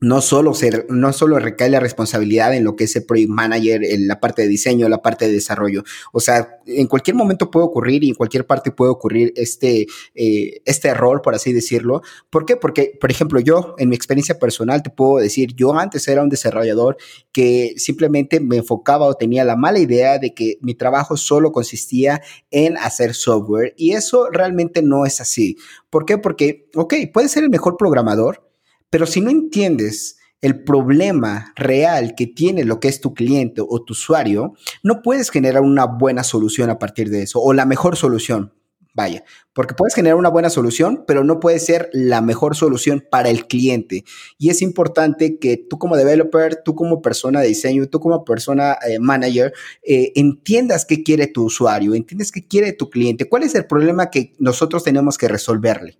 no 0.00 0.22
solo, 0.22 0.54
ser, 0.54 0.86
no 0.88 1.12
solo 1.12 1.38
recae 1.38 1.68
la 1.68 1.78
responsabilidad 1.78 2.54
en 2.54 2.64
lo 2.64 2.74
que 2.74 2.84
es 2.84 2.96
el 2.96 3.04
project 3.04 3.28
manager, 3.28 3.84
en 3.84 4.08
la 4.08 4.18
parte 4.18 4.42
de 4.42 4.48
diseño, 4.48 4.88
la 4.88 5.02
parte 5.02 5.26
de 5.26 5.32
desarrollo. 5.32 5.84
O 6.12 6.20
sea, 6.20 6.58
en 6.66 6.86
cualquier 6.86 7.16
momento 7.16 7.50
puede 7.50 7.66
ocurrir 7.66 8.02
y 8.02 8.08
en 8.08 8.14
cualquier 8.14 8.46
parte 8.46 8.70
puede 8.70 8.90
ocurrir 8.90 9.34
este, 9.36 9.86
eh, 10.14 10.62
este 10.64 10.88
error, 10.88 11.20
por 11.20 11.34
así 11.34 11.52
decirlo. 11.52 12.00
¿Por 12.30 12.46
qué? 12.46 12.56
Porque, 12.56 12.96
por 12.98 13.10
ejemplo, 13.10 13.40
yo, 13.40 13.74
en 13.76 13.90
mi 13.90 13.94
experiencia 13.94 14.38
personal, 14.38 14.82
te 14.82 14.88
puedo 14.88 15.18
decir, 15.22 15.54
yo 15.54 15.74
antes 15.74 16.08
era 16.08 16.22
un 16.22 16.30
desarrollador 16.30 16.96
que 17.30 17.74
simplemente 17.76 18.40
me 18.40 18.56
enfocaba 18.56 19.04
o 19.04 19.14
tenía 19.14 19.44
la 19.44 19.56
mala 19.56 19.80
idea 19.80 20.18
de 20.18 20.32
que 20.32 20.56
mi 20.62 20.74
trabajo 20.74 21.18
solo 21.18 21.52
consistía 21.52 22.22
en 22.50 22.78
hacer 22.78 23.14
software 23.14 23.74
y 23.76 23.92
eso 23.92 24.28
realmente 24.30 24.80
no 24.80 25.04
es 25.04 25.20
así. 25.20 25.58
¿Por 25.90 26.06
qué? 26.06 26.16
Porque, 26.16 26.70
ok, 26.74 26.94
puede 27.12 27.28
ser 27.28 27.42
el 27.44 27.50
mejor 27.50 27.76
programador, 27.76 28.49
pero 28.90 29.06
si 29.06 29.20
no 29.20 29.30
entiendes 29.30 30.16
el 30.40 30.62
problema 30.64 31.52
real 31.56 32.14
que 32.16 32.26
tiene 32.26 32.64
lo 32.64 32.80
que 32.80 32.88
es 32.88 33.00
tu 33.00 33.14
cliente 33.14 33.60
o 33.66 33.82
tu 33.82 33.92
usuario, 33.92 34.54
no 34.82 35.02
puedes 35.02 35.30
generar 35.30 35.62
una 35.62 35.86
buena 35.86 36.24
solución 36.24 36.70
a 36.70 36.78
partir 36.78 37.10
de 37.10 37.22
eso 37.22 37.40
o 37.40 37.52
la 37.52 37.66
mejor 37.66 37.96
solución. 37.96 38.52
Vaya, 38.92 39.22
porque 39.52 39.74
puedes 39.74 39.94
generar 39.94 40.16
una 40.16 40.30
buena 40.30 40.50
solución, 40.50 41.04
pero 41.06 41.22
no 41.22 41.38
puede 41.38 41.60
ser 41.60 41.88
la 41.92 42.20
mejor 42.20 42.56
solución 42.56 43.04
para 43.08 43.30
el 43.30 43.46
cliente. 43.46 44.04
Y 44.36 44.50
es 44.50 44.62
importante 44.62 45.38
que 45.38 45.56
tú 45.56 45.78
como 45.78 45.96
developer, 45.96 46.60
tú 46.64 46.74
como 46.74 47.00
persona 47.00 47.40
de 47.40 47.48
diseño, 47.48 47.86
tú 47.86 48.00
como 48.00 48.24
persona 48.24 48.76
eh, 48.88 48.98
manager, 48.98 49.52
eh, 49.84 50.10
entiendas 50.16 50.84
qué 50.84 51.04
quiere 51.04 51.28
tu 51.28 51.44
usuario, 51.44 51.94
entiendes 51.94 52.32
qué 52.32 52.44
quiere 52.46 52.72
tu 52.72 52.90
cliente, 52.90 53.28
cuál 53.28 53.44
es 53.44 53.54
el 53.54 53.64
problema 53.64 54.10
que 54.10 54.32
nosotros 54.38 54.82
tenemos 54.82 55.16
que 55.16 55.28
resolverle. 55.28 55.96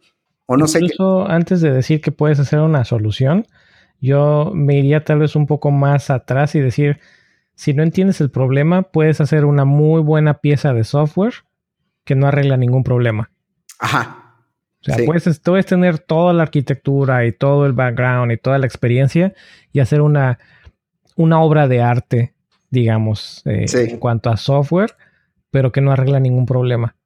O 0.53 0.57
no 0.57 0.67
sé 0.67 0.81
antes 1.29 1.61
de 1.61 1.71
decir 1.71 2.01
que 2.01 2.11
puedes 2.11 2.41
hacer 2.41 2.59
una 2.59 2.85
solución, 2.85 3.47
yo 4.01 4.51
me 4.53 4.77
iría 4.77 5.05
tal 5.05 5.21
vez 5.21 5.37
un 5.37 5.47
poco 5.47 5.71
más 5.71 6.11
atrás 6.11 6.57
y 6.57 6.61
decir, 6.61 6.99
si 7.55 7.73
no 7.73 7.85
entiendes 7.85 8.21
el 8.21 8.33
problema, 8.33 8.83
puedes 8.83 9.21
hacer 9.21 9.45
una 9.45 9.65
muy 9.65 10.03
buena 10.03 10.41
pieza 10.41 10.73
de 10.73 10.83
software 10.83 11.35
que 12.03 12.17
no 12.17 12.27
arregla 12.27 12.57
ningún 12.57 12.83
problema. 12.83 13.31
Ajá. 13.79 14.35
O 14.81 14.85
sea, 14.87 14.97
puedes, 15.07 15.39
puedes, 15.39 15.67
tener 15.67 16.01
toda 16.01 16.33
la 16.33 16.43
arquitectura 16.43 17.25
y 17.27 17.31
todo 17.31 17.65
el 17.65 17.73
background 17.73 18.33
y 18.33 18.37
toda 18.37 18.59
la 18.59 18.67
experiencia 18.67 19.33
y 19.73 19.79
hacer 19.79 20.01
una, 20.01 20.41
una 21.15 21.41
obra 21.41 21.69
de 21.69 21.81
arte, 21.81 22.35
digamos, 22.71 23.43
eh, 23.45 23.67
en 23.73 23.99
cuanto 23.99 24.31
a 24.31 24.37
software, 24.37 24.97
pero 25.53 25.71
que 25.71 25.81
no 25.81 25.93
arregla 25.93 26.19
ningún 26.19 26.45
problema. 26.45 26.97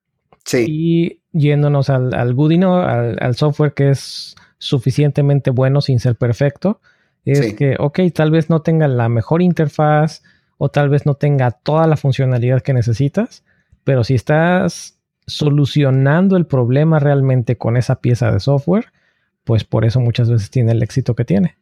Sí. 0.45 0.66
Y 0.68 1.20
yéndonos 1.32 1.90
al, 1.90 2.14
al, 2.14 3.18
al, 3.20 3.34
software 3.34 3.72
que 3.74 3.90
es 3.90 4.36
suficientemente 4.59 5.51
bueno 5.51 5.80
sin 5.80 6.01
ser 6.01 6.16
perfecto, 6.16 6.80
es 7.24 7.55
que, 7.55 7.76
ok, 7.78 8.01
tal 8.14 8.30
vez 8.30 8.51
no 8.51 8.61
tenga 8.61 8.86
la 8.86 9.09
mejor 9.09 9.40
interfaz 9.40 10.22
o 10.59 10.68
tal 10.68 10.90
vez 10.90 11.07
no 11.07 11.14
tenga 11.14 11.51
toda 11.51 11.86
la 11.86 11.97
funcionalidad 11.97 12.61
que 12.61 12.74
necesitas, 12.74 13.45
pero 13.82 14.05
si 14.05 14.14
estás 14.14 14.99
solucionando 15.26 16.36
el 16.36 16.47
problema 16.47 16.99
realmente 16.99 17.57
con 17.57 17.76
esa 17.76 18.01
pieza 18.01 18.30
de 18.30 18.40
software, 18.40 18.92
pues 19.45 19.64
por 19.64 19.84
eso 19.84 20.01
muchas 20.01 20.28
veces 20.30 20.51
tiene 20.51 20.72
el 20.72 20.82
éxito 20.82 21.14
que 21.14 21.24
tiene. 21.24 21.57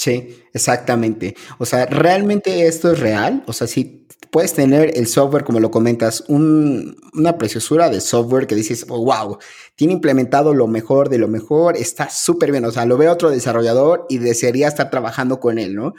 Sí, 0.00 0.44
exactamente. 0.54 1.36
O 1.58 1.66
sea, 1.66 1.84
realmente 1.84 2.66
esto 2.66 2.90
es 2.90 3.00
real. 3.00 3.44
O 3.46 3.52
sea, 3.52 3.66
si 3.66 4.06
puedes 4.30 4.54
tener 4.54 4.96
el 4.96 5.06
software, 5.06 5.44
como 5.44 5.60
lo 5.60 5.70
comentas, 5.70 6.24
una 6.28 7.36
preciosura 7.36 7.90
de 7.90 8.00
software 8.00 8.46
que 8.46 8.54
dices, 8.54 8.86
oh, 8.88 9.04
wow, 9.04 9.36
tiene 9.74 9.92
implementado 9.92 10.54
lo 10.54 10.66
mejor 10.68 11.10
de 11.10 11.18
lo 11.18 11.28
mejor, 11.28 11.76
está 11.76 12.08
súper 12.08 12.50
bien. 12.50 12.64
O 12.64 12.70
sea, 12.72 12.86
lo 12.86 12.96
ve 12.96 13.10
otro 13.10 13.28
desarrollador 13.28 14.06
y 14.08 14.16
desearía 14.16 14.68
estar 14.68 14.88
trabajando 14.88 15.38
con 15.38 15.58
él, 15.58 15.74
¿no? 15.74 15.92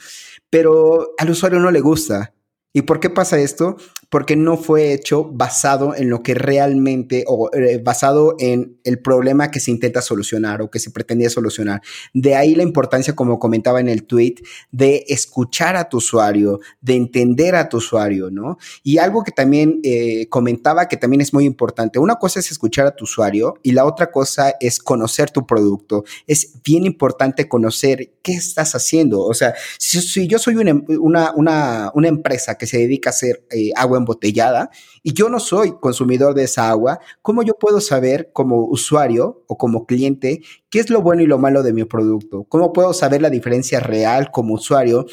Pero 0.49 1.13
al 1.19 1.29
usuario 1.29 1.59
no 1.59 1.69
le 1.69 1.81
gusta. 1.81 2.33
¿Y 2.73 2.81
por 2.81 2.99
qué 3.01 3.11
pasa 3.11 3.37
esto? 3.37 3.77
Porque 4.11 4.35
no 4.35 4.57
fue 4.57 4.93
hecho 4.93 5.23
basado 5.23 5.95
en 5.95 6.09
lo 6.09 6.21
que 6.21 6.35
realmente, 6.35 7.23
o 7.27 7.49
eh, 7.53 7.81
basado 7.83 8.35
en 8.37 8.77
el 8.83 8.99
problema 8.99 9.49
que 9.49 9.59
se 9.59 9.71
intenta 9.71 10.01
solucionar 10.01 10.61
o 10.61 10.69
que 10.69 10.79
se 10.79 10.91
pretendía 10.91 11.29
solucionar. 11.29 11.81
De 12.13 12.35
ahí 12.35 12.53
la 12.53 12.63
importancia, 12.63 13.15
como 13.15 13.39
comentaba 13.39 13.79
en 13.79 13.89
el 13.89 14.03
tweet, 14.03 14.35
de 14.71 15.05
escuchar 15.07 15.75
a 15.77 15.89
tu 15.89 15.97
usuario, 15.97 16.59
de 16.81 16.95
entender 16.95 17.55
a 17.55 17.69
tu 17.69 17.77
usuario, 17.77 18.29
¿no? 18.29 18.57
Y 18.83 18.97
algo 18.97 19.23
que 19.23 19.31
también 19.31 19.79
eh, 19.83 20.27
comentaba 20.29 20.87
que 20.87 20.97
también 20.97 21.21
es 21.21 21.33
muy 21.33 21.45
importante. 21.45 21.97
Una 21.97 22.17
cosa 22.17 22.41
es 22.41 22.51
escuchar 22.51 22.85
a 22.87 22.95
tu 22.95 23.05
usuario 23.05 23.55
y 23.63 23.71
la 23.71 23.85
otra 23.85 24.11
cosa 24.11 24.55
es 24.59 24.79
conocer 24.79 25.31
tu 25.31 25.47
producto. 25.47 26.03
Es 26.27 26.61
bien 26.63 26.85
importante 26.85 27.47
conocer 27.47 28.11
qué 28.21 28.33
estás 28.33 28.75
haciendo. 28.75 29.23
O 29.23 29.33
sea, 29.33 29.55
si, 29.77 30.27
yo 30.27 30.37
soy 30.37 30.55
una, 30.55 30.79
una, 30.99 31.31
una, 31.33 31.91
una 31.93 32.07
empresa 32.07 32.57
que 32.57 32.67
se 32.67 32.77
dedica 32.77 33.09
a 33.09 33.11
hacer 33.11 33.43
eh, 33.51 33.71
agua 33.75 34.00
embotellada 34.01 34.69
y 35.03 35.13
yo 35.13 35.29
no 35.29 35.39
soy 35.39 35.73
consumidor 35.79 36.33
de 36.33 36.43
esa 36.43 36.69
agua, 36.69 36.99
¿cómo 37.21 37.43
yo 37.43 37.53
puedo 37.53 37.81
saber 37.81 38.31
como 38.33 38.65
usuario 38.65 39.43
o 39.47 39.57
como 39.57 39.85
cliente 39.85 40.41
qué 40.69 40.79
es 40.79 40.89
lo 40.89 41.01
bueno 41.01 41.21
y 41.21 41.27
lo 41.27 41.37
malo 41.37 41.63
de 41.63 41.73
mi 41.73 41.85
producto? 41.85 42.45
¿Cómo 42.49 42.73
puedo 42.73 42.93
saber 42.93 43.21
la 43.21 43.29
diferencia 43.29 43.79
real 43.79 44.31
como 44.31 44.55
usuario 44.55 45.05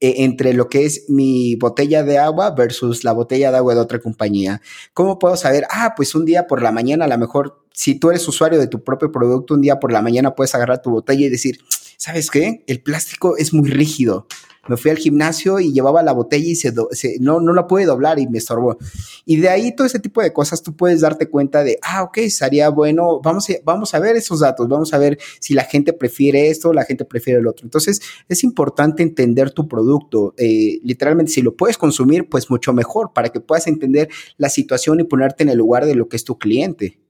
eh, 0.00 0.24
entre 0.24 0.52
lo 0.52 0.68
que 0.68 0.84
es 0.84 1.06
mi 1.08 1.56
botella 1.56 2.02
de 2.02 2.18
agua 2.18 2.50
versus 2.50 3.04
la 3.04 3.12
botella 3.12 3.50
de 3.50 3.56
agua 3.56 3.74
de 3.74 3.80
otra 3.80 4.00
compañía? 4.00 4.60
¿Cómo 4.94 5.18
puedo 5.18 5.36
saber, 5.36 5.66
ah, 5.70 5.94
pues 5.96 6.14
un 6.14 6.24
día 6.24 6.46
por 6.46 6.62
la 6.62 6.72
mañana 6.72 7.06
a 7.06 7.08
lo 7.08 7.18
mejor 7.18 7.62
si 7.74 7.98
tú 7.98 8.10
eres 8.10 8.26
usuario 8.28 8.58
de 8.58 8.66
tu 8.66 8.84
propio 8.84 9.10
producto, 9.10 9.54
un 9.54 9.62
día 9.62 9.80
por 9.80 9.92
la 9.92 10.02
mañana 10.02 10.34
puedes 10.34 10.54
agarrar 10.54 10.82
tu 10.82 10.90
botella 10.90 11.26
y 11.26 11.30
decir, 11.30 11.58
¿sabes 12.02 12.32
qué? 12.32 12.64
El 12.66 12.82
plástico 12.82 13.36
es 13.36 13.54
muy 13.54 13.70
rígido 13.70 14.26
me 14.68 14.76
fui 14.76 14.90
al 14.90 14.96
gimnasio 14.96 15.58
y 15.58 15.72
llevaba 15.72 16.02
la 16.02 16.12
botella 16.12 16.48
y 16.48 16.54
se, 16.54 16.72
no, 17.18 17.40
no 17.40 17.52
la 17.52 17.66
pude 17.66 17.84
doblar 17.84 18.18
y 18.18 18.28
me 18.28 18.38
estorbó. 18.38 18.76
Y 19.24 19.36
de 19.36 19.48
ahí 19.48 19.74
todo 19.74 19.86
ese 19.86 19.98
tipo 19.98 20.22
de 20.22 20.32
cosas 20.32 20.62
tú 20.62 20.76
puedes 20.76 21.00
darte 21.00 21.28
cuenta 21.28 21.64
de, 21.64 21.78
ah, 21.82 22.04
ok, 22.04 22.18
estaría 22.18 22.68
bueno, 22.68 23.20
vamos 23.20 23.50
a, 23.50 23.54
vamos 23.64 23.94
a 23.94 23.98
ver 23.98 24.16
esos 24.16 24.40
datos, 24.40 24.68
vamos 24.68 24.94
a 24.94 24.98
ver 24.98 25.18
si 25.40 25.54
la 25.54 25.64
gente 25.64 25.92
prefiere 25.92 26.48
esto, 26.48 26.72
la 26.72 26.84
gente 26.84 27.04
prefiere 27.04 27.40
el 27.40 27.46
otro. 27.48 27.66
Entonces 27.66 28.00
es 28.28 28.44
importante 28.44 29.02
entender 29.02 29.50
tu 29.50 29.66
producto. 29.66 30.34
Eh, 30.36 30.78
literalmente, 30.84 31.32
si 31.32 31.42
lo 31.42 31.56
puedes 31.56 31.76
consumir, 31.76 32.28
pues 32.28 32.48
mucho 32.48 32.72
mejor 32.72 33.12
para 33.12 33.30
que 33.30 33.40
puedas 33.40 33.66
entender 33.66 34.08
la 34.36 34.48
situación 34.48 35.00
y 35.00 35.04
ponerte 35.04 35.42
en 35.42 35.48
el 35.48 35.58
lugar 35.58 35.86
de 35.86 35.96
lo 35.96 36.08
que 36.08 36.16
es 36.16 36.24
tu 36.24 36.38
cliente. 36.38 37.00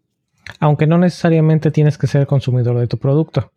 Aunque 0.58 0.86
no 0.86 0.98
necesariamente 0.98 1.70
tienes 1.70 1.98
que 1.98 2.06
ser 2.06 2.26
consumidor 2.26 2.78
de 2.78 2.86
tu 2.86 2.98
producto. 2.98 3.52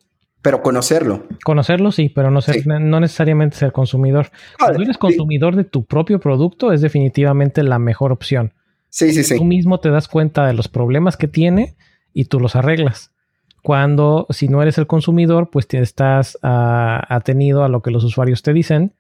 Pero 0.46 0.62
conocerlo. 0.62 1.24
Conocerlo 1.44 1.92
sí, 1.92 2.10
pero 2.10 2.30
no, 2.30 2.40
ser, 2.40 2.68
no 2.68 3.00
necesariamente 3.00 3.58
ser 3.58 3.72
consumidor. 3.72 4.30
Cuando 4.60 4.84
eres 4.84 5.00
consumidor 5.00 5.56
de 5.56 5.64
tu 5.64 5.86
propio 5.86 6.20
producto 6.20 6.72
es 6.72 6.82
definitivamente 6.82 7.64
la 7.64 7.80
mejor 7.80 8.12
opción. 8.12 8.54
Sí, 8.90 9.12
sí, 9.12 9.24
sí. 9.24 9.38
Tú 9.38 9.44
mismo 9.44 9.80
te 9.80 9.90
das 9.90 10.08
cuenta 10.08 10.46
de 10.46 10.54
los 10.54 10.68
problemas 10.68 11.18
que 11.18 11.28
tiene 11.28 11.76
y 12.14 12.26
tú 12.26 12.40
los 12.40 12.56
arreglas. 12.56 13.12
Cuando, 13.64 14.28
si 14.30 14.48
no 14.48 14.62
eres 14.62 14.78
el 14.78 14.86
consumidor, 14.86 15.50
pues 15.50 15.68
te 15.68 15.80
estás 15.80 16.36
uh, 16.44 17.02
atenido 17.10 17.64
a 17.64 17.68
lo 17.68 17.82
que 17.82 17.90
los 17.90 18.04
usuarios 18.04 18.44
te 18.44 18.54
dicen, 18.54 18.94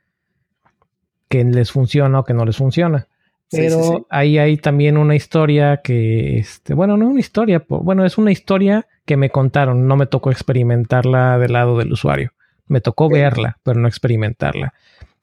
que 1.30 1.44
les 1.44 1.72
funciona 1.72 2.22
o 2.22 2.24
que 2.24 2.34
no 2.34 2.44
les 2.46 2.58
funciona. 2.58 3.08
Pero 3.52 4.08
ahí 4.10 4.40
hay 4.40 4.58
también 4.58 4.98
una 4.98 5.14
historia 5.14 5.82
que, 5.84 6.40
este, 6.40 6.74
bueno, 6.74 6.98
no 6.98 7.08
una 7.08 7.20
historia, 7.20 7.64
bueno, 7.70 8.04
es 8.04 8.18
una 8.18 8.32
historia 8.32 8.88
que 9.06 9.18
me 9.18 9.30
contaron, 9.30 9.88
no 9.88 9.96
me 9.96 10.08
tocó 10.08 10.32
experimentarla 10.32 11.38
del 11.38 11.54
lado 11.54 11.78
del 11.78 11.94
usuario. 11.94 12.32
Me 12.68 12.82
tocó 12.82 13.10
verla, 13.10 13.60
pero 13.64 13.80
no 13.80 13.88
experimentarla. 13.88 14.74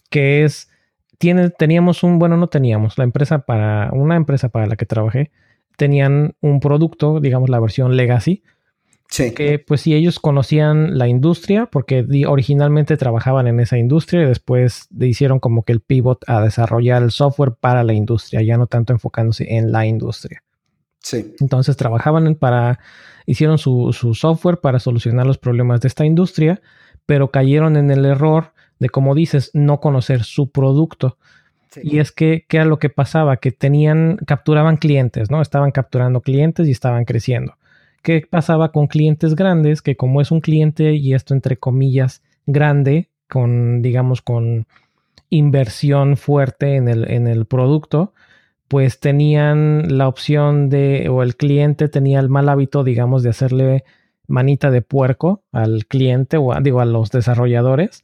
Que 0.08 0.44
es, 0.44 0.70
tiene, 1.18 1.50
teníamos 1.50 2.02
un, 2.02 2.18
bueno, 2.18 2.36
no 2.36 2.46
teníamos, 2.46 2.96
la 2.98 3.04
empresa 3.04 3.40
para, 3.40 3.90
una 3.92 4.16
empresa 4.16 4.48
para 4.48 4.66
la 4.66 4.76
que 4.76 4.86
trabajé, 4.86 5.30
tenían 5.76 6.36
un 6.40 6.60
producto, 6.60 7.18
digamos 7.18 7.50
la 7.50 7.60
versión 7.60 7.96
legacy, 7.96 8.42
Sí. 9.12 9.34
Que 9.34 9.58
pues 9.58 9.82
si 9.82 9.94
ellos 9.94 10.18
conocían 10.18 10.96
la 10.96 11.06
industria, 11.06 11.66
porque 11.66 12.06
originalmente 12.26 12.96
trabajaban 12.96 13.46
en 13.46 13.60
esa 13.60 13.76
industria 13.76 14.22
y 14.22 14.26
después 14.26 14.88
hicieron 14.98 15.38
como 15.38 15.64
que 15.64 15.72
el 15.74 15.82
pivot 15.82 16.24
a 16.26 16.40
desarrollar 16.40 17.02
el 17.02 17.10
software 17.10 17.52
para 17.52 17.84
la 17.84 17.92
industria, 17.92 18.40
ya 18.40 18.56
no 18.56 18.68
tanto 18.68 18.94
enfocándose 18.94 19.54
en 19.54 19.70
la 19.70 19.84
industria. 19.84 20.42
Sí. 21.02 21.34
Entonces 21.40 21.76
trabajaban 21.76 22.34
para, 22.34 22.78
hicieron 23.26 23.58
su, 23.58 23.92
software 24.14 24.58
para 24.58 24.78
solucionar 24.78 25.26
los 25.26 25.38
problemas 25.38 25.80
de 25.80 25.88
esta 25.88 26.04
industria, 26.04 26.60
pero 27.06 27.30
cayeron 27.30 27.76
en 27.76 27.90
el 27.90 28.04
error 28.04 28.52
de, 28.78 28.88
como 28.88 29.14
dices, 29.14 29.50
no 29.54 29.80
conocer 29.80 30.24
su 30.24 30.50
producto. 30.50 31.18
Y 31.82 32.00
es 32.00 32.12
que, 32.12 32.44
¿qué 32.48 32.58
era 32.58 32.66
lo 32.66 32.78
que 32.78 32.90
pasaba? 32.90 33.38
Que 33.38 33.50
tenían, 33.50 34.18
capturaban 34.26 34.76
clientes, 34.76 35.30
¿no? 35.30 35.40
Estaban 35.40 35.70
capturando 35.70 36.20
clientes 36.20 36.68
y 36.68 36.70
estaban 36.70 37.04
creciendo. 37.04 37.54
¿Qué 38.02 38.26
pasaba 38.28 38.72
con 38.72 38.88
clientes 38.88 39.34
grandes? 39.34 39.80
Que 39.80 39.96
como 39.96 40.20
es 40.20 40.30
un 40.30 40.40
cliente, 40.40 40.94
y 40.94 41.14
esto 41.14 41.32
entre 41.32 41.56
comillas, 41.56 42.22
grande, 42.46 43.08
con, 43.28 43.80
digamos, 43.80 44.20
con 44.20 44.66
inversión 45.30 46.18
fuerte 46.18 46.76
en 46.76 46.88
el, 46.88 47.10
en 47.10 47.26
el 47.26 47.46
producto, 47.46 48.12
pues 48.72 49.00
tenían 49.00 49.98
la 49.98 50.08
opción 50.08 50.70
de, 50.70 51.10
o 51.10 51.22
el 51.22 51.36
cliente 51.36 51.90
tenía 51.90 52.20
el 52.20 52.30
mal 52.30 52.48
hábito, 52.48 52.84
digamos, 52.84 53.22
de 53.22 53.28
hacerle 53.28 53.84
manita 54.26 54.70
de 54.70 54.80
puerco 54.80 55.44
al 55.52 55.84
cliente 55.84 56.38
o 56.38 56.58
digo 56.58 56.80
a 56.80 56.86
los 56.86 57.10
desarrolladores 57.10 58.02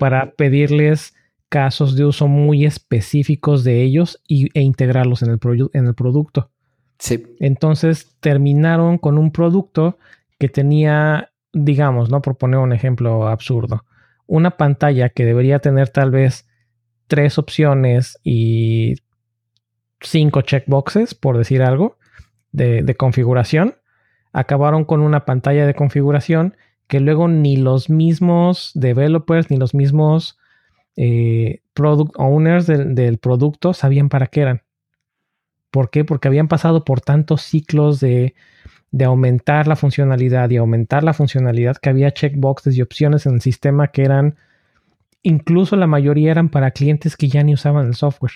para 0.00 0.32
pedirles 0.32 1.14
casos 1.48 1.94
de 1.94 2.06
uso 2.06 2.26
muy 2.26 2.64
específicos 2.64 3.62
de 3.62 3.84
ellos 3.84 4.20
y, 4.26 4.48
e 4.58 4.62
integrarlos 4.62 5.22
en 5.22 5.30
el, 5.30 5.38
en 5.74 5.86
el 5.86 5.94
producto. 5.94 6.50
Sí. 6.98 7.36
Entonces 7.38 8.16
terminaron 8.18 8.98
con 8.98 9.16
un 9.16 9.30
producto 9.30 9.96
que 10.40 10.48
tenía, 10.48 11.30
digamos, 11.52 12.10
¿no? 12.10 12.20
Por 12.20 12.36
poner 12.36 12.58
un 12.58 12.72
ejemplo 12.72 13.28
absurdo, 13.28 13.84
una 14.26 14.56
pantalla 14.56 15.10
que 15.10 15.24
debería 15.24 15.60
tener 15.60 15.88
tal 15.90 16.10
vez 16.10 16.48
tres 17.06 17.38
opciones 17.38 18.18
y 18.24 18.96
cinco 20.00 20.42
checkboxes, 20.42 21.14
por 21.14 21.38
decir 21.38 21.62
algo, 21.62 21.98
de, 22.52 22.94
configuración, 22.96 23.76
acabaron 24.32 24.84
con 24.84 25.00
una 25.00 25.24
pantalla 25.24 25.66
de 25.66 25.74
configuración 25.74 26.56
que 26.86 27.00
luego 27.00 27.28
ni 27.28 27.56
los 27.56 27.90
mismos 27.90 28.72
developers 28.74 29.50
ni 29.50 29.56
los 29.56 29.74
mismos 29.74 30.38
eh, 30.96 31.60
product 31.74 32.14
owners 32.16 32.66
del, 32.66 33.18
producto 33.18 33.72
sabían 33.72 34.08
para 34.08 34.26
qué 34.26 34.40
eran. 34.40 34.62
¿Por 35.70 35.90
qué? 35.90 36.04
Porque 36.04 36.26
habían 36.26 36.48
pasado 36.48 36.84
por 36.84 37.00
tantos 37.00 37.42
ciclos 37.42 38.00
de, 38.00 38.34
de 38.90 39.04
aumentar 39.04 39.68
la 39.68 39.76
funcionalidad 39.76 40.50
y 40.50 40.56
aumentar 40.56 41.04
la 41.04 41.14
funcionalidad 41.14 41.76
que 41.76 41.90
había 41.90 42.10
checkboxes 42.10 42.76
y 42.76 42.82
opciones 42.82 43.26
en 43.26 43.34
el 43.34 43.40
sistema 43.40 43.88
que 43.88 44.02
eran, 44.02 44.36
incluso 45.22 45.76
la 45.76 45.86
mayoría 45.86 46.32
eran 46.32 46.48
para 46.48 46.72
clientes 46.72 47.16
que 47.16 47.28
ya 47.28 47.44
ni 47.44 47.54
usaban 47.54 47.86
el 47.86 47.94
software. 47.94 48.32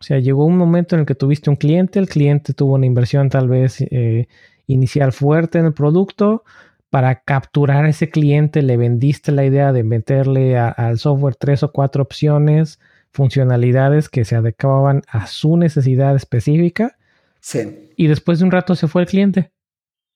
O 0.00 0.04
sea, 0.04 0.18
llegó 0.18 0.46
un 0.46 0.56
momento 0.56 0.94
en 0.94 1.00
el 1.00 1.06
que 1.06 1.14
tuviste 1.14 1.50
un 1.50 1.56
cliente, 1.56 1.98
el 1.98 2.08
cliente 2.08 2.54
tuvo 2.54 2.74
una 2.74 2.86
inversión 2.86 3.28
tal 3.28 3.48
vez 3.48 3.80
eh, 3.82 4.28
inicial 4.66 5.12
fuerte 5.12 5.58
en 5.58 5.66
el 5.66 5.74
producto, 5.74 6.42
para 6.88 7.20
capturar 7.20 7.84
a 7.84 7.90
ese 7.90 8.10
cliente 8.10 8.62
le 8.62 8.76
vendiste 8.76 9.30
la 9.30 9.44
idea 9.44 9.72
de 9.72 9.84
meterle 9.84 10.58
al 10.58 10.98
software 10.98 11.36
tres 11.36 11.62
o 11.62 11.70
cuatro 11.70 12.02
opciones, 12.02 12.80
funcionalidades 13.12 14.08
que 14.08 14.24
se 14.24 14.36
adecuaban 14.36 15.02
a 15.08 15.26
su 15.26 15.56
necesidad 15.56 16.16
específica. 16.16 16.96
Sí. 17.40 17.92
Y 17.96 18.08
después 18.08 18.38
de 18.38 18.46
un 18.46 18.50
rato 18.50 18.74
se 18.74 18.88
fue 18.88 19.02
el 19.02 19.08
cliente. 19.08 19.52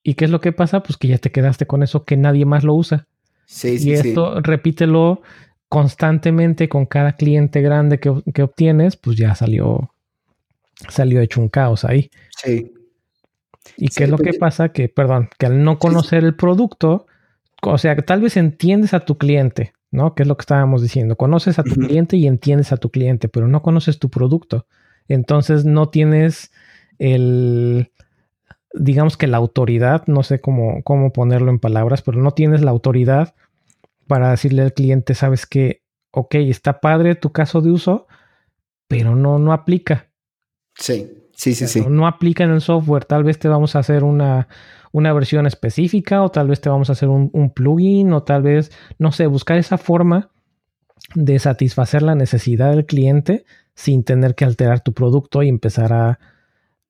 ¿Y 0.03 0.15
qué 0.15 0.25
es 0.25 0.31
lo 0.31 0.41
que 0.41 0.53
pasa? 0.53 0.83
Pues 0.83 0.97
que 0.97 1.09
ya 1.09 1.19
te 1.19 1.31
quedaste 1.31 1.67
con 1.67 1.83
eso 1.83 2.05
que 2.05 2.17
nadie 2.17 2.45
más 2.45 2.65
lo 2.65 2.75
usa. 2.75 3.07
Sí, 3.47 3.79
sí, 3.79 3.91
y 3.91 3.93
esto 3.93 4.41
repítelo 4.41 5.23
constantemente 5.75 6.69
con 6.69 6.87
cada 6.87 7.17
cliente 7.17 7.61
grande 7.61 7.99
que, 7.99 8.23
que 8.33 8.45
obtienes, 8.45 8.95
pues 8.95 9.17
ya 9.17 9.35
salió, 9.35 9.91
salió 10.89 11.21
hecho 11.21 11.41
un 11.41 11.49
caos 11.49 11.85
ahí. 11.85 12.13
Sí. 12.37 12.73
¿Y 13.77 13.89
qué 13.89 14.05
es 14.05 14.11
lo 14.11 14.19
que 14.19 14.35
pasa? 14.35 14.69
Que, 14.69 14.89
perdón, 14.89 15.31
que 15.37 15.47
al 15.47 15.65
no 15.65 15.81
conocer 15.81 16.23
el 16.23 16.37
producto, 16.37 17.07
o 17.61 17.77
sea, 17.77 17.97
que 17.97 18.03
tal 18.03 18.21
vez 18.21 18.37
entiendes 18.37 18.95
a 18.95 19.01
tu 19.01 19.19
cliente, 19.19 19.73
¿no? 19.91 20.15
Que 20.15 20.23
es 20.23 20.29
lo 20.29 20.37
que 20.37 20.43
estábamos 20.43 20.81
diciendo. 20.81 21.17
Conoces 21.17 21.59
a 21.59 21.65
tu 21.65 21.75
cliente 21.75 22.17
y 22.17 22.29
entiendes 22.29 22.71
a 22.71 22.77
tu 22.77 22.91
cliente, 22.91 23.29
pero 23.29 23.49
no 23.49 23.61
conoces 23.61 23.99
tu 23.99 24.11
producto. 24.11 24.69
Entonces 25.09 25.65
no 25.65 25.89
tienes 25.89 26.53
el, 27.01 27.91
digamos 28.75 29.17
que 29.17 29.27
la 29.27 29.39
autoridad, 29.39 30.07
no 30.07 30.23
sé 30.23 30.41
cómo, 30.41 30.85
cómo 30.85 31.13
ponerlo 31.13 31.51
en 31.51 31.59
palabras, 31.59 32.01
pero 32.03 32.23
no 32.23 32.31
tienes 32.31 32.63
la 32.63 32.71
autoridad 32.71 33.35
para 34.07 34.31
decirle 34.31 34.63
al 34.63 34.75
cliente, 34.75 35.15
sabes 35.15 35.47
que, 35.47 35.83
ok, 36.11 36.35
está 36.37 36.81
padre 36.81 37.15
tu 37.15 37.33
caso 37.33 37.61
de 37.61 37.71
uso, 37.71 38.07
pero 38.89 39.15
no, 39.17 39.39
no 39.39 39.53
aplica. 39.53 40.11
Sí. 40.75 41.21
Sí, 41.37 41.55
sí, 41.55 41.67
sí. 41.67 41.85
No, 41.89 42.07
aplica 42.07 42.45
en 42.45 42.51
el 42.51 42.61
software. 42.61 43.05
Tal 43.05 43.25
vez 43.25 43.39
te 43.39 43.49
vamos 43.49 43.75
a 43.75 43.81
hacer 43.81 44.05
una, 44.05 44.49
una 44.93 45.13
versión 45.13 45.47
específica 45.47 46.23
o 46.23 46.31
tal 46.31 46.49
vez 46.49 46.61
te 46.61 46.69
vamos 46.69 46.89
a 46.89 46.93
hacer 46.93 47.09
un, 47.09 47.51
plugin 47.51 48.13
o 48.13 48.23
tal 48.23 48.43
vez, 48.43 48.71
no 48.99 49.13
sé, 49.13 49.27
buscar 49.27 49.59
esa 49.59 49.79
forma 49.79 50.31
de 51.15 51.39
satisfacer 51.39 52.03
la 52.03 52.15
necesidad 52.15 52.71
del 52.71 52.87
cliente 52.87 53.45
sin 53.75 54.05
tener 54.05 54.35
que 54.35 54.45
alterar 54.45 54.81
tu 54.81 54.93
producto 54.95 55.43
y 55.43 55.49
empezar 55.49 55.93
a, 55.93 56.19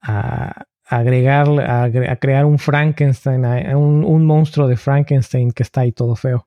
a 0.03 0.67
agregar, 0.85 1.49
a, 1.61 2.17
crear 2.17 2.45
un 2.45 2.59
Frankenstein, 2.59 3.45
un, 3.75 4.05
un 4.05 4.27
monstruo 4.27 4.69
de 4.69 4.77
Frankenstein 4.77 5.53
que 5.53 5.63
está 5.63 5.81
ahí 5.81 5.93
todo 5.93 6.15
feo. 6.17 6.47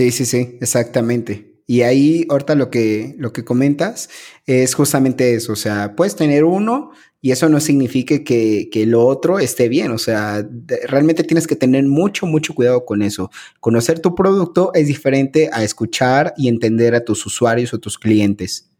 Sí, 0.00 0.12
sí, 0.12 0.24
sí, 0.24 0.56
exactamente. 0.62 1.60
Y 1.66 1.82
ahí, 1.82 2.24
ahorita 2.30 2.54
lo 2.54 2.70
que, 2.70 3.14
lo 3.18 3.34
que 3.34 3.44
comentas 3.44 4.08
es 4.46 4.74
justamente 4.74 5.34
eso. 5.34 5.52
O 5.52 5.56
sea, 5.56 5.94
puedes 5.94 6.16
tener 6.16 6.44
uno 6.44 6.92
y 7.20 7.32
eso 7.32 7.50
no 7.50 7.60
significa 7.60 8.24
que, 8.24 8.70
que 8.72 8.86
lo 8.86 9.04
otro 9.04 9.38
esté 9.38 9.68
bien. 9.68 9.90
O 9.90 9.98
sea, 9.98 10.42
realmente 10.88 11.22
tienes 11.22 11.46
que 11.46 11.54
tener 11.54 11.84
mucho, 11.84 12.24
mucho 12.24 12.54
cuidado 12.54 12.86
con 12.86 13.02
eso. 13.02 13.30
Conocer 13.60 14.00
tu 14.00 14.14
producto 14.14 14.72
es 14.72 14.86
diferente 14.86 15.50
a 15.52 15.64
escuchar 15.64 16.32
y 16.38 16.48
entender 16.48 16.94
a 16.94 17.04
tus 17.04 17.26
usuarios 17.26 17.74
o 17.74 17.78
tus 17.78 17.98
clientes. 17.98 18.70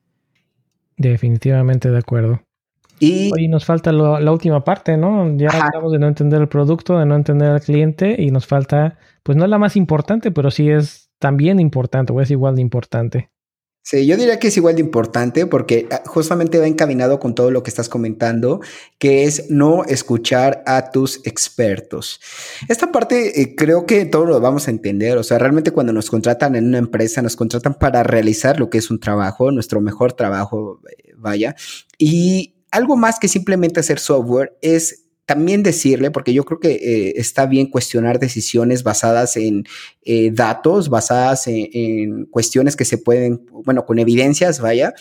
Definitivamente 0.96 1.90
de 1.90 1.98
acuerdo. 1.98 2.40
Y 2.98 3.30
Hoy 3.34 3.46
nos 3.48 3.66
falta 3.66 3.92
la 3.92 4.32
última 4.32 4.64
parte, 4.64 4.96
¿no? 4.96 5.36
Ya 5.36 5.50
hablamos 5.50 5.92
de 5.92 5.98
no 5.98 6.08
entender 6.08 6.40
el 6.40 6.48
producto, 6.48 6.98
de 6.98 7.04
no 7.04 7.14
entender 7.14 7.50
al 7.50 7.60
cliente 7.60 8.16
y 8.18 8.30
nos 8.30 8.46
falta, 8.46 8.96
pues 9.22 9.36
no 9.36 9.44
es 9.44 9.50
la 9.50 9.58
más 9.58 9.76
importante, 9.76 10.30
pero 10.30 10.50
sí 10.50 10.70
es 10.70 11.09
también 11.20 11.60
importante 11.60 12.12
o 12.12 12.20
es 12.20 12.30
igual 12.32 12.56
de 12.56 12.62
importante. 12.62 13.30
Sí, 13.82 14.06
yo 14.06 14.16
diría 14.16 14.38
que 14.38 14.48
es 14.48 14.56
igual 14.56 14.74
de 14.74 14.82
importante 14.82 15.46
porque 15.46 15.88
ah, 15.90 16.02
justamente 16.04 16.58
va 16.58 16.66
encaminado 16.66 17.18
con 17.18 17.34
todo 17.34 17.50
lo 17.50 17.62
que 17.62 17.70
estás 17.70 17.88
comentando, 17.88 18.60
que 18.98 19.24
es 19.24 19.50
no 19.50 19.84
escuchar 19.84 20.62
a 20.66 20.90
tus 20.90 21.26
expertos. 21.26 22.20
Esta 22.68 22.92
parte 22.92 23.40
eh, 23.40 23.54
creo 23.56 23.86
que 23.86 24.04
todos 24.04 24.28
lo 24.28 24.38
vamos 24.38 24.68
a 24.68 24.70
entender, 24.70 25.16
o 25.16 25.22
sea, 25.22 25.38
realmente 25.38 25.70
cuando 25.70 25.94
nos 25.94 26.10
contratan 26.10 26.56
en 26.56 26.66
una 26.66 26.78
empresa, 26.78 27.22
nos 27.22 27.36
contratan 27.36 27.74
para 27.74 28.02
realizar 28.02 28.60
lo 28.60 28.68
que 28.68 28.78
es 28.78 28.90
un 28.90 29.00
trabajo, 29.00 29.50
nuestro 29.50 29.80
mejor 29.80 30.12
trabajo, 30.12 30.80
eh, 30.90 31.14
vaya, 31.16 31.56
y 31.96 32.56
algo 32.70 32.96
más 32.96 33.18
que 33.18 33.28
simplemente 33.28 33.80
hacer 33.80 33.98
software 33.98 34.56
es 34.60 35.06
también 35.30 35.62
decirle, 35.62 36.10
porque 36.10 36.34
yo 36.34 36.44
creo 36.44 36.58
que 36.58 36.72
eh, 36.72 37.12
está 37.14 37.46
bien 37.46 37.68
cuestionar 37.68 38.18
decisiones 38.18 38.82
basadas 38.82 39.36
en 39.36 39.62
eh, 40.02 40.32
datos, 40.32 40.88
basadas 40.88 41.46
en, 41.46 42.24
cuestiones 42.24 42.74
que 42.74 42.84
se 42.84 42.98
pueden, 42.98 43.46
bueno, 43.64 43.86
con 43.86 44.00
evidencias, 44.00 44.58
vaya. 44.58 44.92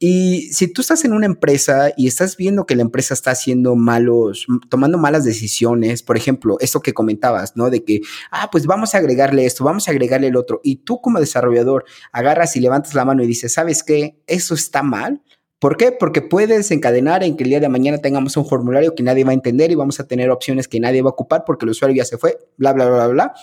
Y 0.00 0.50
si 0.52 0.66
tú 0.66 0.80
estás 0.80 1.04
en 1.04 1.12
una 1.12 1.26
empresa 1.26 1.92
y 1.96 2.08
estás 2.08 2.36
viendo 2.36 2.66
que 2.66 2.74
la 2.74 2.82
empresa 2.82 3.14
está 3.14 3.30
haciendo 3.30 3.76
malos, 3.76 4.48
tomando 4.68 4.98
malas 4.98 5.22
decisiones, 5.22 6.02
por 6.02 6.16
ejemplo, 6.16 6.56
esto 6.58 6.80
que 6.80 6.92
comentabas, 6.92 7.56
¿no? 7.56 7.70
De 7.70 7.84
que, 7.84 8.00
ah, 8.32 8.48
pues 8.50 8.66
vamos 8.66 8.96
a 8.96 8.98
agregarle 8.98 9.46
esto, 9.46 9.62
vamos 9.62 9.86
a 9.86 9.92
agregarle 9.92 10.26
el 10.26 10.36
otro, 10.36 10.60
y 10.64 10.78
tú 10.78 11.00
como 11.00 11.20
desarrollador 11.20 11.84
agarras 12.10 12.56
y 12.56 12.60
levantas 12.60 12.92
la 12.94 13.04
mano 13.04 13.22
y 13.22 13.28
dices, 13.28 13.52
¿sabes 13.52 13.84
qué? 13.84 14.20
Eso 14.26 14.54
está 14.54 14.82
mal 14.82 15.22
¿Por 15.58 15.76
qué? 15.76 15.90
Porque 15.90 16.20
puede 16.20 16.56
desencadenar 16.56 17.22
en 17.24 17.36
que 17.36 17.44
el 17.44 17.50
día 17.50 17.60
de 17.60 17.68
mañana 17.68 17.98
tengamos 17.98 18.36
un 18.36 18.46
formulario 18.46 18.94
que 18.94 19.02
nadie 19.02 19.24
va 19.24 19.30
a 19.30 19.34
entender 19.34 19.70
y 19.70 19.74
vamos 19.74 19.98
a 20.00 20.06
tener 20.06 20.30
opciones 20.30 20.68
que 20.68 20.80
nadie 20.80 21.00
va 21.00 21.10
a 21.10 21.12
ocupar 21.12 21.44
porque 21.46 21.64
el 21.64 21.70
usuario 21.70 21.96
ya 21.96 22.04
se 22.04 22.18
fue, 22.18 22.38
bla, 22.58 22.72
bla, 22.74 22.88
bla, 22.88 23.06
bla. 23.06 23.34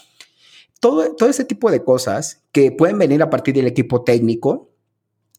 Todo, 0.79 1.15
todo 1.15 1.29
ese 1.29 1.43
tipo 1.43 1.71
de 1.71 1.83
cosas 1.83 2.43
que 2.51 2.71
pueden 2.71 2.99
venir 2.99 3.23
a 3.23 3.29
partir 3.29 3.55
del 3.55 3.65
equipo 3.65 4.03
técnico, 4.03 4.69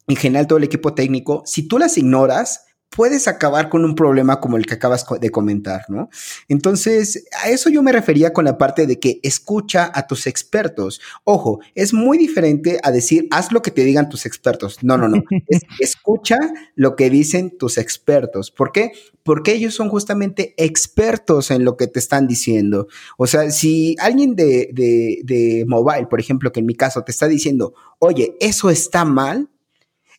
en 0.08 0.16
general 0.16 0.46
todo 0.46 0.58
el 0.58 0.64
equipo 0.64 0.94
técnico, 0.94 1.42
si 1.46 1.68
tú 1.68 1.78
las 1.78 1.96
ignoras, 1.96 2.66
puedes 2.94 3.26
acabar 3.26 3.68
con 3.68 3.84
un 3.84 3.94
problema 3.96 4.40
como 4.40 4.56
el 4.56 4.66
que 4.66 4.74
acabas 4.74 5.04
de 5.20 5.30
comentar, 5.30 5.82
¿no? 5.88 6.08
Entonces, 6.48 7.26
a 7.42 7.50
eso 7.50 7.68
yo 7.68 7.82
me 7.82 7.90
refería 7.90 8.32
con 8.32 8.44
la 8.44 8.56
parte 8.56 8.86
de 8.86 9.00
que 9.00 9.18
escucha 9.24 9.90
a 9.92 10.06
tus 10.06 10.28
expertos. 10.28 11.00
Ojo, 11.24 11.60
es 11.74 11.92
muy 11.92 12.18
diferente 12.18 12.78
a 12.84 12.92
decir, 12.92 13.26
haz 13.32 13.50
lo 13.50 13.62
que 13.62 13.72
te 13.72 13.82
digan 13.82 14.08
tus 14.08 14.26
expertos. 14.26 14.78
No, 14.82 14.96
no, 14.96 15.08
no. 15.08 15.24
escucha 15.80 16.38
lo 16.76 16.94
que 16.94 17.10
dicen 17.10 17.58
tus 17.58 17.78
expertos. 17.78 18.52
¿Por 18.52 18.70
qué? 18.70 18.92
Porque 19.24 19.52
ellos 19.52 19.74
son 19.74 19.88
justamente 19.88 20.54
expertos 20.56 21.50
en 21.50 21.64
lo 21.64 21.76
que 21.76 21.88
te 21.88 21.98
están 21.98 22.28
diciendo. 22.28 22.86
O 23.18 23.26
sea, 23.26 23.50
si 23.50 23.96
alguien 23.98 24.36
de, 24.36 24.70
de, 24.72 25.20
de 25.24 25.64
mobile, 25.66 26.06
por 26.06 26.20
ejemplo, 26.20 26.52
que 26.52 26.60
en 26.60 26.66
mi 26.66 26.76
caso 26.76 27.02
te 27.02 27.10
está 27.10 27.26
diciendo, 27.26 27.74
oye, 27.98 28.36
eso 28.38 28.70
está 28.70 29.04
mal, 29.04 29.50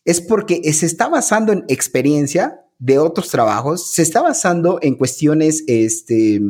es 0.04 0.20
porque 0.20 0.60
se 0.74 0.84
está 0.84 1.08
basando 1.08 1.52
en 1.52 1.64
experiencia 1.68 2.60
de 2.78 2.98
otros 2.98 3.28
trabajos, 3.30 3.92
se 3.92 4.02
está 4.02 4.22
basando 4.22 4.78
en 4.82 4.96
cuestiones, 4.96 5.64
este, 5.66 6.40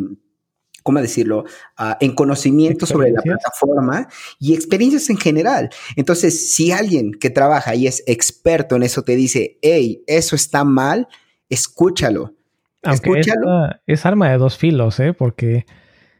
¿cómo 0.83 1.01
decirlo? 1.01 1.45
Ah, 1.77 1.97
en 2.01 2.15
conocimiento 2.15 2.87
sobre 2.87 3.11
la 3.11 3.23
plataforma 3.23 4.09
y 4.39 4.55
experiencias 4.55 5.09
en 5.11 5.19
general. 5.19 5.71
Entonces, 5.95 6.53
si 6.53 6.73
alguien 6.73 7.13
que 7.13 7.31
trabaja 7.31 7.75
y 7.75 7.87
es 7.87 8.03
experto 8.07 8.77
en 8.77 8.83
eso 8.83 9.03
te 9.03 9.17
dice, 9.17 9.59
hey, 9.63 10.03
eso 10.07 10.37
está 10.37 10.65
mal, 10.65 11.09
escúchalo. 11.49 12.35
escúchalo. 12.83 13.71
Es, 13.87 14.05
arma 14.05 14.31
de 14.31 14.39
dos 14.39 14.57
filos, 14.57 14.99
¿eh? 15.01 15.13
Porque 15.13 15.67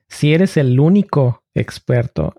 si 0.09 0.35
eres 0.35 0.57
el 0.57 0.79
único 0.79 1.43
experto 1.55 2.35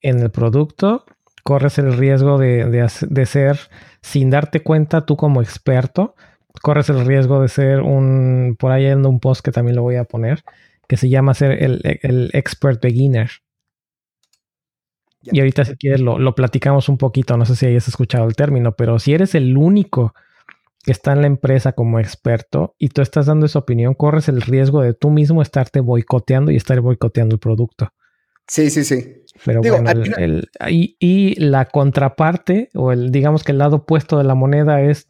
en 0.00 0.18
el 0.20 0.30
producto, 0.30 1.04
corres 1.42 1.78
el 1.78 1.96
riesgo 1.96 2.38
de, 2.38 2.64
de 2.66 3.26
ser, 3.26 3.58
sin 4.00 4.30
darte 4.30 4.62
cuenta 4.62 5.04
tú 5.04 5.16
como 5.16 5.42
experto, 5.42 6.14
corres 6.60 6.88
el 6.88 7.06
riesgo 7.06 7.40
de 7.40 7.48
ser 7.48 7.80
un, 7.80 8.56
por 8.58 8.72
ahí 8.72 8.86
anda 8.86 9.08
un 9.08 9.20
post 9.20 9.44
que 9.44 9.52
también 9.52 9.76
lo 9.76 9.82
voy 9.82 9.96
a 9.96 10.04
poner, 10.04 10.42
que 10.88 10.96
se 10.96 11.08
llama 11.08 11.34
ser 11.34 11.62
el, 11.62 12.30
expert 12.32 12.82
beginner. 12.82 13.30
Y 15.22 15.38
ahorita 15.38 15.64
si 15.64 15.76
quieres 15.76 16.00
lo, 16.00 16.18
lo, 16.18 16.34
platicamos 16.34 16.88
un 16.88 16.98
poquito, 16.98 17.36
no 17.36 17.46
sé 17.46 17.54
si 17.54 17.66
hayas 17.66 17.86
escuchado 17.86 18.26
el 18.26 18.34
término, 18.34 18.72
pero 18.72 18.98
si 18.98 19.14
eres 19.14 19.34
el 19.34 19.56
único 19.56 20.14
que 20.82 20.90
está 20.90 21.12
en 21.12 21.20
la 21.20 21.28
empresa 21.28 21.72
como 21.72 22.00
experto 22.00 22.74
y 22.76 22.88
tú 22.88 23.02
estás 23.02 23.26
dando 23.26 23.46
esa 23.46 23.60
opinión, 23.60 23.94
corres 23.94 24.28
el 24.28 24.42
riesgo 24.42 24.82
de 24.82 24.94
tú 24.94 25.10
mismo 25.10 25.40
estarte 25.40 25.80
boicoteando 25.80 26.50
y 26.50 26.56
estar 26.56 26.80
boicoteando 26.80 27.36
el 27.36 27.40
producto. 27.40 27.92
Sí, 28.48 28.68
sí, 28.70 28.84
sí. 28.84 29.22
Pero 29.44 29.60
bueno, 29.62 29.90
el, 29.90 30.50
y, 30.68 30.96
y, 30.98 31.36
la 31.36 31.66
contraparte, 31.66 32.70
o 32.74 32.92
el, 32.92 33.10
digamos 33.12 33.44
que 33.44 33.52
el 33.52 33.58
lado 33.58 33.76
opuesto 33.76 34.18
de 34.18 34.24
la 34.24 34.34
moneda 34.34 34.82
es 34.82 35.06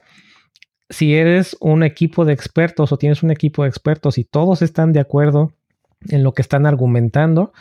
si 0.93 1.15
eres 1.15 1.57
un 1.61 1.83
equipo 1.83 2.25
de 2.25 2.33
expertos 2.33 2.93
o 2.93 2.99
tienes 2.99 3.23
un 3.23 3.31
equipo 3.31 3.63
de 3.63 3.71
expertos 3.71 4.19
y 4.19 4.25
todos 4.25 4.63
están 4.63 4.93
de 4.93 5.01
acuerdo 5.01 5.53
en 6.09 6.23
lo 6.23 6.33
que 6.33 6.43
están 6.43 6.67
argumentando, 6.67 7.53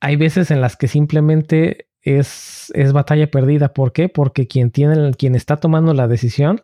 hay 0.00 0.16
veces 0.16 0.50
en 0.50 0.60
las 0.60 0.76
que 0.76 0.86
simplemente 0.86 1.88
es, 2.02 2.70
es 2.74 2.92
batalla 2.92 3.30
perdida. 3.30 3.72
¿Por 3.72 3.92
qué? 3.92 4.08
Porque 4.08 4.46
quien 4.46 4.70
tiene, 4.70 5.12
quien 5.14 5.34
está 5.34 5.56
tomando 5.56 5.94
la 5.94 6.08
decisión 6.08 6.60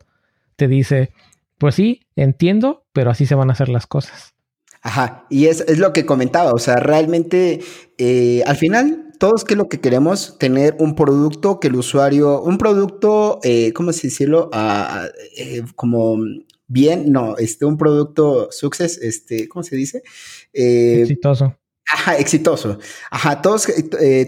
te 0.57 0.69
dice, 0.69 1.13
pues 1.59 1.75
sí, 1.75 2.03
entiendo, 2.17 2.85
pero 2.93 3.11
así 3.11 3.27
se 3.27 3.35
van 3.35 3.51
a 3.51 3.55
hacer 3.55 3.69
las 3.69 3.87
cosas. 3.87 4.35
Ajá, 4.83 5.25
y 5.31 5.47
es, 5.47 5.63
es 5.63 5.79
lo 5.79 5.95
que 5.95 6.05
comentaba, 6.05 6.53
o 6.53 6.59
sea, 6.59 6.77
realmente 6.77 7.61
eh, 7.97 8.43
al 8.47 8.57
final 8.57 9.13
todos 9.25 9.43
qué 9.43 9.55
es 9.55 9.59
lo 9.59 9.71
que 9.71 9.81
queremos, 9.81 10.37
tener 10.37 10.77
un 10.79 10.95
producto 10.95 11.59
que 11.59 11.69
el 11.69 11.77
usuario, 11.77 12.43
un 12.43 12.59
producto, 12.59 13.41
eh, 13.43 13.73
¿cómo 13.73 13.91
se 13.95 14.09
decirlo? 14.09 14.51
Ah, 14.53 15.07
eh, 15.39 15.63
como 15.77 16.19
bien, 16.67 17.11
no, 17.11 17.39
este, 17.39 17.65
un 17.65 17.79
producto 17.79 18.49
success, 18.51 18.99
este, 18.99 19.49
¿cómo 19.49 19.63
se 19.63 19.77
dice? 19.77 20.03
exitoso. 20.53 21.57
Ajá, 21.91 22.19
exitoso. 22.19 22.79
Ajá, 23.11 23.41
todos, 23.41 23.67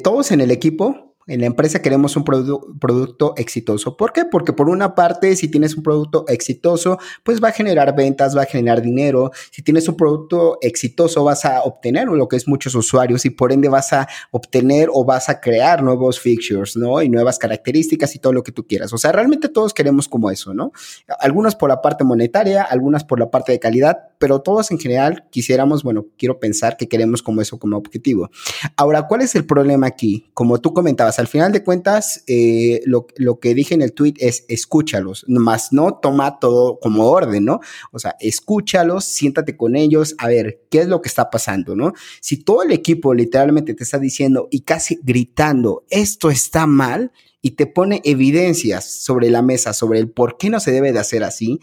todos 0.02 0.32
en 0.32 0.40
el 0.40 0.50
equipo 0.50 1.05
en 1.26 1.40
la 1.40 1.46
empresa 1.46 1.82
queremos 1.82 2.16
un 2.16 2.24
producto 2.24 3.34
exitoso. 3.36 3.96
¿Por 3.96 4.12
qué? 4.12 4.24
Porque 4.24 4.52
por 4.52 4.68
una 4.68 4.94
parte, 4.94 5.34
si 5.34 5.48
tienes 5.48 5.76
un 5.76 5.82
producto 5.82 6.24
exitoso, 6.28 6.98
pues 7.24 7.42
va 7.42 7.48
a 7.48 7.52
generar 7.52 7.96
ventas, 7.96 8.36
va 8.36 8.42
a 8.42 8.46
generar 8.46 8.80
dinero. 8.80 9.32
Si 9.50 9.62
tienes 9.62 9.88
un 9.88 9.96
producto 9.96 10.58
exitoso, 10.60 11.24
vas 11.24 11.44
a 11.44 11.62
obtener 11.62 12.06
lo 12.06 12.28
que 12.28 12.36
es 12.36 12.46
muchos 12.46 12.74
usuarios 12.74 13.24
y 13.24 13.30
por 13.30 13.52
ende 13.52 13.68
vas 13.68 13.92
a 13.92 14.08
obtener 14.30 14.88
o 14.92 15.04
vas 15.04 15.28
a 15.28 15.40
crear 15.40 15.82
nuevos 15.82 16.20
features, 16.20 16.76
¿no? 16.76 17.02
Y 17.02 17.08
nuevas 17.08 17.38
características 17.38 18.14
y 18.14 18.18
todo 18.20 18.32
lo 18.32 18.42
que 18.42 18.52
tú 18.52 18.66
quieras. 18.66 18.92
O 18.92 18.98
sea, 18.98 19.10
realmente 19.12 19.48
todos 19.48 19.74
queremos 19.74 20.08
como 20.08 20.30
eso, 20.30 20.54
¿no? 20.54 20.72
Algunos 21.18 21.56
por 21.56 21.68
la 21.68 21.82
parte 21.82 22.04
monetaria, 22.04 22.62
algunas 22.62 23.02
por 23.04 23.18
la 23.18 23.30
parte 23.30 23.52
de 23.52 23.58
calidad, 23.58 24.10
pero 24.18 24.40
todos 24.42 24.70
en 24.70 24.78
general 24.78 25.24
quisiéramos, 25.30 25.82
bueno, 25.82 26.06
quiero 26.16 26.38
pensar 26.38 26.76
que 26.76 26.88
queremos 26.88 27.22
como 27.22 27.40
eso 27.40 27.58
como 27.58 27.76
objetivo. 27.76 28.30
Ahora, 28.76 29.08
¿cuál 29.08 29.22
es 29.22 29.34
el 29.34 29.44
problema 29.44 29.86
aquí? 29.88 30.30
Como 30.32 30.58
tú 30.60 30.72
comentabas, 30.72 31.15
al 31.18 31.26
final 31.26 31.52
de 31.52 31.62
cuentas, 31.62 32.22
eh, 32.26 32.80
lo, 32.84 33.06
que 33.40 33.54
dije 33.54 33.74
en 33.74 33.82
el 33.82 33.92
tweet 33.92 34.14
es 34.18 34.44
escúchalos, 34.48 35.24
más 35.28 35.72
no 35.72 35.98
toma 36.00 36.38
todo 36.38 36.78
como 36.80 37.08
orden, 37.08 37.44
¿no? 37.44 37.60
O 37.92 37.98
sea, 37.98 38.16
escúchalos, 38.20 39.04
siéntate 39.04 39.56
con 39.56 39.76
ellos, 39.76 40.14
a 40.18 40.28
ver 40.28 40.62
qué 40.70 40.80
es 40.80 40.88
lo 40.88 41.00
que 41.02 41.08
está 41.08 41.30
pasando, 41.30 41.76
¿no? 41.76 41.92
Si 42.20 42.38
todo 42.38 42.62
el 42.62 42.72
equipo 42.72 43.14
literalmente 43.14 43.74
te 43.74 43.84
está 43.84 43.98
diciendo 43.98 44.48
y 44.50 44.60
casi 44.60 44.98
gritando, 45.02 45.84
esto 45.90 46.30
está 46.30 46.66
mal, 46.66 47.12
y 47.42 47.52
te 47.52 47.66
pone 47.66 48.00
evidencias 48.04 48.84
sobre 48.84 49.30
la 49.30 49.40
mesa 49.40 49.72
sobre 49.72 50.00
el 50.00 50.10
por 50.10 50.36
qué 50.36 50.50
no 50.50 50.58
se 50.58 50.72
debe 50.72 50.92
de 50.92 50.98
hacer 50.98 51.22
así, 51.22 51.60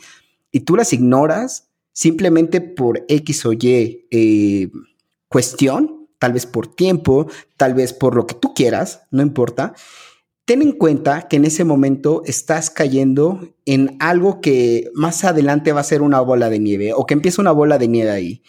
y 0.49 0.61
tú 0.61 0.77
las 0.77 0.93
ignoras, 0.93 1.67
simplemente 1.91 2.61
por 2.61 3.03
X 3.09 3.45
o 3.45 3.51
Y 3.51 4.07
eh, 4.09 4.69
cuestión, 5.27 6.02
tal 6.23 6.31
vez 6.31 6.45
por 6.45 6.73
tiempo, 6.73 7.27
tal 7.57 7.73
vez 7.73 7.91
por 7.91 8.15
lo 8.15 8.25
que 8.25 8.35
tú 8.35 8.53
quieras, 8.53 9.01
no 9.11 9.21
importa. 9.21 9.73
Ten 10.45 10.61
en 10.61 10.71
cuenta 10.71 11.27
que 11.27 11.35
en 11.35 11.43
ese 11.43 11.65
momento 11.65 12.21
estás 12.25 12.69
cayendo 12.69 13.53
en 13.65 13.97
algo 13.99 14.39
que 14.39 14.89
más 14.93 15.25
adelante 15.25 15.73
va 15.73 15.81
a 15.81 15.83
ser 15.83 16.01
una 16.01 16.21
bola 16.21 16.49
de 16.49 16.59
nieve 16.59 16.93
o 16.93 17.05
que 17.05 17.13
empieza 17.13 17.41
una 17.41 17.51
bola 17.51 17.77
de 17.77 17.89
nieve 17.89 18.09
ahí. 18.09 18.41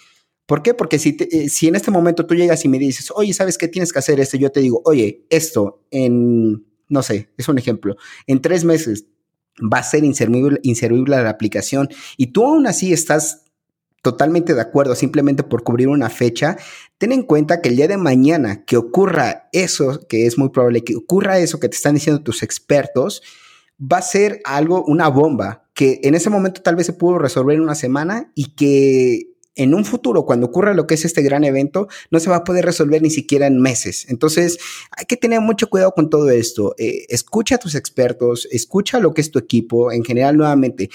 ¿Por 0.47 0.63
qué? 0.63 0.73
Porque 0.73 1.01
si, 1.01 1.17
eh, 1.19 1.49
si 1.49 1.67
en 1.67 1.75
este 1.75 1.91
momento 1.91 2.27
tú 2.27 2.37
llegas 2.37 2.65
y 2.65 2.69
me 2.69 2.79
dices, 2.79 3.11
oye, 3.13 3.35
¿sabes 3.35 3.59
qué 3.59 3.67
tienes 3.67 3.93
que 3.93 3.99
hacer 3.99 4.21
esto? 4.21 4.37
Yo 4.37 4.53
te 4.53 4.61
digo, 4.61 4.81
oye, 4.85 5.27
esto 5.29 5.85
en, 5.91 6.65
no 6.89 7.03
sé, 7.03 7.31
es 7.37 7.49
un 7.49 7.59
ejemplo, 7.59 7.97
en 8.29 8.41
tres 8.41 8.65
meses 8.65 9.07
va 9.61 9.79
a 9.79 9.83
ser 9.83 10.05
inservible, 10.05 10.61
inservible 10.63 11.21
la 11.21 11.29
aplicación 11.29 11.89
y 12.17 12.29
tú 12.29 12.45
aún 12.45 12.69
así 12.69 12.93
estás 12.93 13.44
totalmente 14.05 14.55
de 14.55 14.61
acuerdo 14.61 14.95
simplemente 14.95 15.43
por 15.43 15.65
cubrir 15.65 15.89
una 15.89 16.11
fecha, 16.11 16.59
ten 16.99 17.11
en 17.11 17.23
cuenta 17.23 17.63
que 17.63 17.71
el 17.71 17.77
día 17.77 17.89
de 17.89 17.97
mañana 17.97 18.65
que 18.67 18.77
ocurra 18.77 19.49
eso, 19.53 20.07
que 20.09 20.27
es 20.27 20.37
muy 20.37 20.51
probable 20.51 20.85
que 20.85 20.95
ocurra 20.95 21.39
eso 21.39 21.59
que 21.59 21.71
te 21.71 21.77
están 21.77 21.95
diciendo 21.95 22.23
tus 22.23 22.43
expertos, 22.43 23.23
va 23.81 23.97
a 23.99 24.03
ser 24.03 24.41
algo, 24.45 24.85
una 24.85 25.09
bomba, 25.09 25.65
que 25.73 26.01
en 26.05 26.15
ese 26.15 26.29
momento 26.29 26.61
tal 26.61 26.77
vez 26.77 26.85
se 26.85 26.93
pudo 26.93 27.19
resolver 27.19 27.57
en 27.57 27.63
una 27.63 27.75
semana 27.75 28.31
y 28.35 28.55
que 28.55 29.31
en 29.57 29.73
un 29.73 29.87
futuro, 29.87 30.27
cuando 30.27 30.49
ocurra 30.49 30.75
lo 30.75 30.87
que 30.87 30.95
es 30.95 31.07
este 31.07 31.23
gran 31.23 31.43
evento, 31.43 31.89
no 32.11 32.21
se 32.21 32.29
va 32.29 32.37
a 32.37 32.45
poder 32.45 32.67
resolver 32.67 33.01
ni 33.01 33.11
siquiera 33.11 33.47
en 33.47 33.59
meses. 33.59 34.05
Entonces, 34.11 34.59
hay 34.91 35.07
que 35.07 35.17
tener 35.17 35.41
mucho 35.41 35.71
cuidado 35.71 35.93
con 35.93 36.11
todo 36.11 36.29
esto. 36.29 36.75
Eh, 36.77 37.07
escucha 37.09 37.55
a 37.55 37.59
tus 37.59 37.75
expertos, 37.75 38.47
escucha 38.51 39.01
lo 39.01 39.15
que 39.15 39.23
es 39.23 39.31
tu 39.31 39.39
equipo. 39.39 39.93
En 39.93 40.05
general, 40.05 40.37
nuevamente, 40.37 40.91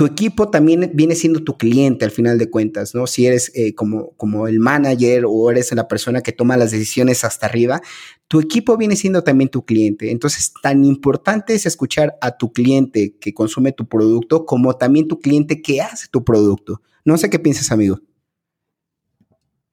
tu 0.00 0.06
equipo 0.06 0.48
también 0.48 0.92
viene 0.94 1.14
siendo 1.14 1.44
tu 1.44 1.58
cliente 1.58 2.06
al 2.06 2.10
final 2.10 2.38
de 2.38 2.48
cuentas, 2.48 2.94
¿no? 2.94 3.06
Si 3.06 3.26
eres 3.26 3.52
eh, 3.54 3.74
como, 3.74 4.12
como 4.12 4.48
el 4.48 4.58
manager 4.58 5.26
o 5.28 5.50
eres 5.50 5.74
la 5.74 5.88
persona 5.88 6.22
que 6.22 6.32
toma 6.32 6.56
las 6.56 6.70
decisiones 6.70 7.22
hasta 7.22 7.44
arriba, 7.44 7.82
tu 8.26 8.40
equipo 8.40 8.78
viene 8.78 8.96
siendo 8.96 9.22
también 9.22 9.50
tu 9.50 9.66
cliente. 9.66 10.10
Entonces, 10.10 10.54
tan 10.62 10.84
importante 10.84 11.52
es 11.52 11.66
escuchar 11.66 12.16
a 12.22 12.38
tu 12.38 12.50
cliente 12.50 13.18
que 13.20 13.34
consume 13.34 13.72
tu 13.72 13.88
producto 13.88 14.46
como 14.46 14.72
también 14.72 15.06
tu 15.06 15.18
cliente 15.18 15.60
que 15.60 15.82
hace 15.82 16.08
tu 16.10 16.24
producto. 16.24 16.80
No 17.04 17.18
sé 17.18 17.28
qué 17.28 17.38
piensas, 17.38 17.70
amigo. 17.70 18.00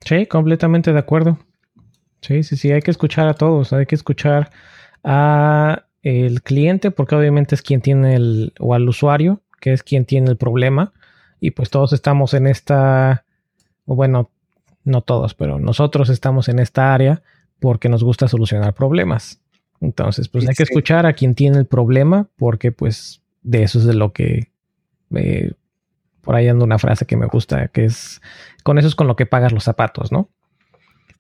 Sí, 0.02 0.26
completamente 0.26 0.92
de 0.92 1.00
acuerdo. 1.00 1.40
Sí, 2.20 2.44
sí, 2.44 2.58
sí, 2.58 2.70
hay 2.70 2.82
que 2.82 2.92
escuchar 2.92 3.30
a 3.30 3.34
todos, 3.34 3.72
hay 3.72 3.86
que 3.86 3.96
escuchar 3.96 4.52
a 5.06 5.86
el 6.02 6.42
cliente 6.42 6.92
porque 6.92 7.16
obviamente 7.16 7.56
es 7.56 7.62
quien 7.62 7.80
tiene 7.80 8.16
el 8.16 8.52
o 8.60 8.74
al 8.74 8.90
usuario, 8.90 9.42
que 9.60 9.74
es 9.74 9.84
quien 9.84 10.06
tiene 10.06 10.30
el 10.30 10.38
problema 10.38 10.94
y 11.40 11.52
pues 11.52 11.70
todos 11.70 11.94
estamos 11.94 12.34
en 12.34 12.48
esta 12.48 13.26
bueno, 13.86 14.30
no 14.84 15.02
todos, 15.02 15.34
pero 15.34 15.60
nosotros 15.60 16.10
estamos 16.10 16.50
en 16.50 16.60
esta 16.60 16.94
área 16.94 17.22
porque 17.60 17.90
nos 17.90 18.04
gusta 18.04 18.28
solucionar 18.28 18.74
problemas. 18.74 19.42
Entonces, 19.80 20.28
pues 20.28 20.48
hay 20.48 20.56
que 20.56 20.64
escuchar 20.64 21.06
a 21.06 21.14
quien 21.14 21.36
tiene 21.36 21.58
el 21.58 21.66
problema 21.66 22.28
porque 22.36 22.72
pues 22.72 23.22
de 23.44 23.64
eso 23.64 23.80
es 23.80 23.86
de 23.86 23.94
lo 23.94 24.12
que 24.12 24.52
eh, 25.16 25.52
por 26.22 26.36
ahí 26.36 26.48
anda 26.48 26.66
una 26.66 26.80
frase 26.80 27.06
que 27.06 27.16
me 27.16 27.28
gusta, 27.28 27.68
que 27.70 27.86
es, 27.86 28.22
con 28.64 28.78
eso 28.78 28.88
es 28.88 28.96
con 28.96 29.08
lo 29.08 29.16
que 29.16 29.26
pagas 29.26 29.54
los 29.54 29.64
zapatos, 29.64 30.12
¿no? 30.12 30.30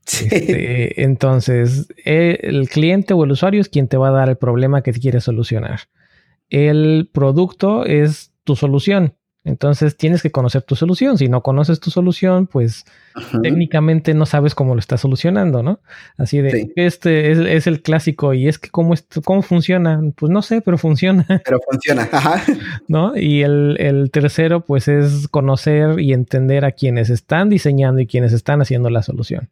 Este, 0.05 1.03
entonces, 1.03 1.87
eh, 2.05 2.39
el 2.43 2.69
cliente 2.69 3.13
o 3.13 3.23
el 3.23 3.31
usuario 3.31 3.59
es 3.59 3.69
quien 3.69 3.87
te 3.87 3.97
va 3.97 4.09
a 4.09 4.11
dar 4.11 4.29
el 4.29 4.37
problema 4.37 4.81
que 4.81 4.93
quieres 4.93 5.25
solucionar. 5.25 5.81
El 6.49 7.09
producto 7.11 7.85
es 7.85 8.31
tu 8.43 8.55
solución. 8.55 9.13
Entonces 9.47 9.95
tienes 9.95 10.21
que 10.21 10.29
conocer 10.29 10.61
tu 10.63 10.75
solución. 10.75 11.17
Si 11.17 11.29
no 11.29 11.41
conoces 11.41 11.79
tu 11.79 11.89
solución, 11.89 12.47
pues 12.47 12.83
técnicamente 13.41 14.13
no 14.13 14.25
sabes 14.25 14.53
cómo 14.53 14.75
lo 14.75 14.79
estás 14.79 14.99
solucionando, 14.99 15.63
¿no? 15.63 15.79
Así 16.17 16.41
de, 16.41 16.73
este 16.75 17.31
es, 17.55 17.65
el 17.65 17.81
clásico 17.81 18.33
y 18.33 18.49
es 18.49 18.59
que 18.59 18.69
cómo, 18.69 18.93
cómo 19.23 19.41
funciona. 19.41 20.01
Pues 20.17 20.29
no 20.33 20.41
sé, 20.41 20.59
pero 20.59 20.77
funciona. 20.77 21.25
Pero 21.45 21.59
funciona, 21.65 22.09
ajá. 22.11 22.43
¿No? 22.89 23.15
Y 23.15 23.41
el, 23.43 24.09
tercero, 24.11 24.65
pues 24.65 24.89
es 24.89 25.29
conocer 25.29 26.01
y 26.01 26.11
entender 26.11 26.65
a 26.65 26.73
quienes 26.73 27.09
están 27.09 27.47
diseñando 27.47 28.01
y 28.01 28.07
quienes 28.07 28.33
están 28.33 28.61
haciendo 28.61 28.89
la 28.89 29.01
solución. 29.01 29.49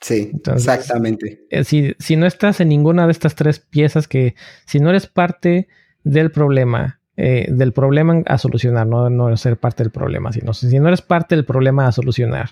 Sí, 0.00 0.30
exactamente. 0.54 1.40
Eh, 1.50 1.64
si, 1.64 1.94
si 1.98 2.14
no 2.14 2.26
estás 2.26 2.60
en 2.60 2.68
ninguna 2.68 3.06
de 3.06 3.12
estas 3.12 3.34
tres 3.34 3.58
piezas 3.58 4.06
que, 4.06 4.36
si 4.66 4.78
no 4.78 4.90
eres 4.90 5.08
parte 5.08 5.66
del 6.04 6.30
problema, 6.30 6.98
eh, 7.16 7.46
del 7.50 7.72
problema 7.72 8.22
a 8.26 8.38
solucionar, 8.38 8.86
no, 8.86 9.10
no 9.10 9.36
ser 9.36 9.56
parte 9.56 9.82
del 9.82 9.92
problema, 9.92 10.32
sino 10.32 10.52
si 10.54 10.78
no 10.78 10.88
eres 10.88 11.02
parte 11.02 11.34
del 11.34 11.44
problema 11.44 11.86
a 11.86 11.92
solucionar, 11.92 12.50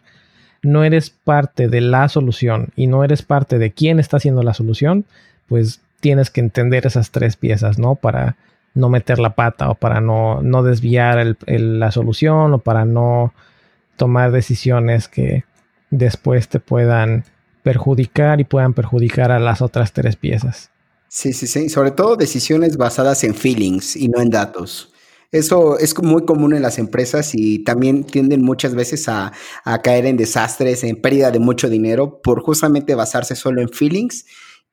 no 0.62 0.84
eres 0.84 1.10
parte 1.10 1.68
de 1.68 1.80
la 1.80 2.08
solución 2.08 2.68
y 2.76 2.86
no 2.86 3.04
eres 3.04 3.22
parte 3.22 3.58
de 3.58 3.72
quién 3.72 3.98
está 3.98 4.18
haciendo 4.18 4.42
la 4.42 4.54
solución, 4.54 5.04
pues 5.48 5.80
tienes 6.00 6.30
que 6.30 6.40
entender 6.40 6.86
esas 6.86 7.10
tres 7.10 7.36
piezas, 7.36 7.78
¿no? 7.78 7.94
Para 7.94 8.36
no 8.74 8.88
meter 8.88 9.18
la 9.18 9.34
pata 9.34 9.70
o 9.70 9.74
para 9.74 10.00
no, 10.00 10.42
no 10.42 10.62
desviar 10.62 11.36
la 11.46 11.90
solución 11.90 12.54
o 12.54 12.58
para 12.58 12.84
no 12.84 13.32
tomar 13.96 14.32
decisiones 14.32 15.08
que 15.08 15.44
después 15.90 16.48
te 16.48 16.60
puedan 16.60 17.24
perjudicar 17.62 18.40
y 18.40 18.44
puedan 18.44 18.72
perjudicar 18.72 19.32
a 19.32 19.38
las 19.38 19.60
otras 19.60 19.92
tres 19.92 20.16
piezas. 20.16 20.70
Sí, 21.12 21.32
sí, 21.32 21.48
sí. 21.48 21.68
Sobre 21.68 21.90
todo 21.90 22.14
decisiones 22.14 22.76
basadas 22.76 23.24
en 23.24 23.34
feelings 23.34 23.96
y 23.96 24.08
no 24.08 24.20
en 24.20 24.30
datos. 24.30 24.92
Eso 25.32 25.76
es 25.78 26.00
muy 26.02 26.24
común 26.24 26.54
en 26.54 26.62
las 26.62 26.78
empresas 26.78 27.34
y 27.34 27.64
también 27.64 28.04
tienden 28.04 28.42
muchas 28.42 28.76
veces 28.76 29.08
a, 29.08 29.32
caer 29.82 30.06
en 30.06 30.16
desastres, 30.16 30.84
en 30.84 31.00
pérdida 31.00 31.32
de 31.32 31.40
mucho 31.40 31.68
dinero 31.68 32.20
por 32.22 32.42
justamente 32.42 32.94
basarse 32.94 33.34
solo 33.34 33.60
en 33.60 33.68
feelings 33.70 34.24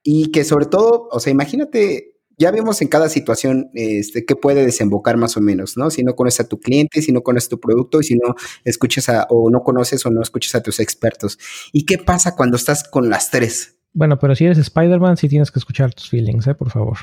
y 0.04 0.32
que 0.32 0.44
sobre 0.44 0.68
todo, 0.68 1.10
o 1.12 1.20
sea, 1.20 1.32
imagínate, 1.32 2.14
ya 2.38 2.52
vemos 2.52 2.84
en 2.84 2.88
cada 2.88 3.10
situación 3.10 3.72
este, 3.74 4.24
qué 4.26 4.36
puede 4.36 4.64
desembocar 4.64 5.18
más 5.18 5.38
o 5.38 5.42
menos, 5.42 5.76
¿no? 5.76 5.90
Si 5.90 6.04
no 6.04 6.16
conoces 6.16 6.42
a 6.42 6.48
tu 6.48 6.60
cliente, 6.60 7.02
si 7.02 7.12
no 7.12 7.22
conoces 7.24 7.50
tu 7.50 7.60
producto 7.60 8.00
y 8.00 8.04
si 8.04 8.16
no 8.16 8.36
escuchas 8.64 9.10
a, 9.10 9.26
o 9.32 9.50
no 9.50 9.62
conoces 9.62 10.06
o 10.06 10.12
no 10.12 10.22
escuchas 10.22 10.54
a 10.56 10.62
tus 10.62 10.80
expertos. 10.80 11.40
¿Y 11.74 11.86
qué 11.86 11.98
pasa 11.98 12.36
cuando 12.36 12.58
estás 12.58 12.84
con 12.84 13.10
las 13.10 13.32
tres? 13.32 13.77
Bueno, 13.98 14.20
pero 14.20 14.36
si 14.36 14.46
eres 14.46 14.60
Spider-Man, 14.60 15.18
sí 15.18 15.28
tienes 15.28 15.50
que 15.50 15.58
escuchar 15.58 15.92
tus 15.92 16.08
feelings, 16.08 16.46
¿eh? 16.46 16.54
Por 16.54 16.70
favor. 16.70 16.98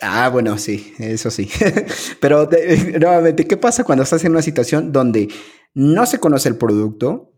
Ah, 0.00 0.30
bueno, 0.30 0.56
sí, 0.56 0.94
eso 0.98 1.30
sí. 1.30 1.46
pero 2.22 2.48
nuevamente, 2.98 3.46
¿qué 3.46 3.58
pasa 3.58 3.84
cuando 3.84 4.02
estás 4.02 4.24
en 4.24 4.32
una 4.32 4.40
situación 4.40 4.92
donde 4.92 5.28
no 5.74 6.06
se 6.06 6.20
conoce 6.20 6.48
el 6.48 6.56
producto? 6.56 7.32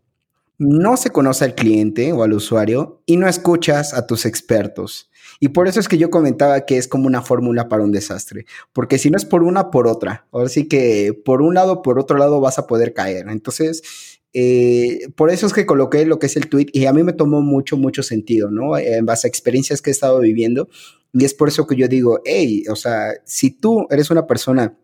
no 0.57 0.95
se 0.97 1.09
conoce 1.09 1.45
al 1.45 1.55
cliente 1.55 2.13
o 2.13 2.23
al 2.23 2.33
usuario 2.33 3.01
y 3.05 3.17
no 3.17 3.27
escuchas 3.27 3.93
a 3.93 4.07
tus 4.07 4.25
expertos. 4.25 5.09
Y 5.39 5.49
por 5.49 5.67
eso 5.67 5.79
es 5.79 5.87
que 5.87 5.97
yo 5.97 6.09
comentaba 6.09 6.61
que 6.61 6.77
es 6.77 6.87
como 6.87 7.07
una 7.07 7.21
fórmula 7.21 7.67
para 7.67 7.83
un 7.83 7.91
desastre, 7.91 8.45
porque 8.71 8.97
si 8.97 9.09
no 9.09 9.17
es 9.17 9.25
por 9.25 9.43
una, 9.43 9.69
por 9.69 9.87
otra. 9.87 10.27
Ahora 10.31 10.47
sí 10.47 10.67
que 10.67 11.13
por 11.25 11.41
un 11.41 11.55
lado, 11.55 11.81
por 11.81 11.99
otro 11.99 12.17
lado 12.17 12.39
vas 12.39 12.57
a 12.57 12.67
poder 12.67 12.93
caer. 12.93 13.27
Entonces, 13.27 14.14
eh, 14.37 15.07
por 15.15 15.29
eso 15.29 15.47
es 15.47 15.53
que 15.53 15.65
coloqué 15.65 16.05
lo 16.05 16.19
que 16.19 16.25
es 16.25 16.35
el 16.35 16.49
tweet 16.49 16.67
y 16.73 16.87
a 16.87 16.93
mí 16.93 17.03
me 17.03 17.13
tomó 17.13 17.41
mucho, 17.41 17.77
mucho 17.77 18.03
sentido, 18.03 18.51
¿no? 18.51 18.77
En 18.77 19.05
base 19.05 19.27
a 19.27 19.29
experiencias 19.29 19.81
que 19.81 19.89
he 19.89 19.93
estado 19.93 20.19
viviendo. 20.19 20.67
Y 21.13 21.23
es 21.23 21.33
por 21.33 21.47
eso 21.47 21.65
que 21.65 21.77
yo 21.77 21.87
digo, 21.87 22.19
hey, 22.25 22.65
o 22.69 22.75
sea, 22.75 23.13
si 23.23 23.49
tú 23.49 23.87
eres 23.89 24.11
una 24.11 24.27
persona 24.27 24.77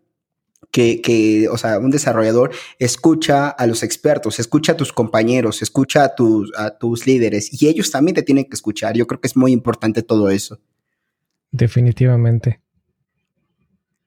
que, 0.72 1.50
o 1.52 1.58
sea, 1.58 1.80
un 1.80 1.92
desarrollador 1.92 2.52
escucha 2.80 3.50
a 3.50 3.68
los 3.68 3.84
expertos, 3.84 4.40
escucha 4.40 4.72
a 4.72 4.78
tus 4.78 4.94
compañeros, 4.94 5.62
escucha 5.62 6.06
a 6.06 6.16
tus, 6.16 6.54
a 6.58 6.78
tus 6.78 7.06
líderes 7.06 7.62
y 7.62 7.68
ellos 7.68 7.92
también 7.92 8.16
te 8.16 8.24
tienen 8.24 8.46
que 8.46 8.56
escuchar. 8.56 8.96
Yo 8.96 9.06
creo 9.06 9.20
que 9.20 9.28
es 9.28 9.36
muy 9.36 9.52
importante 9.52 10.02
todo 10.02 10.30
eso. 10.30 10.62
Definitivamente. 11.52 12.62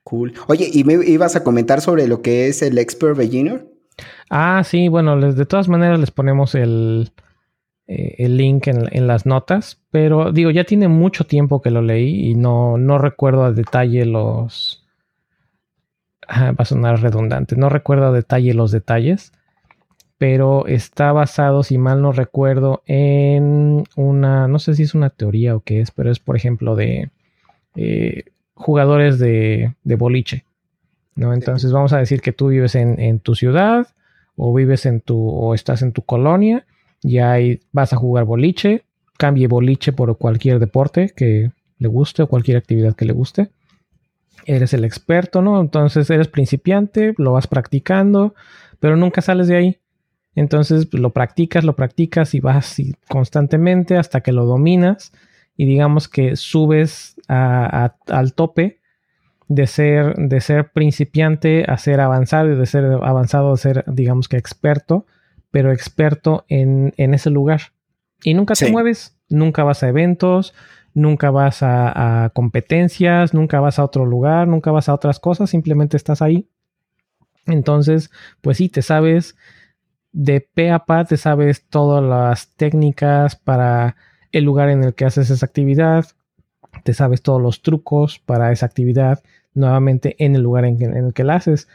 Cool. 0.04 0.32
Oye, 0.46 0.70
¿y 0.72 0.84
me 0.84 0.94
ibas 1.06 1.36
a 1.36 1.44
comentar 1.44 1.82
sobre 1.82 2.08
lo 2.08 2.22
que 2.22 2.48
es 2.48 2.62
el 2.62 2.78
Expert 2.78 3.18
Beginner? 3.18 3.73
Ah, 4.30 4.62
sí, 4.64 4.88
bueno, 4.88 5.16
les, 5.16 5.36
de 5.36 5.46
todas 5.46 5.68
maneras 5.68 6.00
les 6.00 6.10
ponemos 6.10 6.54
el, 6.54 7.12
eh, 7.86 8.16
el 8.18 8.36
link 8.36 8.66
en, 8.66 8.88
en, 8.90 9.06
las 9.06 9.26
notas, 9.26 9.82
pero 9.90 10.32
digo, 10.32 10.50
ya 10.50 10.64
tiene 10.64 10.88
mucho 10.88 11.24
tiempo 11.24 11.62
que 11.62 11.70
lo 11.70 11.82
leí 11.82 12.30
y 12.30 12.34
no, 12.34 12.78
no 12.78 12.98
recuerdo 12.98 13.44
a 13.44 13.52
detalle 13.52 14.04
los, 14.06 14.84
va 16.28 16.54
a 16.58 16.64
sonar 16.64 17.00
redundante, 17.00 17.56
no 17.56 17.68
recuerdo 17.68 18.06
a 18.06 18.12
detalle 18.12 18.54
los 18.54 18.70
detalles, 18.70 19.32
pero 20.18 20.66
está 20.66 21.12
basado, 21.12 21.62
si 21.62 21.78
mal 21.78 22.00
no 22.00 22.12
recuerdo, 22.12 22.82
en 22.86 23.84
una, 23.96 24.48
no 24.48 24.58
sé 24.58 24.74
si 24.74 24.84
es 24.84 24.94
una 24.94 25.10
teoría 25.10 25.56
o 25.56 25.60
qué 25.60 25.80
es, 25.80 25.90
pero 25.90 26.10
es 26.10 26.20
por 26.20 26.36
ejemplo 26.36 26.76
de 26.76 27.10
eh, 27.74 28.24
jugadores 28.54 29.18
de, 29.18 29.74
boliche, 29.84 30.44
¿no? 31.16 31.32
Entonces 31.32 31.72
vamos 31.72 31.92
a 31.92 31.98
decir 31.98 32.20
que 32.20 32.32
tú 32.32 32.48
vives 32.48 32.74
en, 32.74 33.20
tu 33.20 33.34
ciudad 33.34 33.88
o 34.36 34.52
vives 34.52 34.86
en 34.86 35.00
tu, 35.00 35.28
o 35.28 35.54
estás 35.54 35.82
en 35.82 35.92
tu 35.92 36.02
colonia 36.02 36.66
y 37.02 37.18
ahí 37.18 37.60
vas 37.72 37.92
a 37.92 37.96
jugar 37.96 38.24
boliche, 38.24 38.84
cambie 39.18 39.46
boliche 39.46 39.92
por 39.92 40.16
cualquier 40.18 40.58
deporte 40.58 41.12
que 41.14 41.50
le 41.78 41.88
guste 41.88 42.22
o 42.22 42.26
cualquier 42.28 42.56
actividad 42.56 42.94
que 42.94 43.04
le 43.04 43.12
guste 43.12 43.50
eres 44.46 44.74
el 44.74 44.84
experto, 44.84 45.42
¿no? 45.42 45.60
Entonces 45.60 46.10
eres 46.10 46.28
principiante, 46.28 47.14
lo 47.18 47.32
vas 47.32 47.46
practicando, 47.46 48.34
pero 48.80 48.96
nunca 48.96 49.22
sales 49.22 49.48
de 49.48 49.56
ahí. 49.56 49.78
Entonces 50.34 50.92
lo 50.92 51.10
practicas, 51.10 51.64
lo 51.64 51.76
practicas 51.76 52.34
y 52.34 52.40
vas 52.40 52.76
constantemente 53.08 53.96
hasta 53.96 54.20
que 54.20 54.32
lo 54.32 54.46
dominas 54.46 55.12
y 55.56 55.66
digamos 55.66 56.08
que 56.08 56.36
subes 56.36 57.16
al 57.28 58.34
tope 58.34 58.80
de 59.48 59.66
ser, 59.66 60.14
de 60.16 60.40
ser 60.40 60.70
principiante 60.70 61.64
a 61.68 61.76
ser 61.78 62.00
avanzado 62.00 62.52
y 62.52 62.56
de 62.56 62.66
ser 62.66 62.84
avanzado 63.02 63.52
a 63.52 63.56
ser, 63.56 63.84
digamos 63.86 64.28
que 64.28 64.36
experto, 64.36 65.06
pero 65.50 65.72
experto 65.72 66.44
en, 66.48 66.92
ese 66.96 67.30
lugar. 67.30 67.60
Y 68.22 68.34
nunca 68.34 68.54
te 68.54 68.70
mueves, 68.70 69.16
nunca 69.28 69.64
vas 69.64 69.82
a 69.82 69.88
eventos, 69.88 70.54
nunca 70.94 71.30
vas 71.30 71.58
a, 71.62 72.30
competencias, 72.34 73.34
nunca 73.34 73.60
vas 73.60 73.78
a 73.78 73.84
otro 73.84 74.06
lugar, 74.06 74.48
nunca 74.48 74.70
vas 74.70 74.88
a 74.88 74.94
otras 74.94 75.20
cosas, 75.20 75.50
simplemente 75.50 75.96
estás 75.96 76.22
ahí. 76.22 76.48
Entonces, 77.46 78.10
pues 78.40 78.56
sí, 78.56 78.68
te 78.68 78.80
sabes 78.80 79.36
de 80.12 80.40
pe 80.40 80.70
a 80.70 80.80
pa, 80.80 81.04
te 81.04 81.16
sabes 81.16 81.66
todas 81.68 82.02
las 82.02 82.54
técnicas 82.56 83.36
para 83.36 83.96
el 84.32 84.44
lugar 84.44 84.70
en 84.70 84.82
el 84.82 84.94
que 84.94 85.04
haces 85.04 85.28
esa 85.28 85.44
actividad, 85.44 86.06
te 86.84 86.94
sabes 86.94 87.22
todos 87.22 87.42
los 87.42 87.62
trucos 87.62 88.20
para 88.20 88.52
esa 88.52 88.66
actividad, 88.66 89.22
nuevamente 89.54 90.14
en 90.24 90.36
el 90.36 90.42
lugar 90.42 90.64
en, 90.64 90.80
el 90.80 91.12
que 91.12 91.24
la 91.24 91.36
haces. 91.36 91.68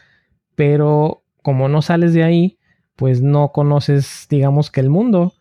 Pero 0.55 1.23
como 1.41 1.67
no 1.67 1.81
sales 1.81 2.13
de 2.13 2.23
ahí, 2.23 2.57
pues 2.95 3.21
no 3.21 3.51
conoces, 3.51 4.27
digamos 4.29 4.71
que 4.71 4.79
el 4.79 4.89
mundo. 4.89 5.33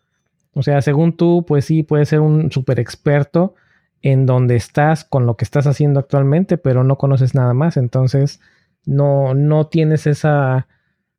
O 0.53 0.63
sea, 0.63 0.81
según 0.81 1.15
tú, 1.15 1.45
pues 1.47 1.65
sí, 1.65 1.83
puedes 1.83 2.09
ser 2.09 2.19
un 2.19 2.51
super 2.51 2.79
experto, 2.79 3.55
en 4.01 4.25
donde 4.25 4.55
estás 4.55 5.03
con 5.03 5.25
lo 5.25 5.35
que 5.35 5.45
estás 5.45 5.67
haciendo 5.67 5.99
actualmente, 5.99 6.57
pero 6.57 6.83
no 6.83 6.97
conoces 6.97 7.35
nada 7.35 7.53
más. 7.53 7.77
Entonces, 7.77 8.39
no, 8.85 9.33
no 9.33 9.67
tienes 9.67 10.07
esa 10.07 10.67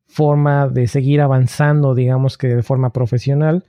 forma 0.07 0.67
de 0.67 0.87
seguir 0.87 1.21
avanzando, 1.21 1.95
digamos 1.95 2.37
que 2.37 2.47
de 2.47 2.63
forma 2.63 2.91
profesional. 2.91 3.65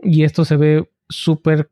Y 0.00 0.24
esto 0.24 0.44
se 0.44 0.56
ve 0.56 0.90
súper, 1.08 1.70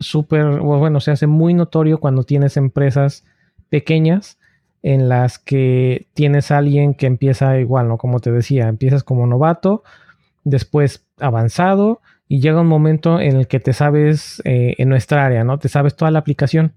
súper, 0.00 0.60
bueno, 0.60 1.00
se 1.00 1.10
hace 1.10 1.26
muy 1.26 1.54
notorio 1.54 1.98
cuando 1.98 2.22
tienes 2.24 2.56
empresas 2.56 3.24
pequeñas 3.68 4.38
en 4.82 5.08
las 5.08 5.38
que 5.38 6.06
tienes 6.14 6.50
a 6.50 6.58
alguien 6.58 6.94
que 6.94 7.06
empieza 7.06 7.58
igual, 7.58 7.88
¿no? 7.88 7.98
Como 7.98 8.20
te 8.20 8.30
decía, 8.30 8.68
empiezas 8.68 9.02
como 9.02 9.26
novato, 9.26 9.82
después 10.44 11.04
avanzado, 11.18 12.00
y 12.28 12.40
llega 12.40 12.60
un 12.60 12.68
momento 12.68 13.20
en 13.20 13.36
el 13.36 13.48
que 13.48 13.58
te 13.58 13.72
sabes 13.72 14.40
eh, 14.44 14.74
en 14.78 14.88
nuestra 14.88 15.24
área, 15.24 15.44
¿no? 15.44 15.58
Te 15.58 15.68
sabes 15.68 15.96
toda 15.96 16.10
la 16.10 16.18
aplicación. 16.18 16.74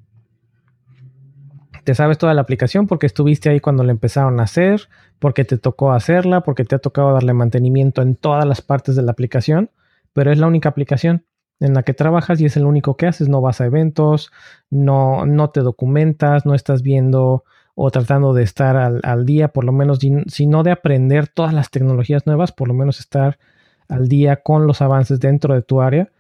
Te 1.83 1.93
sabes 1.93 2.17
toda 2.17 2.33
la 2.33 2.41
aplicación 2.41 2.87
porque 2.87 3.07
estuviste 3.07 3.49
ahí 3.49 3.59
cuando 3.59 3.83
la 3.83 3.91
empezaron 3.91 4.39
a 4.39 4.43
hacer, 4.43 4.87
porque 5.19 5.45
te 5.45 5.57
tocó 5.57 5.91
hacerla, 5.91 6.41
porque 6.41 6.63
te 6.63 6.75
ha 6.75 6.79
tocado 6.79 7.11
darle 7.13 7.33
mantenimiento 7.33 8.01
en 8.01 8.15
todas 8.15 8.45
las 8.45 8.61
partes 8.61 8.95
de 8.95 9.01
la 9.01 9.11
aplicación, 9.11 9.71
pero 10.13 10.31
es 10.31 10.37
la 10.37 10.47
única 10.47 10.69
aplicación 10.69 11.25
en 11.61 11.73
la 11.73 11.83
que 11.83 11.93
trabajas 11.93 12.41
y 12.41 12.45
es 12.45 12.57
el 12.57 12.65
único 12.65 12.97
que 12.97 13.07
haces. 13.07 13.29
No 13.29 13.39
vas 13.39 13.61
a 13.61 13.65
eventos, 13.65 14.31
no, 14.69 15.25
no 15.25 15.51
te 15.51 15.61
documentas, 15.61 16.45
no 16.45 16.53
estás 16.53 16.81
viendo 16.81 17.45
o 17.75 17.89
tratando 17.89 18.33
de 18.33 18.43
estar 18.43 18.75
al, 18.75 18.99
al 19.03 19.25
día, 19.25 19.47
por 19.47 19.63
lo 19.63 19.71
menos, 19.71 19.99
si 20.27 20.45
no 20.45 20.63
de 20.63 20.71
aprender 20.71 21.29
todas 21.29 21.53
las 21.53 21.71
tecnologías 21.71 22.27
nuevas, 22.27 22.51
por 22.51 22.67
lo 22.67 22.73
menos 22.73 22.99
estar 22.99 23.39
al 23.87 24.07
día 24.07 24.37
con 24.37 24.67
los 24.67 24.81
avances 24.81 25.19
dentro 25.19 25.53
de 25.53 25.61
tu 25.61 25.81
área. 25.81 26.11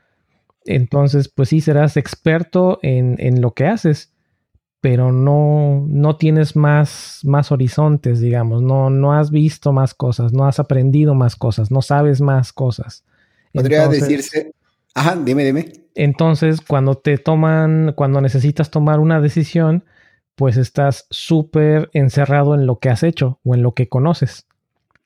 Entonces, 0.65 1.27
pues 1.27 1.49
sí, 1.49 1.61
serás 1.61 1.97
experto 1.97 2.79
en, 2.83 3.41
lo 3.41 3.53
que 3.53 3.65
haces, 3.65 4.13
pero 4.79 5.11
no, 5.11 5.83
no 5.87 6.17
tienes 6.17 6.55
más, 6.55 7.21
más 7.23 7.51
horizontes, 7.51 8.19
digamos, 8.19 8.61
no, 8.61 8.89
no 8.89 9.13
has 9.13 9.31
visto 9.31 9.73
más 9.73 9.93
cosas, 9.93 10.33
no 10.33 10.45
has 10.45 10.59
aprendido 10.59 11.15
más 11.15 11.35
cosas, 11.35 11.71
no 11.71 11.81
sabes 11.81 12.21
más 12.21 12.53
cosas. 12.53 13.03
Podría 13.53 13.87
decirse, 13.87 14.53
ajá, 14.93 15.15
dime, 15.23 15.43
dime. 15.43 15.71
Entonces, 15.95 16.61
cuando 16.61 16.95
te 16.95 17.17
toman, 17.17 17.93
cuando 17.95 18.21
necesitas 18.21 18.71
tomar 18.71 18.99
una 18.99 19.19
decisión, 19.19 19.83
pues 20.35 20.57
estás 20.57 21.05
súper 21.09 21.89
encerrado 21.93 22.55
en 22.55 22.65
lo 22.65 22.79
que 22.79 22.89
has 22.89 23.03
hecho 23.03 23.39
o 23.43 23.53
en 23.53 23.61
lo 23.61 23.73
que 23.73 23.89
conoces 23.89 24.47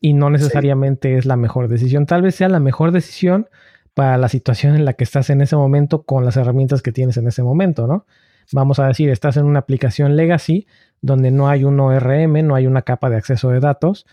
y 0.05 0.13
no 0.13 0.29
necesariamente 0.29 1.17
es 1.17 1.25
la 1.25 1.35
mejor 1.35 1.67
decisión. 1.67 2.05
Tal 2.05 2.21
vez 2.21 2.35
sea 2.35 2.47
la 2.47 2.59
mejor 2.59 2.91
decisión 2.91 3.49
para 3.95 4.17
la 4.17 4.29
situación 4.29 4.75
en 4.75 4.85
la 4.85 4.93
que 4.93 5.03
estás 5.03 5.31
en 5.31 5.41
ese 5.41 5.55
momento 5.55 6.03
con 6.03 6.25
las 6.25 6.37
herramientas 6.37 6.83
que 6.83 6.91
tienes 6.91 7.17
en 7.17 7.27
ese 7.27 7.41
momento, 7.41 7.87
¿no? 7.87 8.05
Vamos 8.51 8.77
a 8.77 8.87
decir, 8.87 9.09
estás 9.09 9.37
en 9.37 9.45
una 9.45 9.57
aplicación 9.57 10.15
legacy 10.15 10.67
donde 11.01 11.31
no 11.31 11.49
hay 11.49 11.63
un 11.63 11.79
ORM, 11.79 12.45
no 12.45 12.53
hay 12.53 12.67
una 12.67 12.83
capa 12.83 13.09
de 13.09 13.15
acceso 13.15 13.49
de 13.49 13.59
datos, 13.59 14.05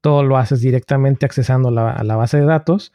todo 0.00 0.24
lo 0.24 0.36
haces 0.36 0.60
directamente 0.60 1.26
accesando 1.26 1.70
la, 1.70 1.92
a 1.92 2.02
la 2.02 2.16
base 2.16 2.38
de 2.38 2.46
datos 2.46 2.92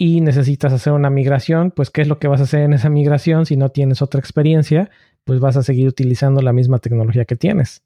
y 0.00 0.20
necesitas 0.20 0.72
hacer 0.72 0.92
una 0.92 1.10
migración, 1.10 1.72
pues 1.72 1.90
¿qué 1.90 2.02
es 2.02 2.08
lo 2.08 2.20
que 2.20 2.28
vas 2.28 2.40
a 2.40 2.44
hacer 2.44 2.60
en 2.60 2.72
esa 2.72 2.88
migración 2.88 3.46
si 3.46 3.56
no 3.56 3.70
tienes 3.70 4.00
otra 4.00 4.20
experiencia? 4.20 4.90
Pues 5.24 5.40
vas 5.40 5.56
a 5.56 5.64
seguir 5.64 5.88
utilizando 5.88 6.40
la 6.40 6.52
misma 6.52 6.78
tecnología 6.78 7.24
que 7.24 7.34
tienes. 7.34 7.82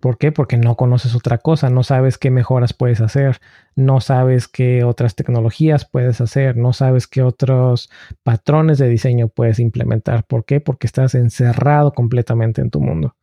¿Por 0.00 0.18
qué? 0.18 0.32
Porque 0.32 0.58
no 0.58 0.76
conoces 0.76 1.14
otra 1.14 1.38
cosa, 1.38 1.70
no 1.70 1.82
sabes 1.82 2.18
qué 2.18 2.30
mejoras 2.30 2.74
puedes 2.74 3.00
hacer, 3.00 3.40
no 3.74 4.02
sabes 4.02 4.48
qué 4.48 4.84
otras 4.84 5.14
tecnologías 5.14 5.88
puedes 5.88 6.20
hacer, 6.20 6.58
no 6.58 6.74
sabes 6.74 7.06
qué 7.06 7.22
otros 7.22 7.90
patrones 8.22 8.76
de 8.76 8.88
diseño 8.88 9.28
puedes 9.28 9.60
implementar. 9.60 10.24
¿Por 10.24 10.44
qué? 10.44 10.60
Porque 10.60 10.86
estás 10.86 11.14
encerrado 11.14 11.92
completamente 11.94 12.60
en 12.60 12.70
tu 12.70 12.80
mundo. 12.80 13.16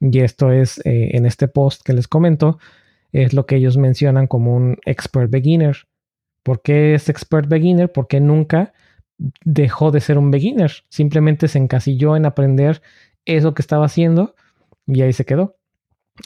Y 0.00 0.20
esto 0.20 0.52
es, 0.52 0.78
eh, 0.84 1.16
en 1.16 1.24
este 1.24 1.48
post 1.48 1.82
que 1.82 1.94
les 1.94 2.08
comento, 2.08 2.58
es 3.12 3.32
lo 3.32 3.46
que 3.46 3.56
ellos 3.56 3.78
mencionan 3.78 4.26
como 4.26 4.54
un 4.54 4.76
expert 4.84 5.30
beginner. 5.30 5.86
¿Por 6.44 6.62
qué 6.62 6.94
es 6.94 7.08
expert 7.08 7.48
beginner? 7.48 7.90
Porque 7.90 8.20
nunca 8.20 8.72
dejó 9.44 9.90
de 9.90 10.00
ser 10.00 10.18
un 10.18 10.30
beginner. 10.30 10.72
Simplemente 10.88 11.48
se 11.48 11.58
encasilló 11.58 12.16
en 12.16 12.26
aprender 12.26 12.82
eso 13.24 13.54
que 13.54 13.62
estaba 13.62 13.86
haciendo 13.86 14.36
y 14.86 15.02
ahí 15.02 15.12
se 15.12 15.24
quedó 15.24 15.56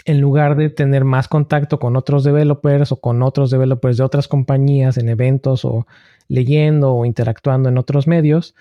en 0.05 0.21
lugar 0.21 0.57
de 0.57 0.69
tener 0.69 1.05
más 1.05 1.29
contacto 1.29 1.79
con 1.79 1.97
otros 1.97 2.25
developers 2.25 2.93
o 2.93 3.01
con 3.01 3.23
otros 3.23 3.51
developers 3.51 3.97
de 3.97 4.05
otras 4.05 4.29
compañías 4.29 4.99
en 4.99 5.09
eventos 5.09 5.65
o 5.65 5.87
leyendo 6.29 6.93
o 6.95 7.07
interactuando 7.07 7.71
en 7.71 7.79
otros 7.79 8.07
medios, 8.07 8.55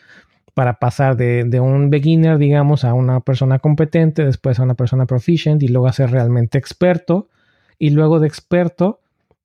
para 0.54 0.80
pasar 0.80 1.18
de, 1.18 1.60
un 1.60 1.92
beginner, 1.92 2.40
digamos, 2.40 2.84
a 2.84 2.96
una 2.96 3.20
persona 3.20 3.60
competente, 3.60 4.26
después 4.26 4.60
a 4.60 4.64
una 4.64 4.74
persona 4.74 5.06
proficient 5.06 5.62
y 5.62 5.68
luego 5.68 5.86
a 5.86 5.94
ser 5.94 6.10
realmente 6.10 6.58
experto. 6.58 7.30
Y 7.78 7.92
luego 7.92 8.20
de 8.20 8.28
experto, 8.28 9.02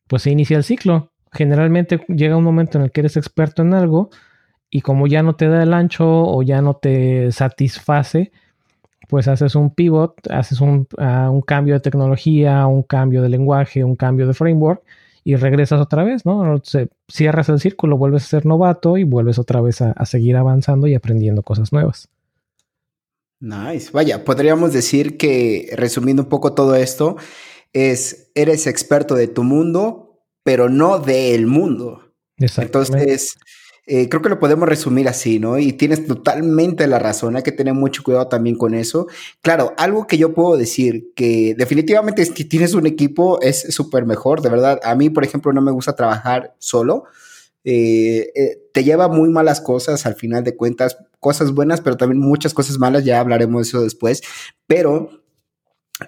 pues 0.07 0.23
se 0.23 0.31
inicia 0.31 0.57
el 0.57 0.65
ciclo. 0.65 1.12
Generalmente 1.33 2.05
llega 2.09 2.37
un 2.37 2.45
momento 2.45 2.79
en 2.79 2.85
el 2.85 2.93
que 2.93 3.01
eres 3.01 3.17
experto 3.17 3.63
en 3.63 3.75
algo 3.75 4.11
y 4.71 4.81
como 4.81 5.07
ya 5.07 5.23
no 5.23 5.35
te 5.35 5.49
da 5.49 5.63
el 5.63 5.75
ancho 5.75 6.07
o 6.07 6.43
ya 6.43 6.63
no 6.63 6.75
te 6.75 7.31
satisface, 7.33 8.33
pues 9.09 9.29
haces 9.29 9.55
un 9.55 9.75
pivot, 9.75 10.15
haces 10.31 10.61
un, 10.61 10.87
cambio 11.47 11.75
de 11.75 11.81
tecnología, 11.81 12.67
un 12.67 12.83
cambio 12.83 13.23
de 13.23 13.29
lenguaje, 13.29 13.85
un 13.85 13.97
cambio 13.97 14.27
de 14.27 14.35
framework 14.35 14.83
y 15.25 15.37
regresas 15.37 15.81
otra 15.81 16.03
vez, 16.05 16.25
¿no? 16.25 16.61
cierras 17.09 17.49
el 17.49 17.61
círculo, 17.61 17.99
vuelves 17.99 18.25
a 18.25 18.29
ser 18.29 18.47
novato 18.47 18.97
y 18.97 19.05
vuelves 19.05 19.39
otra 19.39 19.61
vez 19.61 19.83
a, 19.83 20.05
seguir 20.07 20.37
avanzando 20.37 20.87
y 20.87 20.95
aprendiendo 20.95 21.43
cosas 21.43 21.73
nuevas. 21.73 22.09
Nice. 23.41 23.91
Vaya, 23.93 24.25
podríamos 24.25 24.73
decir 24.73 25.19
que 25.19 25.71
resumiendo 25.77 26.23
un 26.23 26.29
poco 26.29 26.55
todo 26.55 26.77
esto, 26.77 27.17
es 27.73 28.31
eres 28.35 28.67
experto 28.67 29.15
de 29.15 29.29
tu 29.29 29.43
mundo, 29.43 30.12
pero 30.43 30.69
no 30.69 30.99
del 30.99 31.47
mundo. 31.47 32.13
Entonces, 32.39 33.37
eh, 33.87 34.09
creo 34.09 34.23
que 34.23 34.29
lo 34.29 34.39
podemos 34.39 34.69
resumir 34.69 35.09
así, 35.09 35.39
¿no? 35.39 35.59
Y 35.59 35.73
tienes 35.73 36.07
totalmente 36.07 36.87
la 36.87 36.99
razón, 36.99 37.37
hay 37.37 37.43
que 37.43 37.53
tener 37.53 37.75
mucho 37.75 38.03
cuidado 38.03 38.29
también 38.29 38.57
con 38.57 38.75
eso. 38.75 39.09
Claro, 39.41 39.75
algo 39.77 40.07
que 40.07 40.19
yo 40.19 40.35
puedo 40.35 40.57
decir, 40.57 41.13
que 41.17 41.55
definitivamente 41.57 42.25
si 42.25 42.45
tienes 42.45 42.75
un 42.75 42.87
equipo 42.87 43.41
es 43.43 43.75
súper 43.75 44.07
mejor, 44.07 44.41
de 44.41 44.51
verdad. 44.51 44.81
A 44.85 44.95
mí, 44.95 45.11
por 45.11 45.25
ejemplo, 45.25 45.53
no 45.53 45.61
me 45.61 45.73
gusta 45.73 45.97
trabajar 45.97 46.55
solo. 46.59 47.05
Eh, 47.65 48.31
eh, 48.35 48.59
te 48.73 48.83
lleva 48.85 49.09
muy 49.09 49.31
malas 49.31 49.61
cosas 49.61 50.05
al 50.07 50.15
final 50.17 50.43
de 50.43 50.57
cuentas, 50.57 50.99
cosas 51.21 51.53
buenas, 51.53 51.81
pero 51.81 51.97
también 51.97 52.21
muchas 52.21 52.55
cosas 52.55 52.79
malas, 52.79 53.05
ya 53.05 53.21
hablaremos 53.21 53.63
de 53.63 53.69
eso 53.69 53.83
después, 53.83 54.23
pero 54.67 55.22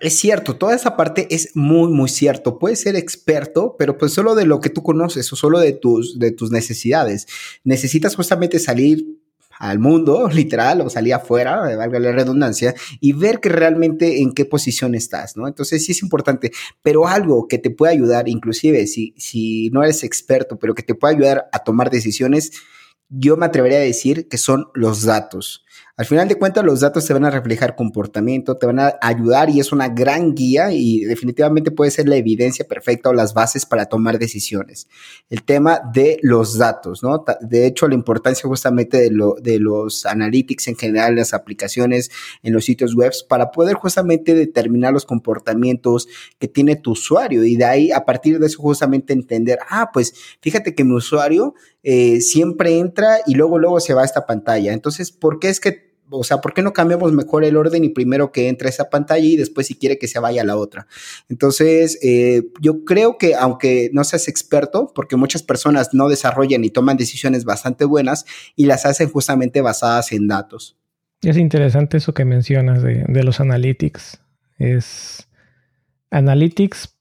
es 0.00 0.18
cierto, 0.18 0.56
toda 0.56 0.74
esa 0.74 0.96
parte 0.96 1.26
es 1.30 1.54
muy, 1.54 1.90
muy 1.90 2.08
cierto. 2.08 2.58
Puedes 2.58 2.80
ser 2.80 2.96
experto, 2.96 3.76
pero 3.78 3.98
pues 3.98 4.12
solo 4.12 4.34
de 4.34 4.46
lo 4.46 4.60
que 4.60 4.70
tú 4.70 4.82
conoces 4.82 5.32
o 5.32 5.36
solo 5.36 5.60
de 5.60 5.72
tus, 5.72 6.18
de 6.18 6.32
tus 6.32 6.50
necesidades. 6.50 7.26
Necesitas 7.64 8.16
justamente 8.16 8.58
salir 8.58 9.20
al 9.58 9.78
mundo, 9.78 10.28
literal, 10.32 10.80
o 10.80 10.90
salir 10.90 11.14
afuera, 11.14 11.76
valga 11.76 11.98
la 11.98 12.12
redundancia, 12.12 12.74
y 13.00 13.12
ver 13.12 13.40
que 13.40 13.48
realmente 13.48 14.20
en 14.20 14.32
qué 14.32 14.44
posición 14.44 14.94
estás, 14.94 15.36
¿no? 15.36 15.46
Entonces 15.46 15.84
sí 15.84 15.92
es 15.92 16.02
importante, 16.02 16.50
pero 16.82 17.06
algo 17.06 17.46
que 17.46 17.58
te 17.58 17.70
puede 17.70 17.92
ayudar, 17.92 18.28
inclusive 18.28 18.86
si, 18.86 19.14
si 19.16 19.70
no 19.70 19.82
eres 19.82 20.02
experto, 20.02 20.58
pero 20.58 20.74
que 20.74 20.82
te 20.82 20.94
puede 20.94 21.14
ayudar 21.14 21.48
a 21.52 21.60
tomar 21.60 21.90
decisiones, 21.90 22.52
yo 23.08 23.36
me 23.36 23.46
atrevería 23.46 23.78
a 23.78 23.82
decir 23.82 24.28
que 24.28 24.38
son 24.38 24.66
los 24.74 25.02
datos. 25.02 25.63
Al 25.96 26.06
final 26.06 26.26
de 26.26 26.34
cuentas, 26.34 26.64
los 26.64 26.80
datos 26.80 27.06
te 27.06 27.12
van 27.12 27.24
a 27.24 27.30
reflejar 27.30 27.76
comportamiento, 27.76 28.56
te 28.56 28.66
van 28.66 28.80
a 28.80 28.98
ayudar 29.00 29.48
y 29.48 29.60
es 29.60 29.70
una 29.70 29.88
gran 29.88 30.34
guía 30.34 30.72
y 30.72 31.04
definitivamente 31.04 31.70
puede 31.70 31.92
ser 31.92 32.08
la 32.08 32.16
evidencia 32.16 32.66
perfecta 32.66 33.10
o 33.10 33.12
las 33.12 33.32
bases 33.32 33.64
para 33.64 33.86
tomar 33.86 34.18
decisiones. 34.18 34.88
El 35.30 35.44
tema 35.44 35.80
de 35.92 36.18
los 36.20 36.58
datos, 36.58 37.04
¿no? 37.04 37.24
De 37.40 37.66
hecho, 37.66 37.86
la 37.86 37.94
importancia 37.94 38.48
justamente 38.48 38.96
de, 38.96 39.12
lo, 39.12 39.36
de 39.40 39.60
los 39.60 40.04
analytics 40.04 40.66
en 40.66 40.74
general, 40.74 41.14
las 41.14 41.32
aplicaciones 41.32 42.10
en 42.42 42.54
los 42.54 42.64
sitios 42.64 42.96
web, 42.96 43.12
para 43.28 43.52
poder 43.52 43.74
justamente 43.74 44.34
determinar 44.34 44.92
los 44.92 45.06
comportamientos 45.06 46.08
que 46.40 46.48
tiene 46.48 46.74
tu 46.74 46.90
usuario 46.90 47.44
y 47.44 47.54
de 47.54 47.66
ahí, 47.66 47.92
a 47.92 48.04
partir 48.04 48.40
de 48.40 48.48
eso, 48.48 48.60
justamente 48.60 49.12
entender, 49.12 49.60
ah, 49.70 49.90
pues 49.92 50.12
fíjate 50.40 50.74
que 50.74 50.82
mi 50.82 50.94
usuario 50.94 51.54
eh, 51.86 52.22
siempre 52.22 52.78
entra 52.78 53.18
y 53.26 53.34
luego, 53.34 53.58
luego 53.58 53.78
se 53.78 53.92
va 53.92 54.02
a 54.02 54.06
esta 54.06 54.24
pantalla. 54.24 54.72
Entonces, 54.72 55.12
¿por 55.12 55.38
qué 55.38 55.50
es 55.50 55.60
que, 55.60 55.83
o 56.10 56.24
sea, 56.24 56.40
por 56.40 56.54
qué 56.54 56.62
no 56.62 56.72
cambiamos 56.72 57.12
mejor 57.12 57.44
el 57.44 57.56
orden 57.56 57.84
y 57.84 57.88
primero 57.88 58.32
que 58.32 58.48
entre 58.48 58.68
esa 58.68 58.90
pantalla 58.90 59.24
y 59.24 59.36
después 59.36 59.66
si 59.66 59.74
quiere 59.74 59.98
que 59.98 60.08
se 60.08 60.18
vaya 60.18 60.42
a 60.42 60.44
la 60.44 60.56
otra? 60.56 60.86
Entonces, 61.28 61.98
eh, 62.02 62.44
yo 62.60 62.84
creo 62.84 63.18
que 63.18 63.34
aunque 63.34 63.90
no 63.92 64.04
seas 64.04 64.28
experto, 64.28 64.92
porque 64.94 65.16
muchas 65.16 65.42
personas 65.42 65.90
no 65.92 66.08
desarrollan 66.08 66.64
y 66.64 66.70
toman 66.70 66.96
decisiones 66.96 67.44
bastante 67.44 67.84
buenas 67.84 68.24
y 68.56 68.66
las 68.66 68.86
hacen 68.86 69.08
justamente 69.10 69.60
basadas 69.60 70.12
en 70.12 70.28
datos. 70.28 70.76
Es 71.22 71.36
interesante 71.36 71.96
eso 71.96 72.12
que 72.12 72.24
mencionas 72.24 72.82
de, 72.82 73.04
de 73.08 73.22
los 73.24 73.40
analytics. 73.40 74.20
Es 74.58 75.28
analytics 76.10 76.93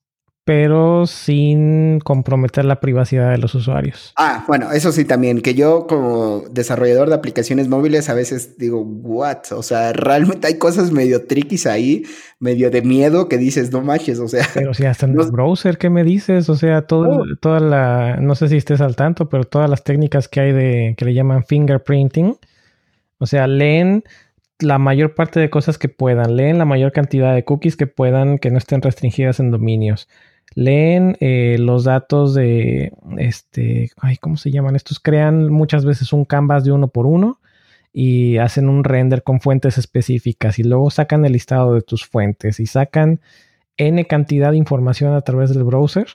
pero 0.46 1.08
sin 1.08 2.00
comprometer 2.02 2.66
la 2.66 2.82
privacidad 2.82 3.32
de 3.32 3.38
los 3.38 3.56
usuarios. 3.56 4.12
Ah, 4.18 4.44
bueno, 4.46 4.74
eso 4.74 4.91
sí 4.91 5.06
también, 5.06 5.41
que 5.41 5.54
yo 5.54 5.88
como 5.88 6.44
desarrollador 6.52 7.08
de 7.08 7.16
aplicaciones 7.16 7.70
móviles 7.70 8.10
a 8.10 8.14
veces 8.14 8.58
digo, 8.58 8.82
what? 8.82 9.44
O 9.52 9.64
sea, 9.64 9.94
realmente 9.94 10.48
hay 10.48 10.58
cosas 10.58 10.91
medio 10.91 11.26
triquis 11.28 11.66
ahí, 11.66 12.04
medio 12.39 12.70
de 12.72 12.82
miedo 12.82 13.30
que 13.30 13.38
dices, 13.38 13.72
no 13.72 13.82
manches, 13.82 14.20
o 14.20 14.28
sea. 14.28 14.46
Pero 14.54 14.74
si 14.74 14.86
hasta 14.86 15.06
en 15.06 15.18
el 15.18 15.32
browser, 15.32 15.78
¿qué 15.78 15.89
me 15.89 16.04
dices? 16.04 16.50
O 16.50 16.56
sea, 16.56 16.82
todo, 16.82 17.22
oh. 17.22 17.26
toda 17.39 17.62
la, 17.62 18.18
no 18.18 18.36
sé 18.36 18.50
si 18.50 18.58
estés 18.58 18.82
al 18.82 18.98
tanto, 18.98 19.30
pero 19.30 19.46
todas 19.46 19.70
las 19.70 19.86
técnicas 19.86 20.28
que 20.28 20.41
hay 20.41 20.52
de, 20.52 20.96
que 20.98 21.06
le 21.06 21.14
llaman 21.14 21.46
fingerprinting, 21.46 22.36
o 23.18 23.26
sea, 23.26 23.48
leen 23.48 24.04
la 24.60 24.78
mayor 24.78 25.16
parte 25.16 25.39
de 25.39 25.50
cosas 25.50 25.78
que 25.78 25.88
puedan, 25.88 26.36
leen 26.36 26.58
la 26.58 26.66
mayor 26.66 26.91
cantidad 26.91 27.34
de 27.34 27.46
cookies 27.46 27.78
que 27.78 27.88
puedan, 27.88 28.39
que 28.39 28.52
no 28.52 28.58
estén 28.58 28.82
restringidas 28.82 29.39
en 29.39 29.50
dominios 29.50 30.10
leen 30.56 31.18
eh, 31.20 31.58
los 31.60 31.84
datos 31.84 32.34
de, 32.34 32.93
este, 33.18 33.91
ay, 33.97 34.18
¿cómo 34.18 34.38
se 34.38 34.51
llaman? 34.51 34.76
Estos 34.76 34.99
crean 34.99 35.51
muchas 35.51 35.86
veces 35.86 36.14
un 36.14 36.26
canvas 36.26 36.64
de 36.64 36.72
uno 36.72 36.88
por 36.88 37.06
uno 37.06 37.39
y 37.91 38.38
hacen 38.38 38.70
un 38.70 38.84
render 38.84 39.24
con 39.24 39.39
fuentes 39.39 39.78
específicas 39.78 40.60
y 40.60 40.64
luego 40.64 40.89
sacan 40.89 41.26
el 41.26 41.34
listado 41.34 41.76
de 41.76 41.82
tus 41.82 42.06
fuentes 42.06 42.60
y 42.60 42.66
sacan 42.66 43.22
n 43.78 44.06
cantidad 44.06 44.51
de 44.51 44.58
información 44.58 45.14
a 45.14 45.22
través 45.22 45.54
del 45.54 45.64
browser 45.64 46.08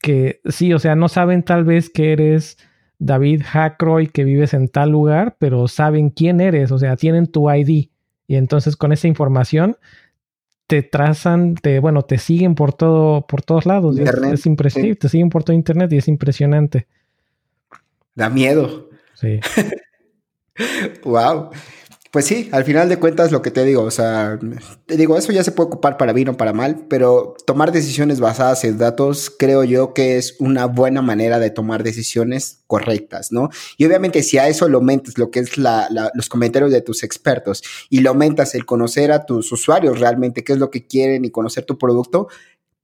que 0.00 0.40
sí, 0.48 0.72
o 0.72 0.78
sea, 0.78 0.94
no 0.94 1.08
saben 1.08 1.42
tal 1.42 1.64
vez 1.64 1.90
que 1.90 2.12
eres 2.12 2.56
David 2.98 3.42
Hackroy 3.44 4.08
que 4.08 4.24
vives 4.24 4.54
en 4.54 4.68
tal 4.68 4.90
lugar, 4.90 5.36
pero 5.38 5.68
saben 5.68 6.10
quién 6.10 6.40
eres, 6.40 6.72
o 6.72 6.78
sea, 6.78 6.96
tienen 6.96 7.26
tu 7.26 7.50
ID 7.50 7.88
y 8.26 8.36
entonces 8.36 8.76
con 8.76 8.92
esa 8.92 9.08
información 9.08 9.76
te 10.68 10.82
trazan, 10.82 11.54
te, 11.54 11.80
bueno, 11.80 12.02
te 12.02 12.18
siguen 12.18 12.54
por 12.54 12.74
todo, 12.74 13.26
por 13.26 13.42
todos 13.42 13.64
lados. 13.64 13.98
es, 13.98 14.44
impresionante, 14.44 14.96
te 14.96 15.08
siguen 15.08 15.30
por 15.30 15.42
todo 15.42 15.56
internet 15.56 15.90
y 15.94 15.96
es 15.96 16.08
impresionante. 16.08 16.86
Da 18.14 18.28
miedo. 18.28 18.90
Sí. 19.14 19.40
wow. 21.04 21.50
Pues 22.18 22.26
sí, 22.26 22.48
al 22.50 22.64
final 22.64 22.88
de 22.88 22.98
cuentas 22.98 23.30
lo 23.30 23.42
que 23.42 23.52
te 23.52 23.64
digo, 23.64 23.84
o 23.84 23.92
sea, 23.92 24.40
te 24.86 24.96
digo, 24.96 25.16
eso 25.16 25.30
ya 25.30 25.44
se 25.44 25.52
puede 25.52 25.68
ocupar 25.68 25.96
para 25.96 26.12
bien 26.12 26.30
o 26.30 26.36
para 26.36 26.52
mal, 26.52 26.84
pero 26.88 27.36
tomar 27.46 27.70
decisiones 27.70 28.18
basadas 28.18 28.64
en 28.64 28.76
datos 28.76 29.32
creo 29.38 29.62
yo 29.62 29.94
que 29.94 30.16
es 30.16 30.34
una 30.40 30.66
buena 30.66 31.00
manera 31.00 31.38
de 31.38 31.50
tomar 31.50 31.84
decisiones 31.84 32.64
correctas, 32.66 33.30
¿no? 33.30 33.50
Y 33.76 33.86
obviamente 33.86 34.24
si 34.24 34.36
a 34.36 34.48
eso 34.48 34.68
lo 34.68 34.78
aumentas 34.78 35.16
lo 35.16 35.30
que 35.30 35.38
es 35.38 35.56
los 35.56 36.28
comentarios 36.28 36.72
de 36.72 36.80
tus 36.80 37.04
expertos 37.04 37.62
y 37.88 38.00
lo 38.00 38.10
aumentas 38.10 38.56
el 38.56 38.66
conocer 38.66 39.12
a 39.12 39.24
tus 39.24 39.52
usuarios 39.52 40.00
realmente 40.00 40.42
qué 40.42 40.54
es 40.54 40.58
lo 40.58 40.72
que 40.72 40.88
quieren 40.88 41.24
y 41.24 41.30
conocer 41.30 41.66
tu 41.66 41.78
producto, 41.78 42.26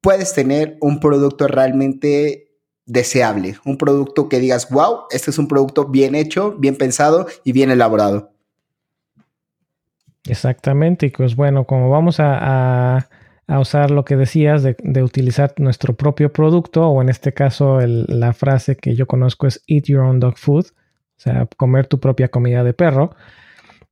puedes 0.01 0.33
tener 0.33 0.79
un 0.81 1.01
producto 1.01 1.49
realmente 1.49 2.53
deseable, 2.87 3.59
un 3.65 3.79
producto 3.79 4.29
que 4.29 4.39
digas, 4.39 4.71
wow, 4.71 5.07
este 5.11 5.33
es 5.33 5.39
un 5.39 5.49
producto 5.49 5.87
bien 5.87 6.15
hecho, 6.15 6.53
bien 6.57 6.77
pensado 6.77 7.27
y 7.43 7.51
bien 7.51 7.73
elaborado. 7.73 8.34
Exactamente, 10.27 11.07
y 11.07 11.11
pues 11.11 11.37
bueno, 11.37 11.65
como 11.65 11.91
vamos 11.91 12.17
a, 12.19 13.09
usar 13.47 13.91
lo 13.91 14.05
que 14.07 14.17
decías 14.17 14.63
de, 14.63 15.03
utilizar 15.03 15.53
nuestro 15.59 15.95
propio 15.95 16.33
producto, 16.33 16.89
o 16.89 17.03
en 17.03 17.11
este 17.11 17.35
caso 17.35 17.79
la 17.81 18.33
frase 18.33 18.77
que 18.77 18.95
yo 18.95 19.07
conozco 19.07 19.47
es 19.47 19.63
eat 19.67 19.85
your 19.85 20.01
own 20.01 20.21
dog 20.21 20.39
food, 20.39 20.67
o 20.67 21.21
sea, 21.21 21.47
comer 21.57 21.87
tu 21.87 22.01
propia 22.01 22.29
comida 22.29 22.65
de 22.65 22.73
perro, 22.73 23.15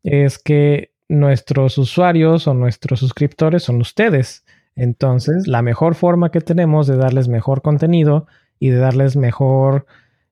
es 0.03 0.39
que 0.39 0.91
nuestros 1.09 1.77
usuarios 1.79 2.49
o 2.49 2.55
nuestros 2.55 3.01
suscriptores 3.01 3.63
son 3.65 3.81
ustedes. 3.81 4.45
Entonces, 4.75 5.47
la 5.47 5.61
mejor 5.61 5.95
forma 5.95 6.31
que 6.31 6.41
tenemos 6.41 6.87
de 6.87 6.97
darles 6.97 7.29
mejor 7.29 7.61
contenido 7.61 8.27
y 8.59 8.71
de 8.71 8.79
darles 8.79 9.17
mejor, 9.17 9.87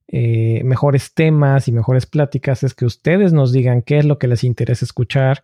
eh, 0.08 0.62
mejores 0.64 1.12
temas 1.12 1.68
y 1.68 1.72
mejores 1.72 2.06
pláticas 2.06 2.62
es 2.62 2.74
que 2.74 2.86
ustedes 2.86 3.34
nos 3.34 3.52
digan 3.52 3.82
qué 3.82 3.98
es 3.98 4.06
lo 4.06 4.18
que 4.18 4.28
les 4.28 4.44
interesa 4.44 4.84
escuchar, 4.84 5.42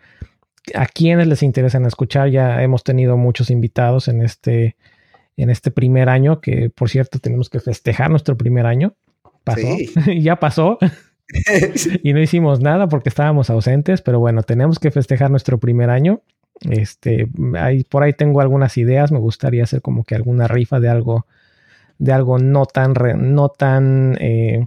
a 0.75 0.87
quienes 0.87 1.27
les 1.27 1.43
interesa 1.43 1.79
escuchar. 1.87 2.31
Ya 2.31 2.63
hemos 2.63 2.85
tenido 2.85 3.17
muchos 3.17 3.51
invitados 3.51 4.09
en 4.09 4.23
este, 4.23 4.77
en 5.37 5.51
este 5.51 5.71
primer 5.71 6.09
año, 6.09 6.41
que 6.41 6.71
por 6.71 6.89
cierto 6.89 7.19
tenemos 7.19 7.51
que 7.51 7.61
festejar 7.61 8.11
nuestro 8.11 8.37
primer 8.37 8.67
año. 8.67 8.95
Pasó, 9.45 9.69
ya 10.19 10.37
pasó. 10.37 10.79
y 12.03 12.13
no 12.13 12.21
hicimos 12.21 12.61
nada 12.61 12.89
porque 12.89 13.09
estábamos 13.09 13.51
ausentes, 13.51 14.03
pero 14.03 14.19
bueno, 14.19 14.43
tenemos 14.43 14.79
que 14.79 14.91
festejar 14.91 15.31
nuestro 15.31 15.59
primer 15.59 15.91
año. 15.91 16.23
Este, 16.61 17.29
ahí, 17.59 17.85
por 17.85 18.03
ahí 18.03 18.13
tengo 18.13 18.41
algunas 18.41 18.77
ideas. 18.79 19.13
Me 19.13 19.19
gustaría 19.19 19.65
hacer 19.65 19.83
como 19.83 20.05
que 20.05 20.15
alguna 20.15 20.49
rifa 20.49 20.81
de 20.81 20.89
algo, 20.89 21.27
de 21.99 22.13
algo 22.13 22.39
no 22.39 22.67
tan, 22.67 22.95
no 23.35 23.49
tan, 23.49 24.17
eh, 24.21 24.67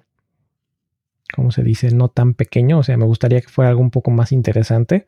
¿cómo 1.34 1.52
se 1.52 1.64
dice? 1.64 1.92
No 1.92 2.10
tan 2.10 2.34
pequeño. 2.34 2.80
O 2.80 2.84
sea, 2.84 2.98
me 2.98 3.06
gustaría 3.06 3.42
que 3.42 3.48
fuera 3.48 3.70
algo 3.70 3.82
un 3.82 3.92
poco 3.92 4.12
más 4.12 4.32
interesante. 4.32 5.08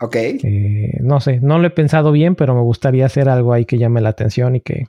Ok. 0.00 0.16
Eh, 0.16 0.98
no 1.00 1.20
sé, 1.20 1.40
no 1.40 1.58
lo 1.58 1.66
he 1.66 1.70
pensado 1.70 2.12
bien, 2.12 2.34
pero 2.34 2.54
me 2.54 2.62
gustaría 2.62 3.06
hacer 3.06 3.28
algo 3.28 3.52
ahí 3.52 3.64
que 3.64 3.78
llame 3.78 4.00
la 4.00 4.10
atención 4.10 4.56
y 4.56 4.60
que, 4.60 4.86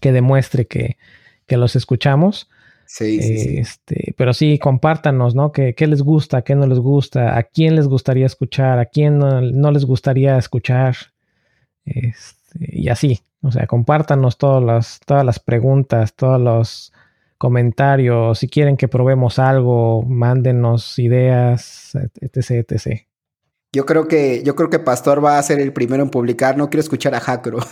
que 0.00 0.12
demuestre 0.12 0.66
que, 0.66 0.96
que 1.46 1.56
los 1.56 1.76
escuchamos. 1.76 2.48
Sí, 2.86 3.22
sí, 3.22 3.56
este, 3.56 4.14
Pero 4.18 4.34
sí, 4.34 4.58
compártanos, 4.58 5.34
¿no? 5.34 5.50
¿Qué, 5.50 5.74
¿Qué, 5.74 5.86
les 5.86 6.02
gusta, 6.02 6.42
qué 6.42 6.54
no 6.54 6.66
les 6.66 6.78
gusta, 6.78 7.38
a 7.38 7.42
quién 7.42 7.74
les 7.74 7.88
gustaría 7.88 8.26
escuchar, 8.26 8.78
a 8.78 8.84
quién 8.84 9.18
no, 9.18 9.70
les 9.70 9.86
gustaría 9.86 10.36
escuchar. 10.36 10.94
Este, 11.86 12.58
y 12.58 12.90
así, 12.90 13.20
o 13.40 13.50
sea, 13.50 13.66
compártanos 13.66 14.36
todas 14.36 14.62
las, 14.62 15.00
todas 15.06 15.24
las 15.24 15.38
preguntas, 15.40 16.14
todos 16.14 16.38
los 16.38 16.92
comentarios. 17.38 18.38
Si 18.38 18.48
quieren 18.48 18.76
que 18.76 18.88
probemos 18.88 19.38
algo, 19.38 20.02
mándenos 20.02 20.98
ideas, 20.98 21.96
etc, 22.20 22.70
etc. 22.70 23.06
Yo 23.74 23.86
creo 23.86 24.06
que, 24.06 24.42
yo 24.44 24.54
creo 24.54 24.68
que 24.68 24.78
Pastor 24.78 25.24
va 25.24 25.38
a 25.38 25.42
ser 25.42 25.58
el 25.58 25.72
primero 25.72 26.02
en 26.02 26.10
publicar. 26.10 26.58
No 26.58 26.68
quiero 26.68 26.82
escuchar 26.82 27.14
a 27.14 27.20
Jacro. 27.20 27.58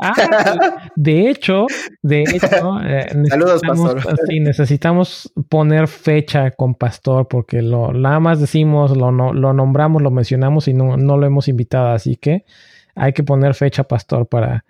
Ah, 0.00 0.90
de 0.96 1.28
hecho, 1.28 1.66
de 2.02 2.22
hecho, 2.22 2.80
eh, 2.84 3.06
saludos, 3.28 3.60
Pastor. 3.60 4.02
Sí, 4.28 4.40
necesitamos 4.40 5.32
poner 5.48 5.88
fecha 5.88 6.50
con 6.52 6.74
Pastor 6.74 7.28
porque 7.28 7.62
lo 7.62 7.92
nada 7.92 8.20
más 8.20 8.40
decimos, 8.40 8.96
lo, 8.96 9.10
lo 9.10 9.52
nombramos, 9.52 10.02
lo 10.02 10.10
mencionamos 10.10 10.68
y 10.68 10.74
no, 10.74 10.96
no 10.96 11.16
lo 11.16 11.26
hemos 11.26 11.48
invitado. 11.48 11.88
Así 11.88 12.16
que 12.16 12.44
hay 12.94 13.12
que 13.12 13.22
poner 13.24 13.54
fecha, 13.54 13.84
Pastor, 13.84 14.26
para, 14.26 14.64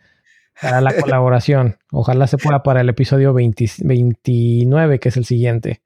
para 0.60 0.80
la 0.80 0.92
colaboración. 1.00 1.78
Ojalá 1.92 2.26
se 2.26 2.38
pueda 2.38 2.62
para 2.62 2.80
el 2.80 2.88
episodio 2.88 3.32
29, 3.34 4.98
que 4.98 5.08
es 5.08 5.16
el 5.16 5.24
siguiente. 5.24 5.80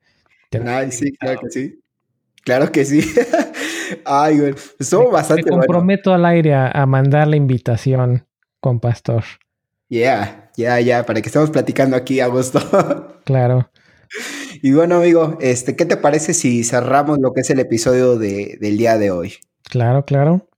Ay, 0.66 0.92
sí, 0.92 1.12
claro 1.12 1.40
que 1.40 1.50
sí. 1.50 1.78
Claro 2.44 2.72
que 2.72 2.84
sí. 2.84 3.02
Ay, 4.04 4.38
güey. 4.38 4.54
Estuvo 4.78 5.10
bastante 5.10 5.44
Me 5.44 5.50
comprometo 5.50 6.12
al 6.12 6.24
aire 6.24 6.54
a, 6.54 6.86
mandar 6.86 7.28
la 7.28 7.36
invitación 7.36 8.26
con 8.60 8.80
Pastor. 8.80 9.24
Yeah, 9.88 10.50
ya, 10.56 10.80
ya, 10.80 11.04
para 11.04 11.20
que 11.20 11.28
estemos 11.28 11.50
platicando 11.50 11.96
aquí 11.96 12.20
a 12.20 12.26
gusto. 12.26 12.60
claro. 13.24 13.70
Y 14.62 14.72
bueno, 14.72 14.96
amigo, 14.96 15.38
este, 15.40 15.76
¿qué 15.76 15.84
te 15.84 15.96
parece 15.96 16.34
si 16.34 16.64
cerramos 16.64 17.18
lo 17.18 17.32
que 17.32 17.40
es 17.40 17.50
el 17.50 17.58
episodio 17.58 18.18
de, 18.18 18.58
del 18.60 18.78
día 18.78 18.98
de 18.98 19.10
hoy? 19.10 19.34
Claro, 19.64 20.04
claro. 20.04 20.48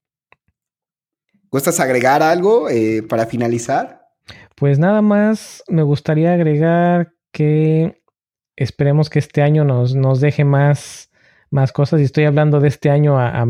¿Gustas 1.49 1.79
agregar 1.79 2.21
algo 2.21 2.69
eh, 2.69 3.01
para 3.01 3.25
finalizar? 3.25 4.09
Pues 4.55 4.79
nada 4.79 5.01
más 5.01 5.63
me 5.67 5.83
gustaría 5.83 6.33
agregar 6.33 7.13
que 7.31 8.01
esperemos 8.55 9.09
que 9.09 9.19
este 9.19 9.41
año 9.41 9.63
nos, 9.63 9.95
nos 9.95 10.21
deje 10.21 10.43
más 10.43 11.11
más 11.49 11.71
cosas. 11.71 12.01
Y 12.01 12.03
estoy 12.03 12.25
hablando 12.25 12.59
de 12.59 12.67
este 12.67 12.89
año 12.89 13.19
a, 13.19 13.45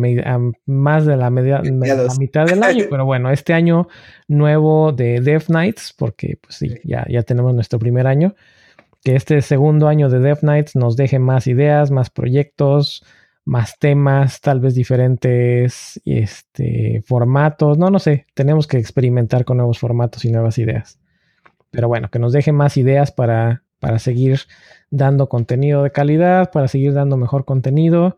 más 0.66 1.06
de 1.06 1.18
la, 1.18 1.30
media, 1.30 1.62
la, 1.64 2.14
mitad 2.20 2.46
del 2.46 2.64
año, 2.64 2.86
pero 2.90 3.06
bueno, 3.06 3.32
este 3.32 3.54
año 3.54 3.88
nuevo 4.28 4.92
de 4.92 5.22
Death 5.22 5.46
Knights, 5.46 5.94
porque 5.98 6.38
pues 6.42 6.56
sí, 6.56 6.80
ya, 6.84 7.06
ya 7.10 7.24
tenemos 7.24 7.54
nuestro 7.54 7.80
primer 7.80 8.08
año, 8.08 8.36
que 9.04 9.16
este 9.16 9.42
segundo 9.42 9.88
año 9.88 10.10
de 10.10 10.20
Death 10.20 10.40
Knights 10.40 10.76
nos 10.76 10.96
deje 10.96 11.20
más 11.20 11.48
ideas, 11.48 11.92
más 11.92 12.10
proyectos, 12.10 13.04
más 13.46 13.78
temas, 13.78 14.42
tal 14.42 14.60
vez 14.60 14.74
diferentes 14.74 16.02
este, 16.04 17.04
formatos, 17.06 17.78
no, 17.78 17.92
no 17.92 18.00
sé, 18.00 18.26
tenemos 18.34 18.66
que 18.66 18.78
experimentar 18.78 19.46
con 19.46 19.58
nuevos 19.58 19.78
formatos 19.78 20.26
y 20.26 20.32
nuevas 20.32 20.58
ideas. 20.58 21.00
Pero 21.70 21.88
bueno, 21.88 22.10
que 22.10 22.20
nos 22.20 22.34
deje 22.34 22.52
más 22.52 22.78
ideas 22.78 23.12
para, 23.12 23.65
para 23.86 24.00
seguir 24.00 24.40
dando 24.90 25.30
contenido 25.30 25.84
de 25.84 25.92
calidad, 25.92 26.50
para 26.52 26.68
seguir 26.68 26.94
dando 26.94 27.18
mejor 27.18 27.46
contenido 27.46 28.18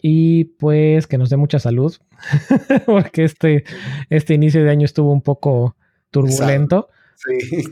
y 0.00 0.44
pues 0.44 1.08
que 1.08 1.18
nos 1.18 1.30
dé 1.30 1.36
mucha 1.36 1.58
salud, 1.58 1.96
porque 2.86 3.24
este, 3.24 3.64
este 4.08 4.34
inicio 4.34 4.62
de 4.62 4.70
año 4.70 4.84
estuvo 4.84 5.10
un 5.10 5.20
poco 5.20 5.74
turbulento. 6.12 6.90
Sí. 7.16 7.64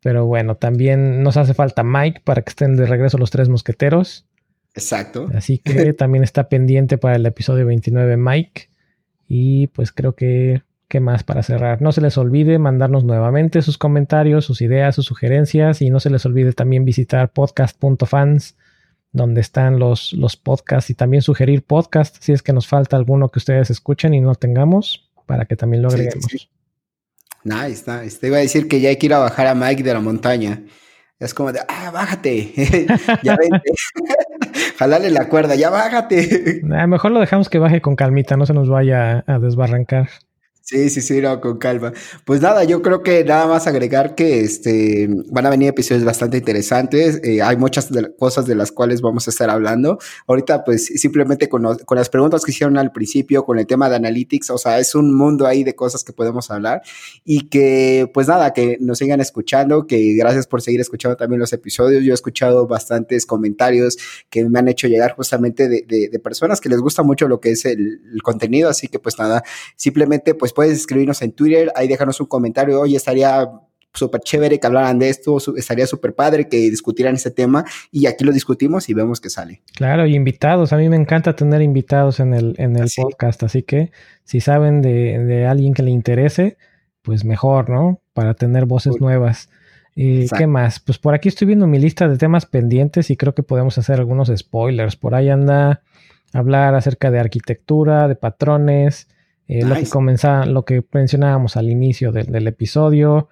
Pero 0.00 0.26
bueno, 0.26 0.56
también 0.56 1.22
nos 1.22 1.38
hace 1.38 1.54
falta 1.54 1.82
Mike 1.82 2.20
para 2.24 2.42
que 2.42 2.50
estén 2.50 2.76
de 2.76 2.84
regreso 2.84 3.16
los 3.16 3.30
tres 3.30 3.48
mosqueteros. 3.48 4.26
Exacto. 4.74 5.30
Así 5.34 5.56
que 5.56 5.94
también 5.94 6.24
está 6.24 6.50
pendiente 6.50 6.98
para 6.98 7.16
el 7.16 7.24
episodio 7.24 7.64
29 7.64 8.18
Mike. 8.18 8.68
Y 9.28 9.68
pues 9.68 9.92
creo 9.92 10.14
que 10.14 10.62
¿Qué 10.88 11.00
más 11.00 11.24
para 11.24 11.42
cerrar? 11.42 11.82
No 11.82 11.90
se 11.90 12.00
les 12.00 12.16
olvide 12.16 12.58
mandarnos 12.58 13.02
nuevamente 13.02 13.60
sus 13.62 13.76
comentarios, 13.76 14.44
sus 14.44 14.60
ideas, 14.62 14.94
sus 14.94 15.06
sugerencias 15.06 15.82
y 15.82 15.90
no 15.90 15.98
se 15.98 16.10
les 16.10 16.24
olvide 16.26 16.52
también 16.52 16.84
visitar 16.84 17.32
podcast.fans 17.32 18.56
donde 19.10 19.40
están 19.40 19.78
los, 19.78 20.12
los 20.12 20.36
podcasts 20.36 20.90
y 20.90 20.94
también 20.94 21.22
sugerir 21.22 21.64
podcasts 21.64 22.18
si 22.22 22.32
es 22.32 22.42
que 22.42 22.52
nos 22.52 22.68
falta 22.68 22.96
alguno 22.96 23.30
que 23.30 23.38
ustedes 23.38 23.70
escuchen 23.70 24.14
y 24.14 24.20
no 24.20 24.34
tengamos 24.34 25.10
para 25.26 25.46
que 25.46 25.56
también 25.56 25.82
lo 25.82 25.88
agreguemos. 25.88 26.48
Nice, 27.42 27.84
nice. 27.90 28.18
Te 28.18 28.28
iba 28.28 28.36
a 28.36 28.40
decir 28.40 28.68
que 28.68 28.80
ya 28.80 28.88
hay 28.90 28.96
que 28.96 29.06
ir 29.06 29.14
a 29.14 29.18
bajar 29.18 29.46
a 29.46 29.54
Mike 29.54 29.82
de 29.82 29.94
la 29.94 30.00
montaña. 30.00 30.62
Es 31.18 31.32
como 31.32 31.50
de, 31.50 31.60
ah, 31.66 31.90
bájate, 31.90 32.52
ya 33.22 33.36
vente, 33.36 33.72
jalale 34.76 35.10
la 35.10 35.28
cuerda, 35.30 35.54
ya 35.54 35.70
bájate. 35.70 36.60
mejor 36.62 37.10
lo 37.10 37.20
dejamos 37.20 37.48
que 37.48 37.58
baje 37.58 37.80
con 37.80 37.96
calmita, 37.96 38.36
no 38.36 38.44
se 38.44 38.52
nos 38.52 38.68
vaya 38.68 39.24
a 39.26 39.38
desbarrancar. 39.38 40.10
Sí, 40.68 40.90
sí, 40.90 41.00
sí, 41.00 41.20
no, 41.20 41.40
con 41.40 41.58
calma. 41.58 41.92
Pues 42.24 42.40
nada, 42.40 42.64
yo 42.64 42.82
creo 42.82 43.04
que 43.04 43.22
nada 43.22 43.46
más 43.46 43.68
agregar 43.68 44.16
que 44.16 44.40
este, 44.40 45.08
van 45.30 45.46
a 45.46 45.50
venir 45.50 45.68
episodios 45.68 46.02
bastante 46.02 46.38
interesantes. 46.38 47.20
Eh, 47.22 47.40
hay 47.40 47.56
muchas 47.56 47.88
cosas 48.18 48.46
de 48.46 48.56
las 48.56 48.72
cuales 48.72 49.00
vamos 49.00 49.28
a 49.28 49.30
estar 49.30 49.48
hablando. 49.48 50.00
Ahorita, 50.26 50.64
pues 50.64 50.86
simplemente 50.86 51.48
con, 51.48 51.62
con, 51.84 51.96
las 51.96 52.08
preguntas 52.08 52.44
que 52.44 52.50
hicieron 52.50 52.78
al 52.78 52.90
principio, 52.90 53.44
con 53.44 53.60
el 53.60 53.66
tema 53.68 53.88
de 53.88 53.94
analytics, 53.94 54.50
o 54.50 54.58
sea, 54.58 54.80
es 54.80 54.96
un 54.96 55.16
mundo 55.16 55.46
ahí 55.46 55.62
de 55.62 55.76
cosas 55.76 56.02
que 56.02 56.12
podemos 56.12 56.50
hablar. 56.50 56.82
Y 57.24 57.48
que, 57.48 58.10
pues 58.12 58.26
nada, 58.26 58.52
que 58.52 58.76
nos 58.80 58.98
sigan 58.98 59.20
escuchando, 59.20 59.86
que 59.86 60.14
gracias 60.14 60.48
por 60.48 60.62
seguir 60.62 60.80
escuchando 60.80 61.16
también 61.16 61.38
los 61.38 61.52
episodios. 61.52 62.02
Yo 62.02 62.10
he 62.10 62.14
escuchado 62.14 62.66
bastantes 62.66 63.24
comentarios 63.24 63.98
que 64.30 64.44
me 64.48 64.58
han 64.58 64.66
hecho 64.66 64.88
llegar 64.88 65.14
justamente 65.14 65.68
de, 65.68 65.84
de, 65.86 66.18
personas 66.18 66.60
que 66.60 66.68
les 66.68 66.80
gusta 66.80 67.04
mucho 67.04 67.28
lo 67.28 67.38
que 67.38 67.52
es 67.52 67.64
el, 67.66 68.00
el 68.12 68.22
contenido. 68.24 68.68
Así 68.68 68.88
que, 68.88 68.98
pues 68.98 69.16
nada, 69.16 69.44
simplemente, 69.76 70.34
pues 70.34 70.55
puedes 70.56 70.78
escribirnos 70.78 71.20
en 71.20 71.32
Twitter, 71.32 71.70
ahí 71.76 71.86
déjanos 71.86 72.18
un 72.18 72.26
comentario, 72.26 72.80
oye, 72.80 72.96
estaría 72.96 73.46
súper 73.92 74.22
chévere 74.22 74.58
que 74.58 74.66
hablaran 74.66 74.98
de 74.98 75.10
esto, 75.10 75.36
estaría 75.54 75.86
súper 75.86 76.14
padre 76.14 76.48
que 76.48 76.56
discutieran 76.56 77.16
ese 77.16 77.30
tema 77.30 77.64
y 77.92 78.06
aquí 78.06 78.24
lo 78.24 78.32
discutimos 78.32 78.88
y 78.88 78.94
vemos 78.94 79.20
que 79.20 79.28
sale. 79.28 79.62
Claro, 79.74 80.06
y 80.06 80.14
invitados, 80.14 80.72
a 80.72 80.78
mí 80.78 80.88
me 80.88 80.96
encanta 80.96 81.36
tener 81.36 81.60
invitados 81.60 82.20
en 82.20 82.32
el, 82.32 82.54
en 82.56 82.74
el 82.76 82.88
podcast, 82.96 83.42
así 83.42 83.62
que 83.62 83.92
si 84.24 84.40
saben 84.40 84.80
de, 84.80 85.46
alguien 85.46 85.74
que 85.74 85.82
le 85.82 85.90
interese, 85.90 86.56
pues 87.02 87.24
mejor, 87.24 87.68
¿no? 87.68 88.00
Para 88.14 88.32
tener 88.32 88.64
voces 88.64 88.98
nuevas. 88.98 89.50
¿Y 89.94 90.28
qué 90.28 90.46
más? 90.46 90.80
Pues 90.80 90.98
por 90.98 91.14
aquí 91.14 91.28
estoy 91.28 91.46
viendo 91.46 91.66
mi 91.66 91.78
lista 91.78 92.08
de 92.08 92.16
temas 92.16 92.46
pendientes 92.46 93.10
y 93.10 93.16
creo 93.16 93.34
que 93.34 93.42
podemos 93.42 93.76
hacer 93.78 93.98
algunos 93.98 94.32
spoilers. 94.34 94.96
Por 94.96 95.14
ahí 95.14 95.28
anda 95.28 95.82
hablar 96.32 96.74
acerca 96.74 97.10
de 97.10 97.20
arquitectura, 97.20 98.08
de 98.08 98.16
patrones, 98.16 99.08
eh, 99.48 99.64
lo, 99.64 99.74
que 99.76 99.88
comenzaba, 99.88 100.46
lo 100.46 100.64
que 100.64 100.84
mencionábamos 100.92 101.56
al 101.56 101.70
inicio 101.70 102.12
del 102.12 102.46
episodio. 102.46 103.28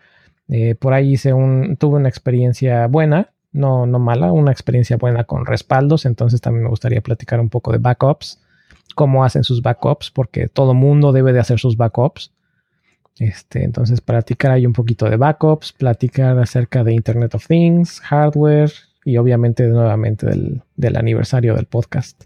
Eh, 0.48 0.74
por 0.74 0.92
ahí 0.92 1.12
hice 1.12 1.32
un, 1.32 1.76
tuve 1.76 1.96
una 1.96 2.08
experiencia 2.08 2.86
buena, 2.86 3.32
no, 3.52 3.86
no 3.86 3.98
mala, 3.98 4.30
una 4.32 4.52
experiencia 4.52 4.96
buena 4.96 5.24
con 5.24 5.46
respaldos. 5.46 6.06
Entonces 6.06 6.40
también 6.40 6.64
me 6.64 6.70
gustaría 6.70 7.00
platicar 7.00 7.40
un 7.40 7.48
poco 7.48 7.72
de 7.72 7.78
backups, 7.78 8.40
cómo 8.94 9.24
hacen 9.24 9.44
sus 9.44 9.62
backups, 9.62 10.10
porque 10.10 10.48
todo 10.48 10.74
mundo 10.74 11.12
debe 11.12 11.32
de 11.32 11.40
hacer 11.40 11.58
sus 11.58 11.76
backups. 11.76 12.32
Este, 13.18 13.62
entonces, 13.62 14.00
platicar 14.00 14.50
ahí 14.50 14.66
un 14.66 14.72
poquito 14.72 15.08
de 15.08 15.16
backups, 15.16 15.72
platicar 15.72 16.36
acerca 16.38 16.82
de 16.82 16.94
Internet 16.94 17.34
of 17.36 17.46
Things, 17.46 18.00
hardware 18.00 18.72
y 19.04 19.18
obviamente 19.18 19.66
nuevamente 19.68 20.26
del, 20.26 20.62
del 20.76 20.96
aniversario 20.96 21.54
del 21.54 21.66
podcast. 21.66 22.24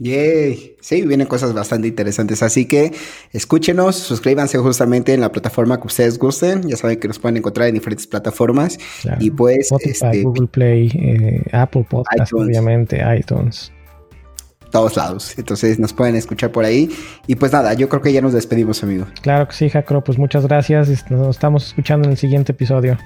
Yay. 0.00 0.76
Sí, 0.80 1.02
vienen 1.02 1.26
cosas 1.26 1.52
bastante 1.52 1.86
interesantes. 1.86 2.42
Así 2.42 2.64
que 2.64 2.92
escúchenos, 3.32 3.96
suscríbanse 3.96 4.56
justamente 4.58 5.12
en 5.12 5.20
la 5.20 5.30
plataforma 5.30 5.78
que 5.78 5.86
ustedes 5.86 6.18
gusten. 6.18 6.62
Ya 6.66 6.76
saben 6.76 6.98
que 6.98 7.06
nos 7.06 7.18
pueden 7.18 7.36
encontrar 7.36 7.68
en 7.68 7.74
diferentes 7.74 8.06
plataformas. 8.06 8.78
Y 9.20 9.30
pues. 9.30 9.70
este, 9.80 10.22
Google 10.22 10.48
Play, 10.48 10.90
eh, 10.94 11.42
Apple 11.52 11.86
Podcast, 11.88 12.32
obviamente, 12.32 13.00
iTunes. 13.16 13.70
Todos 14.70 14.96
lados. 14.96 15.34
Entonces 15.36 15.78
nos 15.78 15.92
pueden 15.92 16.16
escuchar 16.16 16.50
por 16.50 16.64
ahí. 16.64 16.88
Y 17.26 17.34
pues 17.34 17.52
nada, 17.52 17.74
yo 17.74 17.88
creo 17.90 18.00
que 18.00 18.12
ya 18.12 18.22
nos 18.22 18.32
despedimos, 18.32 18.82
amigo. 18.82 19.06
Claro 19.20 19.48
que 19.48 19.54
sí, 19.54 19.68
Jacro. 19.68 20.02
Pues 20.02 20.16
muchas 20.16 20.46
gracias. 20.46 21.10
Nos 21.10 21.36
estamos 21.36 21.66
escuchando 21.66 22.06
en 22.06 22.12
el 22.12 22.16
siguiente 22.16 22.52
episodio. 22.52 22.96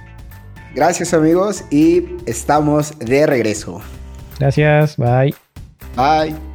Gracias, 0.73 1.13
amigos. 1.13 1.65
Y 1.71 2.05
estamos 2.25 2.97
de 2.99 3.25
regreso. 3.25 3.81
Gracias. 4.39 4.95
Bye. 4.95 5.33
Bye. 5.97 6.54